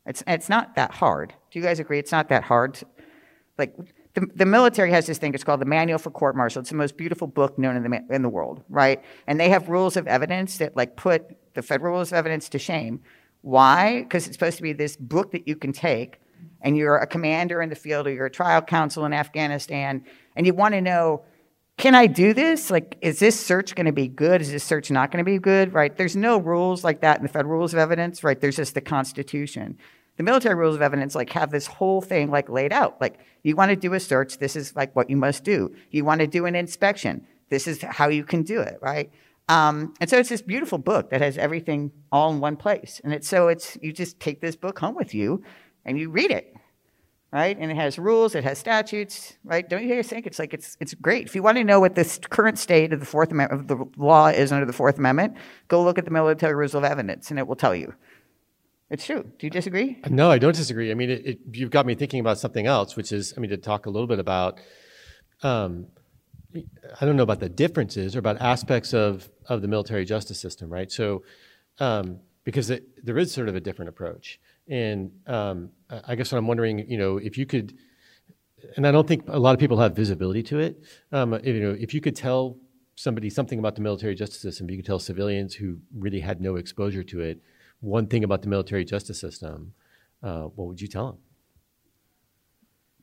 It's, 0.07 0.25
it's 0.27 0.49
not 0.49 0.75
that 0.77 0.91
hard. 0.93 1.35
Do 1.51 1.59
you 1.59 1.63
guys 1.63 1.81
agree? 1.81 1.99
It's 1.99 2.13
not 2.13 2.31
that 2.31 2.45
hard. 2.45 2.81
Like 3.59 3.77
the, 4.15 4.27
the 4.35 4.47
military 4.47 4.91
has 4.93 5.07
this 5.07 5.19
thing. 5.19 5.35
It's 5.35 5.45
called 5.45 5.61
the 5.61 5.67
Manual 5.67 5.99
for 5.99 6.11
Court 6.11 6.35
Martial. 6.35 6.61
It's 6.61 6.71
the 6.71 6.77
most 6.77 6.97
beautiful 6.97 7.27
book 7.27 7.59
known 7.59 7.77
in 7.77 7.83
the 7.83 8.03
in 8.09 8.23
the 8.23 8.31
world, 8.31 8.65
right? 8.71 9.05
And 9.27 9.39
they 9.39 9.51
have 9.51 9.69
rules 9.69 9.99
of 9.99 10.07
evidence 10.07 10.57
that 10.59 10.77
like 10.77 10.97
put 10.97 11.37
the 11.53 11.61
federal 11.61 11.93
rules 11.93 12.11
of 12.11 12.17
evidence 12.17 12.49
to 12.49 12.59
shame. 12.59 13.03
Why? 13.43 14.01
Because 14.01 14.27
it's 14.27 14.37
supposed 14.37 14.57
to 14.57 14.63
be 14.63 14.73
this 14.73 14.97
book 14.97 15.33
that 15.33 15.47
you 15.47 15.57
can 15.57 15.73
take, 15.73 16.21
and 16.63 16.77
you're 16.77 16.97
a 16.97 17.07
commander 17.07 17.63
in 17.63 17.69
the 17.69 17.75
field 17.75 18.07
or 18.07 18.13
you're 18.13 18.27
a 18.27 18.31
trial 18.31 18.63
counsel 18.63 19.05
in 19.05 19.13
Afghanistan, 19.13 20.05
and 20.37 20.47
you 20.47 20.55
want 20.55 20.75
to 20.75 20.81
know 20.81 21.25
can 21.77 21.95
I 21.95 22.07
do 22.07 22.35
this? 22.35 22.71
Like, 22.71 22.99
is 23.01 23.21
this 23.21 23.41
search 23.41 23.75
going 23.75 23.87
to 23.87 23.93
be 23.93 24.07
good? 24.07 24.43
Is 24.43 24.53
this 24.53 24.63
search 24.63 24.91
not 24.91 25.11
going 25.11 25.25
to 25.25 25.31
be 25.31 25.39
good? 25.39 25.73
Right? 25.73 25.97
There's 25.97 26.15
no 26.15 26.37
rules 26.37 26.85
like 26.85 27.01
that 27.01 27.17
in 27.17 27.23
the 27.23 27.29
federal 27.31 27.55
rules 27.55 27.73
of 27.73 27.79
evidence, 27.79 28.23
right? 28.23 28.39
There's 28.39 28.57
just 28.57 28.75
the 28.75 28.83
Constitution. 28.83 29.79
The 30.19 30.23
military 30.23 30.57
rules 30.57 30.75
of 30.75 30.83
evidence 30.83 31.15
like 31.15 31.31
have 31.31 31.51
this 31.51 31.67
whole 31.67 32.03
thing 32.03 32.31
like 32.31 32.51
laid 32.51 32.75
out. 32.75 33.01
Like, 33.01 33.19
you 33.43 33.57
want 33.57 33.71
to 33.71 33.77
do 33.77 33.95
a 33.95 34.01
search, 34.01 34.37
this 34.37 34.57
is 34.57 34.77
like 34.77 34.95
what 34.95 35.09
you 35.09 35.17
must 35.17 35.43
do. 35.43 35.75
You 35.91 36.05
want 36.05 36.21
to 36.21 36.27
do 36.27 36.45
an 36.45 36.55
inspection, 36.55 37.27
this 37.49 37.67
is 37.67 37.81
how 37.81 38.09
you 38.09 38.25
can 38.25 38.43
do 38.43 38.61
it, 38.61 38.79
right? 38.83 39.11
Um, 39.49 39.95
and 40.01 40.11
so 40.11 40.19
it's 40.19 40.29
this 40.29 40.43
beautiful 40.43 40.77
book 40.77 41.09
that 41.11 41.23
has 41.23 41.39
everything 41.39 41.91
all 42.13 42.31
in 42.33 42.41
one 42.41 42.57
place. 42.57 43.01
And 43.03 43.15
it's 43.15 43.27
so 43.27 43.49
it's 43.49 43.79
you 43.81 43.93
just 43.93 44.21
take 44.21 44.43
this 44.43 44.55
book 44.55 44.79
home 44.79 44.95
with 44.95 45.15
you 45.15 45.43
and 45.85 45.99
you 45.99 46.11
read 46.11 46.31
it 46.31 46.55
right? 47.33 47.57
And 47.59 47.71
it 47.71 47.77
has 47.77 47.99
rules, 47.99 48.35
it 48.35 48.45
has 48.45 48.59
statutes, 48.59 49.35
right? 49.45 49.69
Don't 49.69 49.87
you 49.87 50.03
think 50.03 50.27
it's 50.27 50.39
like 50.39 50.53
it's 50.53 50.77
it's 50.81 50.95
great? 50.95 51.27
If 51.27 51.35
you 51.35 51.43
want 51.43 51.59
to 51.59 51.65
know 51.65 51.81
what 51.81 51.95
the 51.95 52.19
current 52.29 52.59
state 52.59 52.93
of 52.93 53.01
the 53.01 53.07
Fourth 53.07 53.31
Amendment 53.31 53.61
of 53.61 53.69
the 53.69 54.03
law 54.03 54.29
is 54.29 54.53
under 54.53 54.67
the 54.67 54.73
Fourth 54.73 54.99
Amendment, 54.99 55.37
go 55.69 55.83
look 55.83 55.99
at 55.99 56.05
the 56.05 56.11
military 56.11 56.55
rules 56.55 56.75
of 56.75 56.85
evidence, 56.85 57.31
and 57.31 57.39
it 57.39 57.47
will 57.47 57.57
tell 57.57 57.75
you. 57.75 57.95
It's 58.91 59.07
true. 59.07 59.23
Do 59.39 59.47
you 59.47 59.51
disagree? 59.51 59.99
No, 60.09 60.33
I 60.33 60.39
don't 60.39 60.55
disagree. 60.55 60.91
I 60.91 60.95
mean, 60.95 61.11
it, 61.11 61.25
it, 61.25 61.39
you've 61.53 61.71
got 61.71 61.87
me 61.87 61.95
thinking 61.95 62.19
about 62.19 62.39
something 62.41 62.67
else, 62.67 62.97
which 62.97 63.13
is, 63.13 63.33
I 63.37 63.41
mean, 63.41 63.51
to 63.51 63.57
talk 63.57 63.87
a 63.87 63.91
little 63.91 64.09
bit 64.09 64.19
about, 64.19 64.59
um, 65.45 65.87
I 66.57 67.07
don't 67.07 67.15
know 67.15 67.23
about 67.23 67.39
the 67.39 67.49
differences 67.49 68.17
or 68.17 68.19
about 68.19 68.41
aspects 68.41 68.93
of, 68.93 69.31
of 69.47 69.63
the 69.63 69.69
military 69.69 70.05
justice 70.05 70.41
system, 70.41 70.69
right? 70.71 70.91
So, 70.91 71.23
um, 71.79 72.19
because 72.43 72.69
it, 72.69 73.07
there 73.07 73.17
is 73.17 73.31
sort 73.31 73.49
of 73.49 73.55
a 73.55 73.61
different 73.61 73.91
approach. 73.91 74.41
And 74.71 75.11
um, 75.27 75.71
I 75.91 76.15
guess 76.15 76.33
what 76.33 76.39
I'm 76.39 76.47
wondering, 76.47 76.89
you 76.89 76.97
know, 76.97 77.19
if 77.19 77.37
you 77.37 77.45
could, 77.45 77.77
and 78.77 78.87
I 78.87 78.93
don't 78.93 79.07
think 79.07 79.25
a 79.29 79.39
lot 79.39 79.53
of 79.53 79.61
people 79.61 79.79
have 79.79 79.95
visibility 79.95 80.43
to 80.45 80.61
it, 80.61 80.83
um, 81.13 81.39
you 81.43 81.61
know, 81.61 81.77
if 81.79 81.93
you 81.93 82.01
could 82.01 82.17
tell 82.17 82.57
somebody 82.95 83.29
something 83.29 83.59
about 83.59 83.75
the 83.75 83.83
military 83.83 84.15
justice 84.15 84.41
system, 84.41 84.71
you 84.71 84.77
could 84.77 84.87
tell 84.87 84.99
civilians 84.99 85.55
who 85.55 85.79
really 85.99 86.21
had 86.21 86.41
no 86.41 86.57
exposure 86.57 87.03
to 87.03 87.21
it 87.21 87.43
one 87.81 88.07
thing 88.07 88.25
about 88.25 88.43
the 88.43 88.49
military 88.49 88.85
justice 88.85 89.19
system, 89.19 89.73
uh, 90.23 90.43
what 90.43 90.69
would 90.69 90.81
you 90.81 90.89
tell 90.89 91.07
them? 91.07 91.19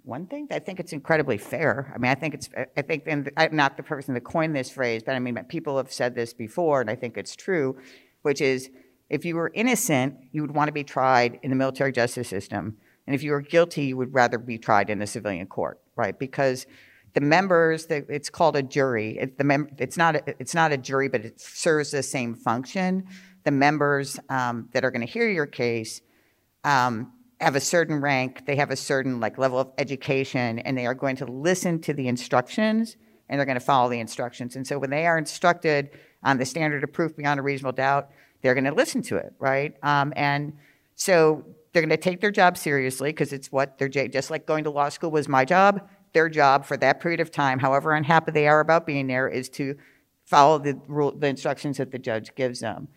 One 0.03 0.25
thing, 0.25 0.47
I 0.51 0.59
think 0.59 0.79
it's 0.79 0.93
incredibly 0.93 1.37
fair. 1.37 1.91
I 1.93 1.97
mean, 1.97 2.11
I 2.11 2.15
think 2.15 2.33
it's, 2.33 2.49
I 2.77 2.81
think, 2.81 3.03
and 3.07 3.29
I'm 3.35 3.55
not 3.55 3.75
the 3.75 3.83
person 3.83 4.13
that 4.13 4.21
coined 4.21 4.55
this 4.55 4.69
phrase, 4.69 5.03
but 5.03 5.15
I 5.15 5.19
mean, 5.19 5.35
people 5.49 5.75
have 5.77 5.91
said 5.91 6.15
this 6.15 6.33
before, 6.33 6.79
and 6.79 6.89
I 6.89 6.95
think 6.95 7.17
it's 7.17 7.35
true, 7.35 7.77
which 8.21 8.39
is 8.39 8.69
if 9.09 9.25
you 9.25 9.35
were 9.35 9.51
innocent, 9.53 10.15
you 10.31 10.41
would 10.41 10.51
want 10.51 10.67
to 10.67 10.73
be 10.73 10.83
tried 10.83 11.39
in 11.43 11.49
the 11.49 11.55
military 11.55 11.91
justice 11.91 12.27
system. 12.27 12.77
And 13.05 13.15
if 13.15 13.23
you 13.23 13.31
were 13.31 13.41
guilty, 13.41 13.85
you 13.85 13.97
would 13.97 14.13
rather 14.13 14.37
be 14.37 14.57
tried 14.57 14.89
in 14.89 15.01
a 15.01 15.07
civilian 15.07 15.47
court, 15.47 15.79
right? 15.95 16.17
Because 16.17 16.67
the 17.13 17.21
members, 17.21 17.85
the, 17.85 18.05
it's 18.09 18.29
called 18.29 18.55
a 18.55 18.63
jury. 18.63 19.17
It, 19.17 19.37
the 19.37 19.43
mem, 19.43 19.69
it's, 19.77 19.97
not 19.97 20.17
a, 20.17 20.35
it's 20.39 20.53
not 20.53 20.71
a 20.71 20.77
jury, 20.77 21.07
but 21.07 21.23
it 21.25 21.39
serves 21.39 21.91
the 21.91 22.03
same 22.03 22.35
function. 22.35 23.07
The 23.43 23.51
members 23.51 24.19
um, 24.29 24.69
that 24.73 24.83
are 24.83 24.91
going 24.91 25.05
to 25.05 25.11
hear 25.11 25.29
your 25.29 25.45
case 25.45 26.01
um, 26.63 27.13
have 27.39 27.55
a 27.55 27.61
certain 27.61 28.01
rank, 28.01 28.45
they 28.45 28.57
have 28.57 28.71
a 28.71 28.75
certain 28.75 29.19
like 29.19 29.37
level 29.37 29.59
of 29.59 29.71
education, 29.77 30.59
and 30.59 30.77
they 30.77 30.85
are 30.85 30.95
going 30.95 31.15
to 31.17 31.25
listen 31.25 31.79
to 31.81 31.93
the 31.93 32.07
instructions 32.07 32.97
and 33.29 33.39
they're 33.39 33.45
going 33.45 33.59
to 33.59 33.65
follow 33.65 33.89
the 33.89 33.99
instructions. 33.99 34.55
And 34.55 34.65
so 34.65 34.79
when 34.79 34.89
they 34.89 35.05
are 35.05 35.17
instructed 35.17 35.89
on 36.23 36.37
the 36.37 36.45
standard 36.45 36.83
of 36.83 36.93
proof 36.93 37.15
beyond 37.15 37.39
a 37.39 37.43
reasonable 37.43 37.75
doubt, 37.75 38.09
they're 38.41 38.53
going 38.53 38.65
to 38.65 38.73
listen 38.73 39.01
to 39.03 39.17
it, 39.17 39.33
right? 39.39 39.75
Um, 39.83 40.13
and 40.15 40.53
so 40.95 41.45
they're 41.71 41.81
going 41.81 41.89
to 41.89 41.97
take 41.97 42.21
their 42.21 42.31
job 42.31 42.57
seriously 42.57 43.09
because 43.09 43.33
it's 43.33 43.51
what 43.51 43.77
they're 43.77 43.89
just 43.89 44.31
like 44.31 44.45
going 44.45 44.63
to 44.63 44.69
law 44.69 44.89
school 44.89 45.11
was 45.11 45.27
my 45.27 45.45
job. 45.45 45.87
Their 46.13 46.29
job 46.29 46.65
for 46.65 46.77
that 46.77 46.99
period 46.99 47.19
of 47.19 47.31
time, 47.31 47.59
however 47.59 47.93
unhappy 47.93 48.31
they 48.31 48.47
are 48.47 48.59
about 48.59 48.85
being 48.85 49.07
there, 49.07 49.27
is 49.27 49.49
to 49.49 49.77
follow 50.25 50.57
the 50.57 50.79
rule, 50.87 51.11
the 51.11 51.27
instructions 51.27 51.77
that 51.77 51.91
the 51.91 51.99
judge 51.99 52.33
gives 52.35 52.59
them. 52.59 52.87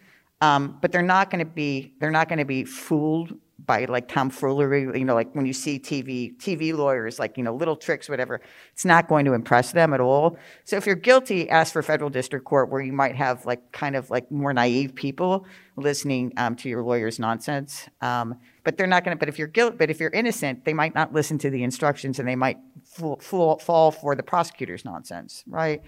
Um, 0.41 0.79
but 0.81 0.93
they're 0.93 1.03
not 1.03 1.31
going 1.31 1.45
to 1.45 1.51
be 1.51 1.93
they're 2.01 2.11
not 2.11 2.29
going 2.29 2.39
to 2.39 2.45
be 2.45 2.65
fooled 2.65 3.35
by 3.67 3.85
like 3.85 4.09
tomfoolery. 4.09 4.83
You 4.99 5.05
know, 5.05 5.15
like 5.15 5.35
when 5.35 5.47
you 5.47 5.53
see 5.53 5.79
TV 5.79 6.37
TV 6.37 6.75
lawyers, 6.77 7.19
like 7.19 7.37
you 7.37 7.43
know 7.43 7.55
little 7.55 7.77
tricks, 7.77 8.09
whatever. 8.09 8.41
It's 8.73 8.85
not 8.85 9.09
going 9.09 9.25
to 9.27 9.33
impress 9.33 9.73
them 9.73 9.93
at 9.93 10.01
all. 10.01 10.37
So 10.65 10.77
if 10.77 10.87
you're 10.87 10.97
guilty, 10.97 11.49
ask 11.49 11.73
for 11.73 11.83
federal 11.83 12.11
district 12.11 12.45
court 12.45 12.71
where 12.71 12.81
you 12.81 12.93
might 12.93 13.17
have 13.17 13.47
like 13.47 13.73
kind 13.73 13.97
of 13.97 14.11
like 14.11 14.31
more 14.31 14.53
naive 14.53 14.95
people 14.95 15.47
listening 15.77 16.33
um, 16.37 16.57
to 16.57 16.69
your 16.69 16.83
lawyer's 16.83 17.19
nonsense. 17.19 17.89
Um, 18.01 18.37
but 18.65 18.77
they're 18.77 18.87
not 18.87 19.05
going 19.05 19.17
to. 19.17 19.19
But 19.19 19.29
if 19.29 19.39
you're 19.39 19.49
guilty, 19.49 19.77
but 19.77 19.91
if 19.91 20.01
you're 20.01 20.11
innocent, 20.11 20.65
they 20.65 20.75
might 20.75 20.95
not 20.95 21.13
listen 21.13 21.39
to 21.39 21.51
the 21.51 21.63
instructions 21.63 22.19
and 22.19 22.29
they 22.29 22.37
might 22.37 22.59
fall, 22.85 23.19
fall, 23.21 23.59
fall 23.59 23.91
for 23.91 24.15
the 24.15 24.23
prosecutor's 24.23 24.85
nonsense, 24.85 25.45
right? 25.47 25.83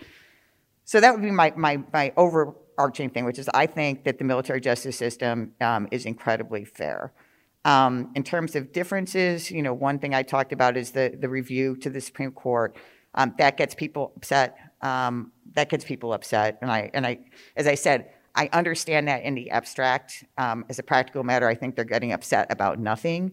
So 0.84 1.00
that 1.00 1.12
would 1.12 1.22
be 1.22 1.30
my, 1.30 1.52
my, 1.56 1.80
my 1.92 2.12
overarching 2.16 3.10
thing, 3.10 3.24
which 3.24 3.38
is 3.38 3.48
I 3.54 3.66
think 3.66 4.04
that 4.04 4.18
the 4.18 4.24
military 4.24 4.60
justice 4.60 4.96
system 4.96 5.52
um, 5.60 5.88
is 5.90 6.06
incredibly 6.06 6.64
fair. 6.64 7.12
Um, 7.64 8.10
in 8.16 8.24
terms 8.24 8.56
of 8.56 8.72
differences, 8.72 9.50
you 9.50 9.62
know, 9.62 9.72
one 9.72 9.98
thing 9.98 10.14
I 10.14 10.22
talked 10.22 10.52
about 10.52 10.76
is 10.76 10.90
the, 10.90 11.16
the 11.18 11.28
review 11.28 11.76
to 11.76 11.90
the 11.90 12.00
Supreme 12.00 12.32
Court. 12.32 12.76
Um, 13.14 13.34
that 13.38 13.56
gets 13.56 13.74
people 13.74 14.12
upset. 14.16 14.56
Um, 14.80 15.32
that 15.54 15.68
gets 15.68 15.84
people 15.84 16.12
upset. 16.12 16.58
And 16.60 16.70
I, 16.70 16.90
and 16.92 17.06
I, 17.06 17.20
as 17.56 17.66
I 17.66 17.74
said, 17.74 18.10
I 18.34 18.48
understand 18.52 19.08
that 19.08 19.22
in 19.22 19.34
the 19.34 19.50
abstract. 19.50 20.24
Um, 20.38 20.64
as 20.68 20.78
a 20.78 20.82
practical 20.82 21.22
matter, 21.22 21.46
I 21.46 21.54
think 21.54 21.76
they're 21.76 21.84
getting 21.84 22.12
upset 22.12 22.50
about 22.50 22.78
nothing. 22.78 23.32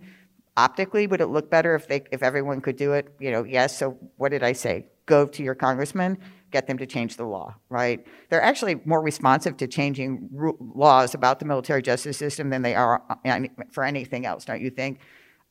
Optically, 0.57 1.07
would 1.07 1.21
it 1.21 1.27
look 1.27 1.49
better 1.49 1.73
if 1.75 1.87
they, 1.87 2.03
if 2.11 2.21
everyone 2.21 2.61
could 2.61 2.75
do 2.75 2.93
it? 2.93 3.13
You 3.19 3.31
know, 3.31 3.43
yes. 3.45 3.77
So 3.77 3.97
what 4.17 4.29
did 4.29 4.43
I 4.43 4.51
say? 4.51 4.87
Go 5.05 5.25
to 5.25 5.41
your 5.41 5.55
congressman, 5.55 6.17
get 6.51 6.67
them 6.67 6.77
to 6.77 6.85
change 6.85 7.17
the 7.17 7.25
law, 7.25 7.55
right? 7.69 8.05
They're 8.29 8.41
actually 8.41 8.81
more 8.85 9.01
responsive 9.01 9.57
to 9.57 9.67
changing 9.67 10.29
ru- 10.31 10.57
laws 10.59 11.13
about 11.13 11.39
the 11.39 11.45
military 11.45 11.81
justice 11.81 12.17
system 12.17 12.49
than 12.49 12.61
they 12.61 12.75
are 12.75 13.03
uh, 13.09 13.39
for 13.71 13.83
anything 13.83 14.25
else, 14.25 14.45
don't 14.45 14.61
you 14.61 14.69
think? 14.69 14.99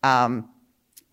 Um, 0.03 0.49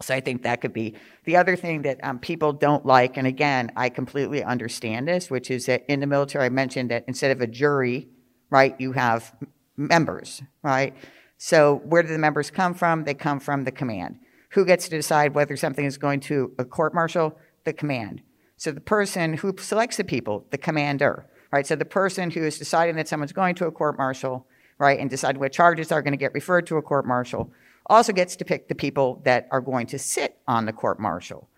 so 0.02 0.14
I 0.14 0.20
think 0.20 0.44
that 0.44 0.60
could 0.62 0.74
be 0.74 0.96
the 1.24 1.38
other 1.38 1.56
thing 1.56 1.84
that 1.84 2.00
um, 2.04 2.20
people 2.20 2.52
don't 2.52 2.86
like. 2.86 3.16
And 3.18 3.26
again, 3.26 3.72
I 3.76 3.90
completely 3.90 4.44
understand 4.44 5.08
this, 5.08 5.30
which 5.30 5.50
is 5.50 5.68
that 5.68 5.86
in 5.88 6.02
the 6.02 6.08
military, 6.08 6.46
I 6.46 6.50
mentioned 6.50 6.92
that 6.92 7.06
instead 7.08 7.32
of 7.32 7.42
a 7.42 7.48
jury, 7.48 8.10
right, 8.50 8.76
you 8.80 8.92
have 8.92 9.34
members, 9.78 10.42
right? 10.64 10.94
So 11.38 11.82
where 11.86 12.02
do 12.02 12.10
the 12.10 12.18
members 12.18 12.52
come 12.52 12.74
from? 12.74 13.06
They 13.06 13.14
come 13.14 13.40
from 13.40 13.64
the 13.64 13.72
command. 13.72 14.20
Who 14.52 14.66
gets 14.66 14.86
to 14.86 14.92
decide 14.92 15.34
whether 15.34 15.56
something 15.56 15.86
is 15.86 15.98
going 15.98 16.22
to 16.22 16.54
a 16.58 16.66
court 16.66 16.94
martial? 16.94 17.38
The 17.64 17.74
command. 17.74 18.22
So 18.58 18.72
the 18.72 18.82
person 18.82 19.36
who 19.36 19.54
selects 19.58 19.98
the 19.98 20.04
people, 20.04 20.46
the 20.50 20.58
commander, 20.58 21.26
right? 21.52 21.68
So 21.68 21.76
the 21.76 21.86
person 21.86 22.32
who 22.32 22.44
is 22.44 22.58
deciding 22.58 22.96
that 22.96 23.08
someone's 23.08 23.34
going 23.34 23.56
to 23.56 23.68
a 23.68 23.72
court 23.72 23.98
martial, 23.98 24.48
right, 24.78 25.00
and 25.00 25.10
deciding 25.10 25.40
what 25.40 25.52
charges 25.52 25.92
are 25.92 26.02
going 26.02 26.14
to 26.14 26.18
get 26.18 26.34
referred 26.34 26.68
to 26.68 26.78
a 26.78 26.82
court 26.82 27.06
martial, 27.06 27.52
also 27.88 28.14
gets 28.14 28.36
to 28.38 28.46
pick 28.46 28.68
the 28.68 28.76
people 28.76 29.22
that 29.26 29.48
are 29.52 29.62
going 29.62 29.88
to 29.88 30.00
sit 30.00 30.38
on 30.48 30.66
the 30.66 30.74
court 30.74 31.00
martial. 31.00 31.50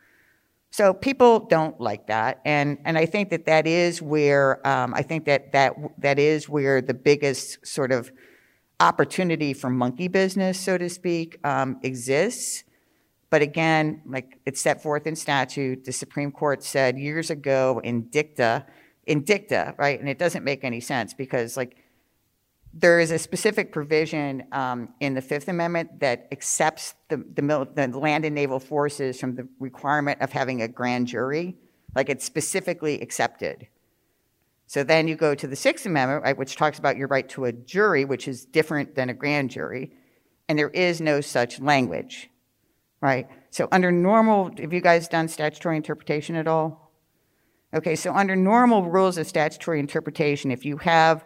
So 0.69 0.93
people 0.93 1.39
don't 1.39 1.79
like 1.79 2.07
that, 2.07 2.41
and 2.43 2.77
and 2.83 2.97
I 2.97 3.05
think 3.05 3.29
that 3.29 3.45
that 3.45 3.65
is 3.65 4.01
where 4.01 4.65
um, 4.67 4.93
I 4.93 5.01
think 5.01 5.25
that 5.25 5.53
that 5.53 5.73
that 5.97 6.19
is 6.19 6.49
where 6.49 6.81
the 6.81 6.93
biggest 6.93 7.65
sort 7.65 7.91
of 7.91 8.11
opportunity 8.79 9.53
for 9.53 9.69
monkey 9.69 10.09
business, 10.09 10.59
so 10.59 10.77
to 10.77 10.89
speak, 10.89 11.39
um, 11.45 11.79
exists. 11.83 12.63
But 13.29 13.41
again, 13.41 14.01
like 14.05 14.39
it's 14.45 14.61
set 14.61 14.81
forth 14.81 15.05
in 15.05 15.15
statute, 15.15 15.83
the 15.85 15.91
Supreme 15.91 16.31
Court 16.31 16.63
said 16.63 16.97
years 16.97 17.29
ago 17.29 17.81
in 17.83 18.03
dicta, 18.03 18.65
in 19.05 19.23
dicta, 19.23 19.75
right? 19.77 19.99
And 19.99 20.07
it 20.07 20.17
doesn't 20.17 20.43
make 20.43 20.63
any 20.63 20.79
sense 20.79 21.13
because 21.13 21.57
like 21.57 21.77
there 22.73 22.99
is 22.99 23.11
a 23.11 23.17
specific 23.17 23.71
provision 23.71 24.43
um, 24.51 24.89
in 24.99 25.13
the 25.13 25.21
Fifth 25.21 25.47
Amendment 25.47 25.99
that 25.99 26.27
accepts 26.31 26.95
the, 27.09 27.17
the, 27.17 27.67
the, 27.73 27.99
land 27.99 28.23
and 28.23 28.35
naval 28.35 28.59
forces 28.59 29.19
from 29.19 29.35
the 29.35 29.47
requirement 29.59 30.21
of 30.21 30.31
having 30.31 30.61
a 30.61 30.67
grand 30.67 31.07
jury. 31.07 31.55
Like 31.95 32.09
it's 32.09 32.23
specifically 32.23 33.01
accepted. 33.01 33.67
So 34.67 34.83
then 34.83 35.07
you 35.07 35.15
go 35.15 35.33
to 35.33 35.47
the 35.47 35.55
Sixth 35.55 35.85
Amendment, 35.85 36.23
right, 36.23 36.37
which 36.37 36.55
talks 36.55 36.77
about 36.77 36.97
your 36.97 37.07
right 37.07 37.27
to 37.29 37.45
a 37.45 37.51
jury, 37.51 38.05
which 38.05 38.27
is 38.27 38.45
different 38.45 38.95
than 38.95 39.09
a 39.09 39.13
grand 39.13 39.49
jury, 39.49 39.91
and 40.49 40.59
there 40.59 40.69
is 40.69 41.01
no 41.01 41.21
such 41.21 41.59
language, 41.59 42.29
right? 43.01 43.27
So 43.49 43.67
under 43.71 43.91
normal, 43.91 44.51
have 44.59 44.73
you 44.73 44.81
guys 44.81 45.07
done 45.07 45.27
statutory 45.27 45.77
interpretation 45.77 46.35
at 46.35 46.47
all? 46.47 46.91
Okay, 47.73 47.95
so 47.95 48.13
under 48.13 48.35
normal 48.35 48.83
rules 48.83 49.17
of 49.17 49.27
statutory 49.27 49.79
interpretation, 49.79 50.51
if 50.51 50.65
you 50.65 50.77
have 50.77 51.25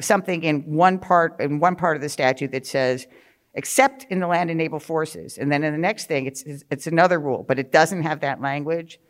something 0.00 0.42
in 0.42 0.60
one 0.62 0.98
part 0.98 1.40
in 1.40 1.58
one 1.58 1.74
part 1.74 1.96
of 1.96 2.02
the 2.02 2.08
statute 2.08 2.52
that 2.52 2.66
says 2.66 3.06
except 3.54 4.04
in 4.10 4.20
the 4.20 4.26
land 4.26 4.50
and 4.50 4.58
naval 4.58 4.78
forces 4.78 5.38
and 5.38 5.50
then 5.50 5.64
in 5.64 5.72
the 5.72 5.78
next 5.78 6.06
thing 6.06 6.26
it's 6.26 6.44
it's 6.70 6.86
another 6.86 7.18
rule 7.18 7.44
but 7.46 7.58
it 7.58 7.72
doesn't 7.72 8.02
have 8.02 8.20
that 8.20 8.40
language 8.40 9.00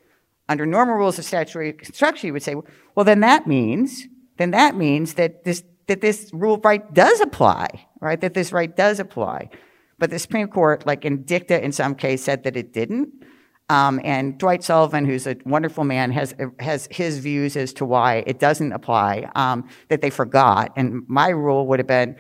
under 0.49 0.65
normal 0.65 0.95
rules 0.95 1.19
of 1.19 1.25
statutory 1.25 1.73
construction 1.73 2.29
you 2.29 2.33
would 2.33 2.43
say 2.43 2.55
well 2.95 3.05
then 3.05 3.21
that 3.21 3.47
means 3.47 4.07
then 4.39 4.53
that 4.53 4.77
means 4.77 5.15
that 5.15 5.45
this 5.45 5.65
that 5.89 6.01
this 6.01 6.31
rule 6.33 6.59
right 6.63 6.95
does 6.95 7.21
apply 7.21 7.67
right 8.01 8.21
that 8.21 8.35
this 8.35 8.53
right 8.53 8.77
does 8.77 9.01
apply 9.01 9.51
but 10.01 10.11
the 10.11 10.19
supreme 10.19 10.49
court 10.49 10.85
like 10.87 11.05
in 11.05 11.23
dicta 11.23 11.63
in 11.65 11.71
some 11.71 11.95
case 11.95 12.25
said 12.25 12.43
that 12.43 12.57
it 12.57 12.73
didn't 12.73 13.09
um, 13.71 14.01
and 14.03 14.37
Dwight 14.37 14.65
Sullivan, 14.65 15.05
who's 15.05 15.29
a 15.29 15.37
wonderful 15.47 15.85
man, 15.85 16.11
has 16.11 16.35
has 16.59 16.89
his 16.91 17.21
views 17.21 17.57
as 17.57 17.73
to 17.75 17.85
why 17.85 18.25
it 18.27 18.41
doesn't 18.41 18.73
apply. 18.73 19.31
Um, 19.37 19.69
that 19.87 20.01
they 20.01 20.11
forgot, 20.11 20.73
and 20.75 21.05
my 21.07 21.29
rule 21.29 21.69
would 21.69 21.79
have 21.79 21.87
been 21.87 22.17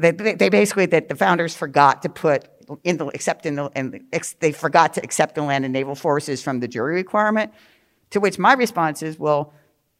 they, 0.00 0.10
they 0.10 0.48
basically 0.48 0.86
that 0.86 1.08
the 1.08 1.14
founders 1.14 1.54
forgot 1.54 2.02
to 2.02 2.08
put 2.08 2.48
in 2.84 2.96
the 2.96 3.06
except 3.08 3.46
in 3.46 3.56
the 3.56 3.70
and 3.74 4.00
they 4.40 4.52
forgot 4.52 4.94
to 4.94 5.02
accept 5.02 5.34
the 5.34 5.42
land 5.42 5.64
and 5.64 5.72
naval 5.72 5.94
forces 5.94 6.42
from 6.42 6.60
the 6.60 6.68
jury 6.68 6.94
requirement. 6.94 7.52
To 8.10 8.20
which 8.20 8.38
my 8.38 8.54
response 8.54 9.02
is, 9.02 9.18
well, 9.18 9.52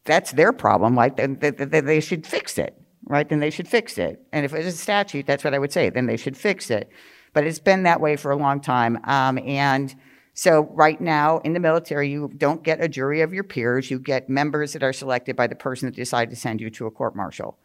that's 0.05 0.31
their 0.31 0.53
problem. 0.53 0.95
Like 0.95 1.17
they, 1.17 1.27
they, 1.27 1.81
they 1.81 1.99
should 1.99 2.25
fix 2.25 2.57
it, 2.57 2.79
right? 3.05 3.27
Then 3.27 3.39
they 3.39 3.49
should 3.49 3.67
fix 3.67 3.97
it. 3.97 4.25
And 4.31 4.45
if 4.45 4.53
it 4.53 4.65
is 4.65 4.73
a 4.73 4.77
statute, 4.77 5.25
that's 5.25 5.43
what 5.43 5.53
I 5.53 5.59
would 5.59 5.71
say. 5.71 5.89
Then 5.89 6.05
they 6.05 6.17
should 6.17 6.37
fix 6.37 6.69
it. 6.71 6.89
But 7.35 7.45
it's 7.45 7.59
been 7.59 7.83
that 7.83 8.01
way 8.01 8.15
for 8.15 8.31
a 8.31 8.35
long 8.35 8.61
time, 8.61 8.97
um, 9.03 9.37
and 9.37 9.93
so 10.33 10.69
right 10.73 10.99
now 10.99 11.39
in 11.39 11.53
the 11.53 11.59
military, 11.59 12.09
you 12.09 12.31
don't 12.37 12.63
get 12.63 12.81
a 12.81 12.87
jury 12.87 13.21
of 13.21 13.33
your 13.33 13.43
peers. 13.43 13.91
You 13.91 13.99
get 13.99 14.29
members 14.29 14.73
that 14.73 14.83
are 14.83 14.93
selected 14.93 15.35
by 15.35 15.47
the 15.47 15.55
person 15.55 15.87
that 15.87 15.95
decided 15.95 16.29
to 16.31 16.35
send 16.35 16.61
you 16.61 16.69
to 16.71 16.87
a 16.87 16.91
court 16.91 17.15
martial. 17.15 17.57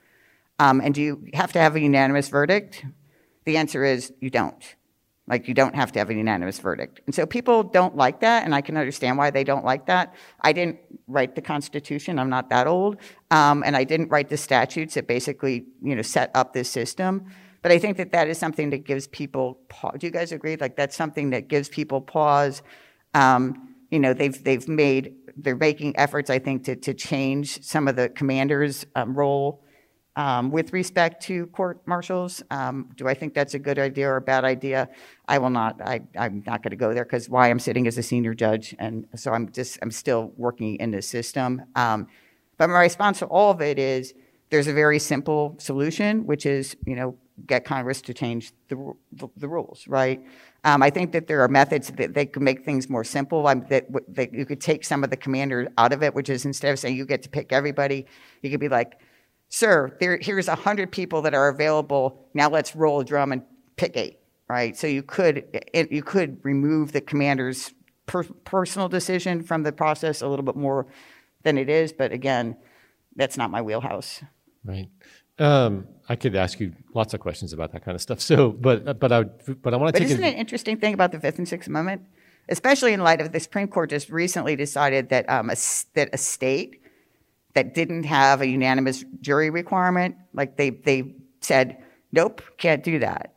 Um, 0.59 0.81
and 0.81 0.95
do 0.95 1.01
you 1.01 1.25
have 1.35 1.53
to 1.53 1.59
have 1.59 1.75
a 1.75 1.81
unanimous 1.81 2.29
verdict? 2.29 2.85
The 3.45 3.57
answer 3.57 3.85
is 3.85 4.13
you 4.21 4.29
don't. 4.29 4.63
Like 5.27 5.49
you 5.49 5.55
don't 5.55 5.75
have 5.75 5.93
to 5.93 5.99
have 6.01 6.11
a 6.11 6.15
unanimous 6.15 6.59
verdict. 6.59 7.01
And 7.07 7.15
so 7.15 7.27
people 7.27 7.63
don't 7.63 7.97
like 7.97 8.21
that, 8.21 8.45
and 8.45 8.55
I 8.55 8.61
can 8.61 8.77
understand 8.77 9.19
why 9.19 9.31
they 9.31 9.45
don't 9.45 9.65
like 9.65 9.87
that. 9.87 10.15
I 10.41 10.53
didn't 10.53 10.79
write 11.07 11.35
the 11.37 11.43
Constitution. 11.43 12.19
I'm 12.19 12.31
not 12.31 12.51
that 12.51 12.67
old, 12.67 12.97
um, 13.31 13.63
and 13.65 13.77
I 13.77 13.85
didn't 13.85 14.09
write 14.09 14.29
the 14.29 14.37
statutes 14.37 14.95
that 14.95 15.07
basically, 15.07 15.67
you 15.81 15.95
know, 15.95 16.03
set 16.03 16.31
up 16.35 16.53
this 16.53 16.69
system. 16.69 17.27
But 17.63 17.73
I 17.73 17.79
think 17.79 17.97
that 17.99 18.13
that 18.13 18.29
is 18.29 18.39
something 18.39 18.71
that 18.71 18.85
gives 18.85 19.07
people 19.07 19.61
pause. 19.69 19.97
Do 19.99 20.07
you 20.07 20.13
guys 20.13 20.33
agree? 20.33 20.57
Like 20.57 20.77
that's 20.77 20.97
something 20.97 21.31
that 21.31 21.49
gives 21.49 21.69
people 21.69 22.01
pause. 22.01 22.63
Um, 23.15 23.75
you 23.91 23.99
know, 23.99 24.15
they've 24.15 24.43
they've 24.43 24.67
made 24.69 25.15
they're 25.37 25.57
making 25.57 25.97
efforts, 25.99 26.31
I 26.31 26.39
think, 26.39 26.65
to 26.65 26.77
to 26.77 26.95
change 26.95 27.63
some 27.63 27.89
of 27.89 27.97
the 27.97 28.09
commanders' 28.09 28.87
um, 28.95 29.15
role 29.15 29.63
um, 30.17 30.51
with 30.51 30.73
respect 30.73 31.23
to 31.25 31.47
court 31.47 31.81
martials. 31.87 32.43
Um, 32.51 32.91
do 32.97 33.09
I 33.09 33.15
think 33.15 33.35
that's 33.35 33.55
a 33.55 33.59
good 33.59 33.79
idea 33.79 34.09
or 34.09 34.17
a 34.17 34.21
bad 34.21 34.45
idea? 34.45 34.89
I 35.29 35.39
will 35.39 35.51
not. 35.51 35.81
I, 35.83 36.03
I'm 36.19 36.43
not 36.47 36.63
going 36.63 36.71
to 36.71 36.77
go 36.77 36.93
there 36.93 37.05
because 37.05 37.29
why 37.29 37.51
I'm 37.51 37.59
sitting 37.59 37.87
as 37.87 37.97
a 37.99 38.03
senior 38.03 38.35
judge, 38.35 38.75
and 38.79 39.07
so 39.15 39.33
I'm 39.33 39.51
just 39.53 39.79
I'm 39.83 39.91
still 39.91 40.33
working 40.37 40.77
in 40.77 40.91
the 40.91 41.03
system. 41.03 41.63
Um, 41.75 42.09
but 42.59 42.69
my 42.69 42.81
response 42.81 43.21
to 43.21 43.27
all 43.27 43.51
of 43.51 43.61
it 43.61 43.79
is 43.79 44.15
there's 44.51 44.67
a 44.67 44.73
very 44.73 44.99
simple 44.99 45.57
solution, 45.59 46.27
which 46.27 46.45
is 46.45 46.77
you 46.87 46.97
know 46.97 47.17
get 47.47 47.65
Congress 47.65 48.01
to 48.03 48.15
change 48.15 48.53
the, 48.69 48.95
the, 49.13 49.29
the 49.37 49.49
rules, 49.49 49.87
right? 49.89 50.25
Um, 50.65 50.83
I 50.83 50.91
think 50.91 51.13
that 51.13 51.27
there 51.27 51.43
are 51.43 51.49
methods 51.49 51.89
that 51.91 52.15
they 52.15 52.27
could 52.27 52.43
make 52.43 52.65
things 52.65 52.89
more 52.89 53.05
simple. 53.05 53.47
Um, 53.47 53.65
that, 53.71 53.87
that 54.15 54.33
you 54.33 54.45
could 54.45 54.61
take 54.61 54.85
some 54.85 55.05
of 55.05 55.11
the 55.11 55.17
commander 55.17 55.69
out 55.79 55.93
of 55.93 56.03
it, 56.03 56.15
which 56.15 56.29
is 56.29 56.45
instead 56.45 56.73
of 56.73 56.79
saying 56.79 56.97
you 56.97 57.07
get 57.07 57.23
to 57.23 57.29
pick 57.29 57.53
everybody, 57.53 58.07
you 58.43 58.51
could 58.51 58.61
be 58.61 58.69
like, 58.69 59.01
"Sir, 59.49 59.97
there, 60.01 60.19
here's 60.21 60.49
hundred 60.49 60.93
people 60.93 61.23
that 61.23 61.35
are 61.35 61.49
available. 61.49 62.29
Now 62.35 62.51
let's 62.51 62.77
roll 62.77 63.01
a 63.01 63.05
drum 63.05 63.33
and 63.33 63.43
pick 63.77 63.97
eight, 63.97 64.19
right? 64.49 64.77
So 64.77 64.87
you 64.87 65.03
could 65.03 65.45
it, 65.73 65.91
you 65.91 66.03
could 66.03 66.39
remove 66.45 66.93
the 66.93 67.01
commander's 67.01 67.73
per, 68.07 68.25
personal 68.45 68.89
decision 68.89 69.43
from 69.43 69.63
the 69.63 69.73
process 69.73 70.21
a 70.21 70.29
little 70.29 70.45
bit 70.45 70.57
more 70.57 70.87
than 71.43 71.57
it 71.57 71.69
is, 71.69 71.93
but 71.93 72.13
again, 72.13 72.57
that's 73.17 73.37
not 73.37 73.51
my 73.51 73.63
wheelhouse. 73.63 74.23
Right. 74.65 74.89
Um, 75.41 75.89
I 76.09 76.17
could 76.17 76.37
ask 76.37 76.61
you 76.61 76.73
lots 76.93 77.15
of 77.15 77.21
questions 77.21 77.53
about 77.53 77.73
that 77.73 77.85
kind 77.85 77.95
of 77.95 78.03
stuff. 78.03 78.21
So, 78.31 78.51
but 78.51 79.01
but 79.01 79.11
I 79.11 79.23
but 79.23 79.73
I 79.75 79.77
want 79.77 79.95
to 79.95 80.01
take. 80.01 80.11
Isn't 80.11 80.23
it 80.23 80.35
an 80.35 80.39
interesting 80.39 80.77
thing 80.77 80.95
about 80.95 81.13
the 81.13 81.19
Fifth 81.19 81.39
and 81.39 81.49
Sixth 81.49 81.69
Amendment, 81.69 82.03
especially 82.49 82.93
in 82.93 83.01
light 83.01 83.21
of 83.21 83.33
the 83.33 83.41
Supreme 83.41 83.69
Court 83.69 83.91
just 83.91 84.11
recently 84.11 84.55
decided 84.55 85.09
that 85.09 85.29
um, 85.31 85.51
a, 85.51 85.57
that 85.95 86.11
a 86.13 86.19
state 86.19 86.83
that 87.55 87.75
didn't 87.75 88.05
have 88.05 88.41
a 88.41 88.47
unanimous 88.47 89.05
jury 89.21 89.51
requirement, 89.51 90.17
like 90.35 90.57
they 90.57 90.71
they 90.71 91.15
said, 91.41 91.83
nope, 92.13 92.43
can't 92.59 92.85
do 92.85 92.99
that. 92.99 93.35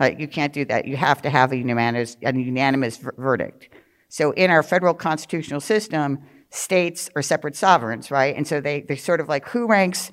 Like 0.00 0.18
you 0.18 0.26
can't 0.26 0.52
do 0.52 0.64
that. 0.64 0.86
You 0.86 0.96
have 0.96 1.22
to 1.22 1.30
have 1.30 1.52
a 1.52 1.56
unanimous 1.56 2.16
a 2.24 2.34
unanimous 2.34 2.96
verdict. 2.96 3.68
So 4.08 4.32
in 4.32 4.50
our 4.50 4.62
federal 4.62 4.94
constitutional 4.94 5.60
system, 5.60 6.20
states 6.50 7.10
are 7.14 7.22
separate 7.22 7.56
sovereigns, 7.56 8.10
right? 8.10 8.34
And 8.34 8.46
so 8.46 8.60
they 8.60 8.80
they 8.80 8.96
sort 8.96 9.20
of 9.20 9.28
like 9.28 9.48
who 9.48 9.66
ranks 9.66 10.12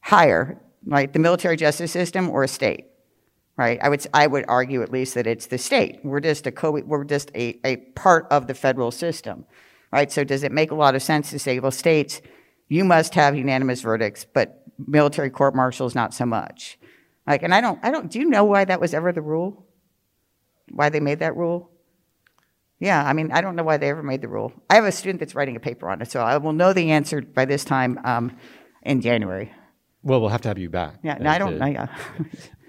higher 0.00 0.60
right? 0.84 1.12
The 1.12 1.18
military 1.18 1.56
justice 1.56 1.92
system 1.92 2.30
or 2.30 2.44
a 2.44 2.48
state, 2.48 2.86
right? 3.56 3.78
I 3.82 3.88
would, 3.88 4.06
I 4.14 4.26
would 4.26 4.44
argue 4.48 4.82
at 4.82 4.90
least 4.90 5.14
that 5.14 5.26
it's 5.26 5.46
the 5.46 5.58
state. 5.58 6.00
We're 6.02 6.20
just 6.20 6.46
a 6.46 6.52
co, 6.52 6.72
we're 6.72 7.04
just 7.04 7.30
a, 7.34 7.58
a 7.64 7.76
part 7.76 8.26
of 8.30 8.46
the 8.46 8.54
federal 8.54 8.90
system, 8.90 9.44
right? 9.92 10.10
So 10.10 10.24
does 10.24 10.42
it 10.42 10.52
make 10.52 10.70
a 10.70 10.76
lot 10.76 10.94
of 10.94 11.02
sense 11.02 11.30
to 11.30 11.38
say, 11.38 11.58
well, 11.60 11.70
states, 11.70 12.20
you 12.68 12.84
must 12.84 13.14
have 13.14 13.36
unanimous 13.36 13.82
verdicts, 13.82 14.24
but 14.24 14.64
military 14.86 15.30
court 15.30 15.54
martials 15.54 15.94
not 15.94 16.14
so 16.14 16.26
much? 16.26 16.78
Like, 17.26 17.42
and 17.42 17.54
I 17.54 17.60
don't, 17.60 17.78
I 17.82 17.90
don't, 17.90 18.10
do 18.10 18.18
you 18.18 18.24
know 18.26 18.44
why 18.44 18.64
that 18.64 18.80
was 18.80 18.94
ever 18.94 19.12
the 19.12 19.22
rule? 19.22 19.66
why 20.72 20.88
they 20.88 21.00
made 21.00 21.18
that 21.20 21.36
rule? 21.36 21.70
Yeah, 22.78 23.04
I 23.04 23.12
mean, 23.12 23.30
I 23.30 23.40
don't 23.40 23.56
know 23.56 23.62
why 23.62 23.76
they 23.76 23.90
ever 23.90 24.02
made 24.02 24.22
the 24.22 24.28
rule. 24.28 24.52
I 24.70 24.76
have 24.76 24.84
a 24.84 24.92
student 24.92 25.20
that's 25.20 25.34
writing 25.34 25.56
a 25.56 25.60
paper 25.60 25.88
on 25.90 26.00
it, 26.00 26.10
so 26.10 26.20
I 26.20 26.38
will 26.38 26.54
know 26.54 26.72
the 26.72 26.90
answer 26.92 27.20
by 27.20 27.44
this 27.44 27.64
time 27.64 28.00
um, 28.04 28.36
in 28.82 29.00
January. 29.02 29.52
Well, 30.02 30.20
we'll 30.20 30.30
have 30.30 30.40
to 30.42 30.48
have 30.48 30.58
you 30.58 30.70
back. 30.70 30.98
Yeah, 31.02 31.18
no, 31.20 31.30
I 31.30 31.38
don't. 31.38 31.60
I, 31.60 31.68
yeah. 31.70 31.86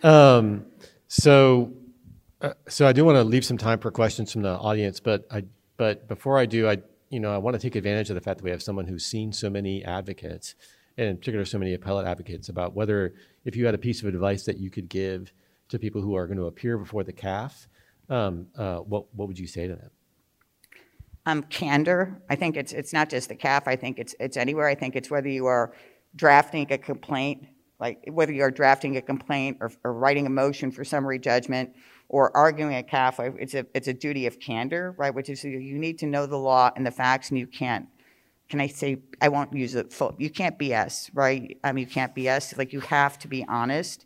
Um, 0.04 0.66
so, 1.08 1.74
uh, 2.42 2.54
so 2.68 2.88
I 2.88 2.92
do 2.92 3.06
want 3.06 3.18
to 3.18 3.24
leave 3.24 3.46
some 3.46 3.60
time 3.60 3.78
for 3.78 3.92
questions 3.92 4.32
from 4.32 4.42
the 4.42 4.58
audience, 4.58 5.00
but 5.00 5.28
I, 5.30 5.44
but 5.78 6.08
before 6.08 6.40
I 6.40 6.48
do, 6.48 6.68
I, 6.68 6.78
you 7.10 7.20
know, 7.20 7.32
I 7.32 7.38
want 7.38 7.54
to 7.54 7.62
take 7.62 7.76
advantage 7.76 8.10
of 8.10 8.16
the 8.16 8.22
fact 8.22 8.40
that 8.40 8.44
we 8.44 8.50
have 8.50 8.64
someone 8.64 8.88
who's 8.88 9.06
seen 9.06 9.32
so 9.32 9.48
many 9.48 9.86
advocates, 9.86 10.56
and 10.98 11.08
in 11.08 11.18
particular, 11.18 11.46
so 11.46 11.60
many 11.60 11.76
appellate 11.76 12.08
advocates 12.08 12.50
about 12.50 12.74
whether, 12.74 13.14
if 13.46 13.56
you 13.56 13.68
had 13.68 13.76
a 13.76 13.78
piece 13.78 14.02
of 14.02 14.08
advice 14.08 14.44
that 14.46 14.58
you 14.58 14.72
could 14.72 14.90
give 14.90 15.32
to 15.70 15.78
people 15.78 16.02
who 16.02 16.16
are 16.16 16.26
going 16.26 16.40
to 16.40 16.48
appear 16.48 16.80
before 16.80 17.04
the 17.04 17.14
CAAF, 17.14 17.68
um, 18.10 18.48
uh, 18.58 18.78
what 18.78 19.14
what 19.14 19.28
would 19.28 19.38
you 19.38 19.46
say 19.46 19.68
to 19.68 19.76
them? 19.76 19.92
um, 21.26 21.44
candor. 21.44 22.22
I 22.30 22.36
think 22.36 22.58
it's 22.58 22.74
it's 22.74 22.94
not 22.94 23.10
just 23.10 23.30
the 23.30 23.36
CAAF. 23.36 23.64
I 23.68 23.76
think 23.76 24.00
it's 24.00 24.16
it's 24.20 24.38
anywhere. 24.38 24.68
I 24.68 24.76
think 24.76 24.96
it's 24.96 25.10
whether 25.10 25.30
you 25.30 25.46
are 25.46 25.74
drafting 26.16 26.72
a 26.72 26.78
complaint, 26.78 27.48
like 27.80 28.04
whether 28.12 28.32
you 28.32 28.44
are 28.44 28.52
drafting 28.52 28.98
a 28.98 29.02
complaint 29.02 29.58
or, 29.62 29.72
or 29.84 29.94
writing 29.94 30.26
a 30.26 30.30
motion 30.30 30.72
for 30.72 30.84
summary 30.84 31.20
judgment 31.20 31.74
or 32.10 32.36
arguing 32.36 32.76
a 32.76 32.84
CAAF. 32.84 33.36
It's 33.40 33.54
a 33.54 33.66
it's 33.74 33.88
a 33.88 33.94
duty 33.94 34.28
of 34.28 34.40
candor, 34.40 34.94
right? 34.98 35.14
Which 35.14 35.30
is 35.30 35.44
you- 35.44 35.80
need 35.80 35.98
to 36.00 36.06
know 36.06 36.26
the 36.26 36.38
law 36.38 36.72
and 36.76 36.86
the 36.86 36.92
facts, 36.92 37.30
and 37.30 37.40
you 37.40 37.48
can't. 37.48 37.88
Can 38.50 38.60
I 38.60 38.68
say 38.68 38.98
I 39.22 39.30
won't 39.30 39.54
use 39.54 39.76
it 39.76 39.94
full? 39.94 40.14
You 40.18 40.30
can't 40.30 40.60
BS, 40.60 41.10
right? 41.14 41.58
Mean, 41.64 41.78
you 41.78 41.88
can't 41.88 42.14
BS. 42.14 42.58
Like 42.58 42.74
you 42.74 42.82
have 42.82 43.18
to 43.20 43.30
be 43.30 43.46
honest 43.48 44.06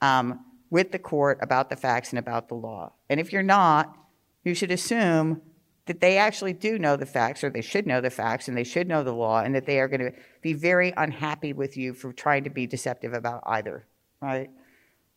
um, 0.00 0.40
with 0.70 0.90
the 0.90 0.98
court 0.98 1.38
about 1.42 1.68
the 1.68 1.76
facts 1.76 2.10
and 2.10 2.18
about 2.18 2.48
the 2.48 2.54
law. 2.54 2.92
And 3.10 3.20
if 3.20 3.30
you're 3.30 3.42
not, 3.42 3.94
you 4.42 4.54
should 4.54 4.70
assume 4.70 5.42
that 5.86 6.00
they 6.00 6.16
actually 6.16 6.54
do 6.54 6.78
know 6.78 6.96
the 6.96 7.06
facts, 7.06 7.44
or 7.44 7.50
they 7.50 7.60
should 7.60 7.86
know 7.86 8.00
the 8.00 8.10
facts, 8.10 8.48
and 8.48 8.56
they 8.56 8.64
should 8.64 8.88
know 8.88 9.04
the 9.04 9.12
law, 9.12 9.40
and 9.40 9.54
that 9.54 9.66
they 9.66 9.80
are 9.80 9.88
going 9.88 10.00
to 10.00 10.12
be 10.40 10.52
very 10.54 10.92
unhappy 10.96 11.52
with 11.52 11.76
you 11.76 11.92
for 11.92 12.12
trying 12.12 12.44
to 12.44 12.50
be 12.50 12.66
deceptive 12.66 13.12
about 13.12 13.42
either, 13.46 13.86
right? 14.20 14.50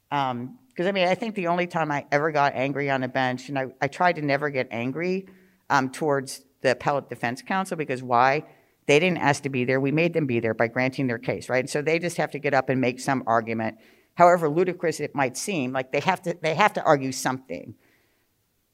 Because 0.09 0.88
I 0.88 0.91
mean, 0.91 1.07
I 1.07 1.15
think 1.15 1.36
the 1.36 1.47
only 1.47 1.68
time 1.68 1.91
I 1.91 2.05
ever 2.11 2.32
got 2.32 2.53
angry 2.53 2.89
on 2.89 3.03
a 3.03 3.07
bench, 3.07 3.49
and 3.49 3.57
I, 3.57 3.68
I 3.82 3.88
tried 3.88 4.18
to 4.18 4.22
never 4.22 4.49
get 4.49 4.68
angry 4.72 5.28
um, 5.70 5.89
towards 5.89 6.43
the 6.61 6.72
appellate 6.72 7.09
defense 7.09 7.41
counsel 7.41 7.78
because 7.78 8.03
why? 8.03 8.43
They 8.88 8.99
didn't 8.99 9.18
ask 9.18 9.43
to 9.43 9.49
be 9.49 9.65
there. 9.65 9.82
We 9.82 9.91
made 9.91 10.13
them 10.13 10.26
be 10.26 10.39
there 10.39 10.53
by 10.53 10.68
granting 10.68 11.07
their 11.07 11.18
case, 11.18 11.49
right? 11.49 11.59
And 11.59 11.70
so 11.70 11.82
they 11.82 11.99
just 11.99 12.18
have 12.18 12.32
to 12.32 12.39
get 12.39 12.53
up 12.53 12.70
and 12.70 12.80
make 12.80 12.99
some 12.99 13.24
argument, 13.28 13.78
however 14.15 14.49
ludicrous 14.49 14.99
it 15.01 15.13
might 15.13 15.36
seem. 15.36 15.74
Like 15.74 15.91
they 15.91 15.99
have 15.99 16.22
to, 16.24 16.38
they 16.41 16.55
have 16.55 16.74
to 16.74 16.84
argue 16.84 17.11
something. 17.11 17.76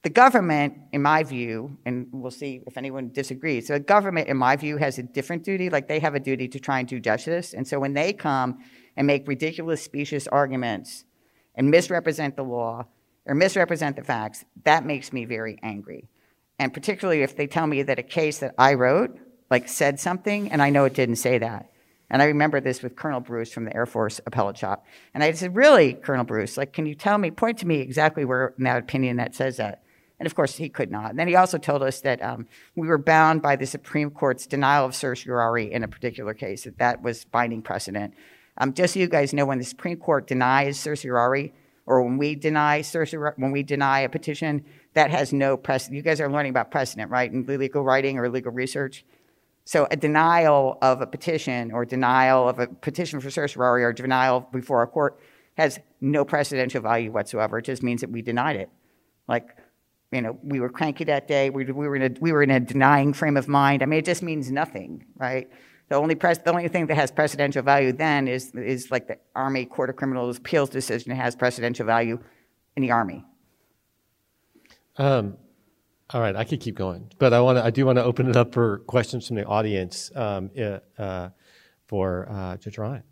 The 0.04 0.10
government, 0.10 0.78
in 0.92 1.02
my 1.02 1.24
view, 1.24 1.78
and 1.86 2.08
we'll 2.12 2.30
see 2.30 2.62
if 2.68 2.78
anyone 2.78 3.10
disagrees, 3.14 3.68
so 3.68 3.76
the 3.76 3.80
government, 3.80 4.28
in 4.28 4.36
my 4.36 4.58
view, 4.58 4.76
has 4.76 5.00
a 5.00 5.04
different 5.04 5.44
duty. 5.44 5.70
Like 5.70 5.88
they 5.88 6.00
have 6.00 6.14
a 6.14 6.20
duty 6.20 6.50
to 6.50 6.60
try 6.60 6.80
and 6.80 6.88
do 6.88 7.00
justice. 7.00 7.54
And 7.54 7.66
so 7.66 7.80
when 7.80 7.94
they 7.94 8.12
come 8.12 8.60
and 8.98 9.08
make 9.08 9.26
ridiculous, 9.30 9.82
specious 9.82 10.28
arguments 10.28 11.06
and 11.56 11.72
misrepresent 11.72 12.36
the 12.36 12.44
law 12.44 12.86
or 13.26 13.34
misrepresent 13.34 13.96
the 13.96 14.04
facts, 14.04 14.44
that 14.66 14.86
makes 14.86 15.14
me 15.14 15.24
very 15.24 15.58
angry. 15.64 16.10
And 16.60 16.74
particularly 16.74 17.22
if 17.22 17.38
they 17.38 17.48
tell 17.48 17.66
me 17.66 17.82
that 17.84 17.98
a 17.98 18.04
case 18.04 18.40
that 18.40 18.56
I 18.58 18.74
wrote, 18.74 19.18
like, 19.50 19.70
said 19.70 20.02
something, 20.02 20.52
and 20.52 20.62
I 20.62 20.70
know 20.70 20.84
it 20.84 20.96
didn't 20.96 21.16
say 21.16 21.38
that. 21.38 21.70
And 22.10 22.22
I 22.22 22.26
remember 22.26 22.60
this 22.60 22.84
with 22.84 22.98
Colonel 22.98 23.22
Bruce 23.22 23.54
from 23.54 23.64
the 23.66 23.76
Air 23.76 23.86
Force 23.86 24.20
appellate 24.26 24.58
shop. 24.58 24.86
And 25.14 25.24
I 25.24 25.32
said, 25.32 25.56
Really, 25.56 25.94
Colonel 25.94 26.26
Bruce, 26.26 26.58
like, 26.58 26.74
can 26.74 26.86
you 26.86 26.94
tell 26.94 27.18
me, 27.18 27.32
point 27.32 27.60
to 27.60 27.68
me 27.68 27.80
exactly 27.80 28.26
where 28.26 28.54
in 28.58 28.66
that 28.66 28.80
opinion 28.80 29.18
that 29.18 29.34
says 29.34 29.58
that? 29.58 29.83
And 30.24 30.26
of 30.32 30.36
course, 30.36 30.56
he 30.56 30.70
could 30.70 30.90
not. 30.90 31.10
And 31.10 31.20
then 31.20 31.28
he 31.28 31.36
also 31.36 31.58
told 31.58 31.84
us 31.84 32.00
that 32.00 32.24
um, 32.24 32.48
we 32.78 32.88
were 32.88 32.98
bound 32.98 33.42
by 33.42 33.58
the 33.58 33.66
Supreme 33.66 34.10
Court's 34.10 34.48
denial 34.48 34.86
of 34.86 34.96
certiorari 34.96 35.70
in 35.70 35.84
a 35.84 35.88
particular 35.90 36.34
case, 36.34 36.64
that 36.64 36.78
that 36.78 37.02
was 37.02 37.26
binding 37.26 37.62
precedent. 37.62 38.14
Um, 38.58 38.74
just 38.74 38.94
so 38.94 39.02
you 39.02 39.08
guys 39.08 39.34
know, 39.34 39.46
when 39.46 39.58
the 39.58 39.66
Supreme 39.66 39.98
Court 39.98 40.26
denies 40.26 40.80
certiorari, 40.80 41.54
or 41.86 42.02
when 42.04 42.18
we 42.18 42.36
deny 42.36 42.84
certiorari, 42.84 43.34
when 43.36 43.52
we 43.52 43.64
deny 43.64 44.00
a 44.00 44.08
petition, 44.08 44.64
that 44.94 45.12
has 45.12 45.34
no 45.34 45.58
precedent. 45.58 45.98
You 45.98 46.04
guys 46.04 46.22
are 46.22 46.32
learning 46.32 46.52
about 46.52 46.72
precedent, 46.72 47.12
right, 47.12 47.30
in 47.30 47.46
legal 47.46 47.84
writing 47.84 48.18
or 48.18 48.30
legal 48.30 48.54
research. 48.54 49.04
So 49.66 49.90
a 49.92 49.98
denial 49.98 50.78
of 50.82 51.02
a 51.02 51.06
petition 51.06 51.74
or 51.74 51.84
denial 51.84 52.48
of 52.48 52.60
a 52.60 52.68
petition 52.68 53.20
for 53.20 53.30
certiorari 53.30 53.84
or 53.84 53.92
denial 53.92 54.48
before 54.54 54.84
a 54.84 54.88
court 54.88 55.20
has 55.56 55.82
no 56.00 56.24
precedential 56.24 56.82
value 56.82 57.12
whatsoever. 57.12 57.58
It 57.58 57.66
just 57.66 57.84
means 57.84 58.00
that 58.00 58.10
we 58.10 58.22
denied 58.22 58.56
it. 58.56 58.70
Like, 59.28 59.58
you 60.14 60.22
know, 60.22 60.38
we 60.44 60.60
were 60.60 60.70
cranky 60.70 61.04
that 61.06 61.28
day. 61.28 61.50
We, 61.50 61.66
we, 61.66 61.88
were 61.88 61.96
in 61.96 62.04
a, 62.04 62.20
we 62.20 62.32
were 62.32 62.44
in 62.44 62.52
a 62.52 62.60
denying 62.60 63.14
frame 63.14 63.38
of 63.38 63.48
mind. 63.48 63.82
I 63.82 63.86
mean, 63.86 64.00
it 64.00 64.06
just 64.06 64.22
means 64.22 64.52
nothing, 64.52 65.06
right? 65.18 65.50
The 65.90 65.96
only, 65.96 66.16
pres- 66.16 66.40
the 66.40 66.52
only 66.52 66.68
thing 66.68 66.88
that 66.88 66.96
has 66.96 67.12
precedential 67.12 67.64
value 67.64 67.92
then 67.92 68.28
is, 68.28 68.52
is 68.56 68.92
like 68.92 69.08
the 69.08 69.18
Army 69.36 69.66
Court 69.66 69.90
of 69.90 69.96
Criminals 69.96 70.38
Appeals 70.38 70.70
decision 70.70 71.12
has 71.16 71.36
precedential 71.36 71.86
value 71.86 72.20
in 72.76 72.84
the 72.84 72.92
Army. 72.92 73.26
Um, 74.98 75.38
all 76.12 76.22
right, 76.22 76.36
I 76.36 76.44
could 76.44 76.60
keep 76.60 76.76
going, 76.76 77.12
but 77.18 77.34
I 77.34 77.42
want 77.42 77.58
to. 77.58 77.66
I 77.66 77.72
do 77.72 77.86
want 77.88 77.98
to 77.98 78.04
open 78.04 78.30
it 78.30 78.36
up 78.36 78.54
for 78.54 78.80
questions 78.80 79.28
from 79.28 79.38
the 79.38 79.46
audience 79.46 80.12
um, 80.16 80.52
uh, 80.56 80.80
uh, 81.02 81.30
for 81.88 82.28
uh, 82.30 82.58
Judge 82.58 82.78
Ryan. 82.78 83.04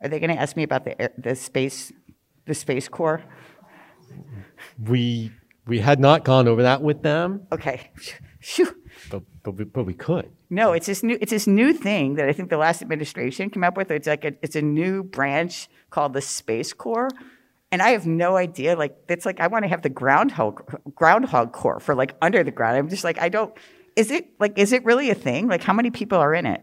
Are 0.00 0.08
they 0.08 0.20
going 0.20 0.30
to 0.30 0.40
ask 0.40 0.56
me 0.56 0.62
about 0.62 0.84
the, 0.84 1.00
air- 1.00 1.12
the 1.18 1.34
space, 1.34 1.92
the 2.44 2.54
Space 2.54 2.86
Corps? 2.86 3.24
We 4.84 5.32
we 5.66 5.80
had 5.80 6.00
not 6.00 6.24
gone 6.24 6.48
over 6.48 6.62
that 6.62 6.82
with 6.82 7.02
them, 7.02 7.46
Okay. 7.52 7.90
Phew. 8.40 8.74
but 9.10 9.22
but 9.42 9.52
we, 9.52 9.64
but 9.64 9.84
we 9.84 9.94
could. 9.94 10.30
No, 10.50 10.72
it's 10.72 10.86
this 10.86 11.02
new 11.02 11.18
it's 11.20 11.32
this 11.32 11.46
new 11.46 11.72
thing 11.72 12.14
that 12.14 12.28
I 12.28 12.32
think 12.32 12.50
the 12.50 12.56
last 12.56 12.80
administration 12.82 13.50
came 13.50 13.64
up 13.64 13.76
with. 13.76 13.90
It's 13.90 14.06
like 14.06 14.24
a, 14.24 14.32
it's 14.42 14.54
a 14.54 14.62
new 14.62 15.02
branch 15.02 15.68
called 15.90 16.12
the 16.12 16.20
Space 16.20 16.72
Corps. 16.72 17.10
And 17.72 17.82
I 17.82 17.90
have 17.90 18.06
no 18.06 18.36
idea. 18.36 18.76
Like 18.76 18.96
it's 19.08 19.26
like 19.26 19.40
I 19.40 19.48
want 19.48 19.64
to 19.64 19.68
have 19.68 19.82
the 19.82 19.88
groundhog 19.88 20.80
groundhog 20.94 21.52
corps 21.52 21.80
for 21.80 21.96
like 21.96 22.14
under 22.22 22.44
the 22.44 22.52
ground. 22.52 22.76
I'm 22.76 22.88
just 22.88 23.02
like 23.02 23.20
I 23.20 23.28
don't. 23.28 23.52
Is 23.96 24.12
it 24.12 24.28
like 24.38 24.56
is 24.56 24.72
it 24.72 24.84
really 24.84 25.10
a 25.10 25.16
thing? 25.16 25.48
Like 25.48 25.64
how 25.64 25.72
many 25.72 25.90
people 25.90 26.18
are 26.18 26.32
in 26.32 26.46
it? 26.46 26.62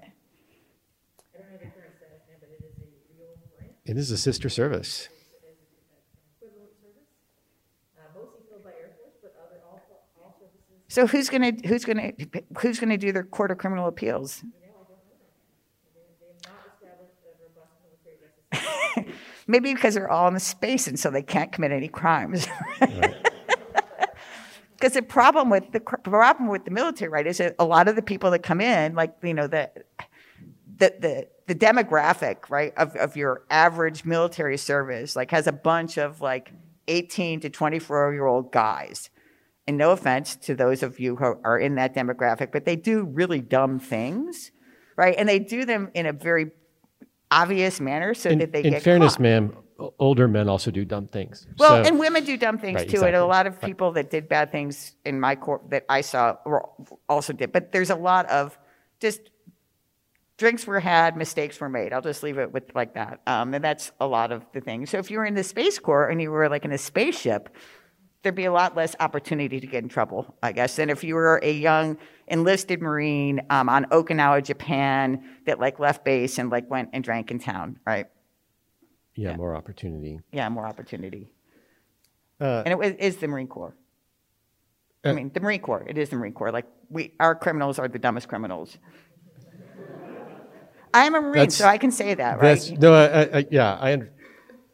It 3.85 3.97
is 3.97 4.11
a 4.11 4.17
sister 4.17 4.47
service. 4.47 5.09
So 10.93 11.07
who's 11.07 11.27
gonna 11.27 11.53
who's 11.65 11.85
gonna 11.85 12.11
who's 12.59 12.79
gonna 12.79 12.99
do 12.99 13.11
their 13.11 13.23
court 13.23 13.49
of 13.49 13.57
criminal 13.57 13.87
appeals? 13.87 14.43
Maybe 19.47 19.73
because 19.73 19.95
they're 19.95 20.11
all 20.11 20.27
in 20.27 20.35
the 20.35 20.39
space 20.39 20.85
and 20.85 20.99
so 20.99 21.09
they 21.09 21.23
can't 21.23 21.51
commit 21.51 21.71
any 21.71 21.87
crimes. 21.87 22.47
Because 24.75 24.95
the 24.95 25.01
problem 25.01 25.49
with 25.49 25.71
the 25.71 25.79
problem 25.79 26.49
with 26.49 26.65
the 26.65 26.71
military, 26.71 27.09
right, 27.09 27.25
is 27.25 27.37
that 27.37 27.55
a 27.57 27.63
lot 27.63 27.87
of 27.87 27.95
the 27.95 28.01
people 28.01 28.31
that 28.31 28.39
come 28.39 28.59
in, 28.59 28.95
like 28.95 29.15
you 29.23 29.33
know, 29.33 29.47
the 29.47 29.71
the 30.77 30.93
the, 30.99 31.27
the 31.47 31.55
demographic, 31.55 32.49
right, 32.49 32.73
of, 32.75 32.93
of 32.97 33.15
your 33.15 33.43
average 33.49 34.03
military 34.03 34.57
service, 34.57 35.15
like 35.15 35.31
has 35.31 35.47
a 35.47 35.53
bunch 35.53 35.97
of 35.97 36.19
like 36.19 36.51
18 36.89 37.39
to 37.39 37.49
24 37.49 38.13
year 38.13 38.25
old 38.25 38.51
guys. 38.51 39.09
And 39.65 39.77
no 39.77 39.91
offense 39.91 40.35
to 40.37 40.55
those 40.55 40.83
of 40.83 40.99
you 40.99 41.15
who 41.15 41.37
are 41.43 41.57
in 41.57 41.75
that 41.75 41.95
demographic, 41.95 42.51
but 42.51 42.65
they 42.65 42.75
do 42.75 43.05
really 43.05 43.39
dumb 43.39 43.79
things, 43.79 44.51
right? 44.97 45.15
And 45.17 45.27
they 45.27 45.39
do 45.39 45.63
them 45.63 45.89
in 45.93 46.05
a 46.05 46.11
very 46.11 46.51
obvious 47.31 47.79
manner 47.79 48.13
so 48.13 48.29
In, 48.29 48.39
that 48.39 48.51
they 48.51 48.61
in 48.63 48.71
get 48.71 48.83
fairness, 48.83 49.13
caught. 49.13 49.21
ma'am, 49.21 49.55
older 49.99 50.27
men 50.27 50.49
also 50.49 50.69
do 50.69 50.83
dumb 50.83 51.07
things. 51.07 51.47
Well, 51.57 51.81
So- 51.81 51.89
and 51.89 51.97
women 51.97 52.25
do 52.25 52.35
dumb 52.35 52.57
things 52.57 52.81
Right, 52.81 52.89
too, 52.89 53.03
and 53.05 53.15
a 53.15 53.25
lot 53.25 53.47
of 53.47 53.53
Right. 53.53 53.69
people 53.69 53.93
that 53.93 54.09
did 54.09 54.27
bad 54.27 54.51
things 54.51 54.97
in 55.05 55.17
my 55.19 55.35
court 55.35 55.69
that 55.69 55.85
I 55.87 56.01
saw 56.01 56.35
were 56.45 56.65
also 57.07 57.31
did. 57.31 57.53
But 57.53 57.71
there's 57.71 57.89
a 57.89 57.95
lot 57.95 58.29
of 58.29 58.59
just 58.99 59.29
drinks 60.37 60.67
were 60.67 60.81
had, 60.81 61.15
mistakes 61.15 61.59
were 61.61 61.69
made. 61.69 61.93
I'll 61.93 62.01
just 62.01 62.21
leave 62.21 62.37
it 62.37 62.51
with 62.51 62.75
like 62.75 62.95
that, 62.95 63.21
um, 63.27 63.53
and 63.53 63.63
that's 63.63 63.93
a 64.01 64.07
lot 64.07 64.33
of 64.33 64.45
the 64.51 64.59
things. 64.59 64.89
So 64.89 64.97
if 64.97 65.09
you 65.09 65.19
were 65.19 65.25
in 65.25 65.35
the 65.35 65.43
Space 65.43 65.79
Corps 65.79 66.09
and 66.09 66.21
you 66.21 66.31
were 66.31 66.49
like 66.49 66.65
in 66.65 66.71
a 66.73 66.77
spaceship, 66.77 67.49
there'd 68.23 68.33
be 68.35 68.45
a 68.45 68.51
lot 68.51 68.75
less 68.75 68.95
opportunity 68.99 69.59
to 69.59 69.67
get 69.67 69.83
in 69.83 69.89
trouble, 69.89 70.33
I 70.41 70.53
guess, 70.53 70.77
than 70.77 70.89
if 70.89 71.03
you 71.03 71.15
were 71.15 71.39
a 71.43 71.51
young 71.51 71.97
enlisted 72.27 72.81
Marine 72.81 73.41
um, 73.49 73.69
on 73.69 73.85
Okinawa, 73.85 74.43
Japan, 74.43 75.23
that 75.45 75.59
like 75.59 75.77
left 75.79 76.03
base 76.05 76.39
and 76.39 76.49
like 76.49 76.69
went 76.69 76.89
and 76.93 77.03
drank 77.03 77.29
in 77.31 77.37
town, 77.39 77.79
right? 77.85 78.07
yeah, 79.15 79.31
yeah. 79.31 79.35
more 79.35 79.55
opportunity. 79.55 80.19
Yeah, 80.31 80.49
more 80.49 80.65
opportunity. 80.65 81.29
Uh, 82.41 82.63
and 82.65 82.71
it 82.71 82.77
was, 82.79 82.93
is 82.97 83.17
the 83.17 83.27
Marine 83.27 83.47
Corps. 83.47 83.75
I 85.05 85.09
Uh, 85.09 85.13
mean, 85.13 85.31
the 85.33 85.39
Marine 85.41 85.59
Corps. 85.61 85.83
It 85.87 85.97
is 85.97 86.09
the 86.09 86.15
Marine 86.15 86.33
Corps. 86.33 86.51
Like 86.51 86.65
we, 86.89 87.13
our 87.19 87.35
criminals 87.35 87.77
are 87.77 87.87
the 87.89 87.99
dumbest 87.99 88.27
criminals. 88.29 88.77
I 90.93 91.05
am 91.05 91.13
a 91.15 91.21
Marine, 91.21 91.49
so 91.49 91.65
I 91.67 91.77
can 91.77 91.91
say 91.91 92.13
that, 92.13 92.39
right? 92.39 92.71
no, 92.79 92.93
I, 92.93 93.03
I, 93.05 93.37
I- 93.39 93.45
yeah, 93.51 93.77
I. 93.79 93.93
under- 93.93 94.11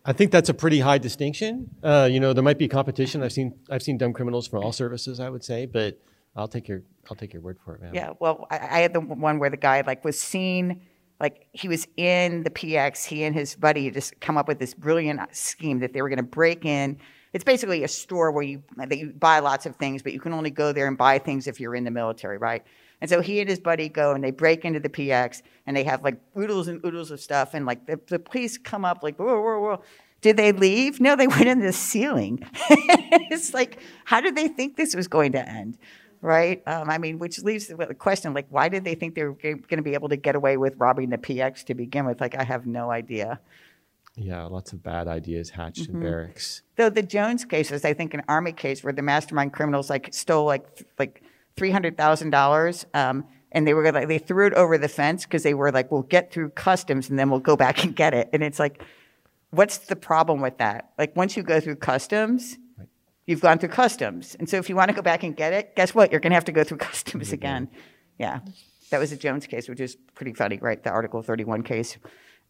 I 0.06 0.14
think 0.14 0.32
that's 0.32 0.50
a 0.50 0.54
pretty 0.54 0.80
high 0.80 0.97
distinction. 0.97 1.70
Uh, 1.84 2.08
you 2.12 2.20
know, 2.20 2.34
there 2.34 2.43
might 2.43 2.58
be 2.58 2.68
competition. 2.68 3.22
I've 3.22 3.34
seen 3.34 3.60
I've 3.70 3.84
seen 3.84 3.97
dumb 3.97 4.14
criminals 4.14 4.47
from 4.47 4.64
all 4.64 4.72
services. 4.72 5.20
I 5.20 5.30
would 5.30 5.43
say, 5.43 5.66
but 5.66 6.00
I'll 6.36 6.47
take 6.47 6.68
your 6.68 6.84
I'll 7.10 7.18
take 7.18 7.34
your 7.34 7.41
word 7.41 7.58
for 7.64 7.76
it, 7.76 7.82
man. 7.82 7.93
Yeah, 7.93 8.14
well, 8.20 8.47
I, 8.50 8.58
I 8.58 8.80
had 8.80 8.93
the 8.93 9.02
one 9.02 9.39
where 9.39 9.50
the 9.50 9.58
guy 9.58 9.82
like 9.82 10.06
was 10.06 10.20
seen, 10.20 10.82
like 11.20 11.47
he 11.52 11.68
was 11.68 11.88
in 11.97 12.43
the 12.43 12.50
PX. 12.50 13.06
He 13.06 13.24
and 13.24 13.36
his 13.36 13.56
buddy 13.56 13.91
just 13.91 14.20
come 14.20 14.38
up 14.38 14.47
with 14.47 14.60
this 14.60 14.74
brilliant 14.74 15.20
scheme 15.36 15.80
that 15.80 15.93
they 15.93 16.02
were 16.02 16.10
going 16.10 16.18
to 16.18 16.24
break 16.24 16.66
in. 16.66 16.97
It's 17.34 17.43
basically 17.43 17.84
a 17.84 17.88
store 17.88 18.32
where 18.32 18.43
you 18.43 18.64
that 18.78 18.97
you 18.97 19.14
buy 19.18 19.39
lots 19.39 19.66
of 19.66 19.76
things, 19.76 20.02
but 20.02 20.14
you 20.14 20.20
can 20.20 20.34
only 20.34 20.50
go 20.50 20.72
there 20.72 20.88
and 20.88 20.97
buy 20.97 21.20
things 21.20 21.45
if 21.47 21.60
you're 21.60 21.76
in 21.76 21.84
the 21.84 21.91
military, 21.91 22.38
right? 22.38 22.64
And 23.02 23.10
so 23.10 23.22
he 23.22 23.39
and 23.39 23.50
his 23.50 23.60
buddy 23.60 23.88
go 23.89 24.14
and 24.14 24.24
they 24.24 24.32
break 24.32 24.66
into 24.66 24.80
the 24.80 24.89
PX 24.89 25.41
and 25.66 25.76
they 25.76 25.84
have 25.84 26.04
like 26.04 26.20
oodles 26.38 26.68
and 26.68 26.84
oodles 26.86 27.12
of 27.12 27.20
stuff 27.22 27.54
and 27.54 27.66
like 27.66 27.86
the, 27.86 28.00
the 28.08 28.20
police 28.20 28.58
come 28.58 28.84
up 28.84 29.04
like 29.04 29.18
whoa 29.18 29.41
whoa 29.41 29.60
whoa. 29.60 29.82
Did 30.22 30.36
they 30.36 30.52
leave? 30.52 31.00
No, 31.00 31.16
they 31.16 31.28
went 31.36 31.47
in 31.47 31.60
the 31.60 31.72
ceiling. 31.72 32.39
it's 32.70 33.54
like, 33.54 33.80
how 34.04 34.20
did 34.20 34.36
they 34.36 34.50
think 34.50 34.76
this 34.76 34.95
was 34.95 35.08
going 35.08 35.32
to 35.32 35.50
end? 35.50 35.78
right? 36.22 36.62
Um, 36.68 36.89
I 36.89 36.97
mean, 36.97 37.20
which 37.20 37.39
leaves 37.39 37.68
the 37.68 37.95
question 37.95 38.34
like, 38.34 38.47
why 38.50 38.70
did 38.70 38.84
they 38.84 38.95
think 38.95 39.16
they 39.16 39.24
were 39.24 39.34
going 39.34 39.64
to 39.70 39.82
be 39.82 39.93
able 39.93 40.10
to 40.10 40.18
get 40.18 40.36
away 40.36 40.58
with 40.58 40.76
robbing 40.78 41.10
the 41.10 41.18
PX 41.18 41.64
to 41.66 41.74
begin 41.74 42.06
with? 42.06 42.20
Like, 42.20 42.36
I 42.36 42.43
have 42.43 42.66
no 42.66 42.91
idea. 42.91 43.39
Yeah, 44.16 44.43
lots 44.45 44.74
of 44.74 44.84
bad 44.84 45.08
ideas 45.08 45.52
hatched 45.52 45.84
mm-hmm. 45.84 45.97
in 45.97 46.02
barracks. 46.02 46.62
Though 46.76 46.89
the 46.89 47.04
Jones 47.04 47.45
case 47.45 47.72
is, 47.72 47.86
I 47.86 47.93
think, 47.93 48.14
an 48.14 48.24
army 48.28 48.52
case 48.52 48.84
where 48.84 48.91
the 48.91 49.02
mastermind 49.02 49.54
criminals 49.54 49.89
like 49.89 50.14
stole 50.14 50.45
like 50.45 50.66
like 50.97 51.24
three 51.60 51.72
hundred 51.72 51.97
thousand 51.97 52.28
um, 52.28 52.32
dollars, 52.32 52.86
and 52.93 53.68
they 53.68 53.74
were 53.74 53.91
like 53.91 54.07
they 54.07 54.18
threw 54.18 54.47
it 54.47 54.53
over 54.53 54.78
the 54.78 54.88
fence 54.88 55.26
because 55.26 55.43
they 55.43 55.53
were 55.53 55.72
like, 55.72 55.91
we'll 55.91 56.01
get 56.03 56.32
through 56.32 56.49
customs 56.49 57.10
and 57.10 57.20
then 57.20 57.30
we'll 57.30 57.39
go 57.39 57.55
back 57.66 57.84
and 57.84 57.95
get 57.95 58.14
it. 58.14 58.30
And 58.34 58.43
it's 58.43 58.60
like, 58.60 58.82
what's 59.51 59.78
the 59.80 59.95
problem 59.95 60.41
with 60.41 60.57
that? 60.57 60.91
Like 60.97 61.16
once 61.16 61.36
you 61.38 61.43
go 61.43 61.60
through 61.60 61.78
customs, 61.78 62.57
you've 63.26 63.41
gone 63.41 63.60
through 63.60 63.70
customs. 63.70 64.36
And 64.39 64.49
so 64.49 64.57
if 64.57 64.70
you 64.70 64.76
want 64.76 64.89
to 64.89 64.95
go 64.95 65.01
back 65.01 65.24
and 65.24 65.36
get 65.36 65.53
it, 65.53 65.76
guess 65.76 65.93
what? 65.93 66.12
You're 66.12 66.20
going 66.20 66.32
to 66.32 66.36
have 66.36 66.45
to 66.45 66.51
go 66.51 66.64
through 66.64 66.78
customs 66.89 67.28
mm-hmm. 67.28 67.34
again. 67.36 67.70
Yeah. 68.18 68.39
That 68.89 68.99
was 68.99 69.12
a 69.12 69.18
Jones 69.18 69.45
case, 69.45 69.70
which 69.70 69.80
is 69.80 69.95
pretty 70.16 70.34
funny, 70.34 70.57
right? 70.57 70.82
The 70.84 70.89
Article 70.89 71.22
31 71.22 71.62
case. 71.64 71.97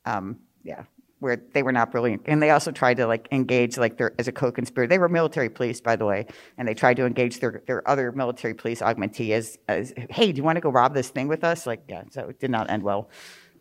Um, 0.05 0.39
yeah. 0.63 0.83
Where 1.19 1.41
they 1.53 1.63
were 1.63 1.73
not 1.73 1.91
brilliant. 1.91 2.21
And 2.25 2.41
they 2.41 2.49
also 2.49 2.71
tried 2.71 2.95
to 2.97 3.05
like 3.05 3.27
engage 3.31 3.77
like 3.77 3.97
their 3.97 4.13
as 4.17 4.29
a 4.29 4.31
co-conspirator. 4.31 4.87
They 4.87 4.99
were 4.99 5.09
military 5.09 5.49
police, 5.49 5.81
by 5.81 5.97
the 5.97 6.05
way, 6.05 6.27
and 6.57 6.65
they 6.65 6.73
tried 6.73 6.95
to 6.95 7.05
engage 7.05 7.41
their, 7.41 7.61
their 7.67 7.87
other 7.89 8.13
military 8.13 8.53
police 8.53 8.81
augmentee 8.81 9.31
as, 9.31 9.57
as, 9.67 9.93
hey, 10.09 10.31
do 10.31 10.37
you 10.37 10.43
want 10.43 10.55
to 10.55 10.61
go 10.61 10.69
rob 10.69 10.93
this 10.93 11.09
thing 11.09 11.27
with 11.27 11.43
us? 11.43 11.67
Like, 11.67 11.83
yeah, 11.89 12.03
so 12.09 12.29
it 12.29 12.39
did 12.39 12.51
not 12.51 12.69
end 12.69 12.83
well. 12.83 13.09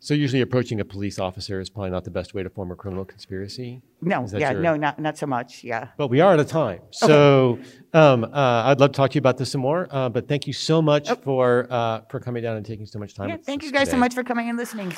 So 0.01 0.13
usually 0.13 0.41
approaching 0.41 0.79
a 0.79 0.85
police 0.85 1.19
officer 1.19 1.59
is 1.59 1.69
probably 1.69 1.89
not 1.89 2.05
the 2.05 2.11
best 2.11 2.33
way 2.33 2.41
to 2.41 2.49
form 2.49 2.71
a 2.71 2.75
criminal 2.75 3.03
conspiracy. 3.03 3.81
No, 4.01 4.25
yeah, 4.31 4.51
your... 4.51 4.61
no, 4.61 4.77
not 4.77 4.97
not 4.97 5.17
so 5.17 5.27
much. 5.27 5.61
Yeah. 5.61 5.89
But 5.97 6.07
we 6.07 6.21
are 6.21 6.33
at 6.33 6.39
a 6.39 6.45
time, 6.45 6.79
so 6.91 7.59
okay. 7.59 7.63
um, 7.93 8.23
uh, 8.23 8.29
I'd 8.67 8.79
love 8.79 8.93
to 8.93 8.95
talk 8.95 9.11
to 9.11 9.15
you 9.15 9.19
about 9.19 9.37
this 9.37 9.51
some 9.51 9.59
more. 9.59 9.89
Uh, 9.91 10.07
but 10.07 10.29
thank 10.29 10.47
you 10.47 10.53
so 10.53 10.81
much 10.81 11.09
oh. 11.09 11.15
for 11.15 11.67
uh, 11.69 12.01
for 12.09 12.21
coming 12.21 12.41
down 12.41 12.55
and 12.55 12.65
taking 12.65 12.85
so 12.85 12.97
much 12.97 13.13
time. 13.13 13.27
Yeah, 13.27 13.37
thank 13.43 13.63
you 13.63 13.73
guys 13.73 13.87
today. 13.87 13.91
so 13.91 13.97
much 13.97 14.13
for 14.13 14.23
coming 14.23 14.47
and 14.47 14.57
listening. 14.57 14.93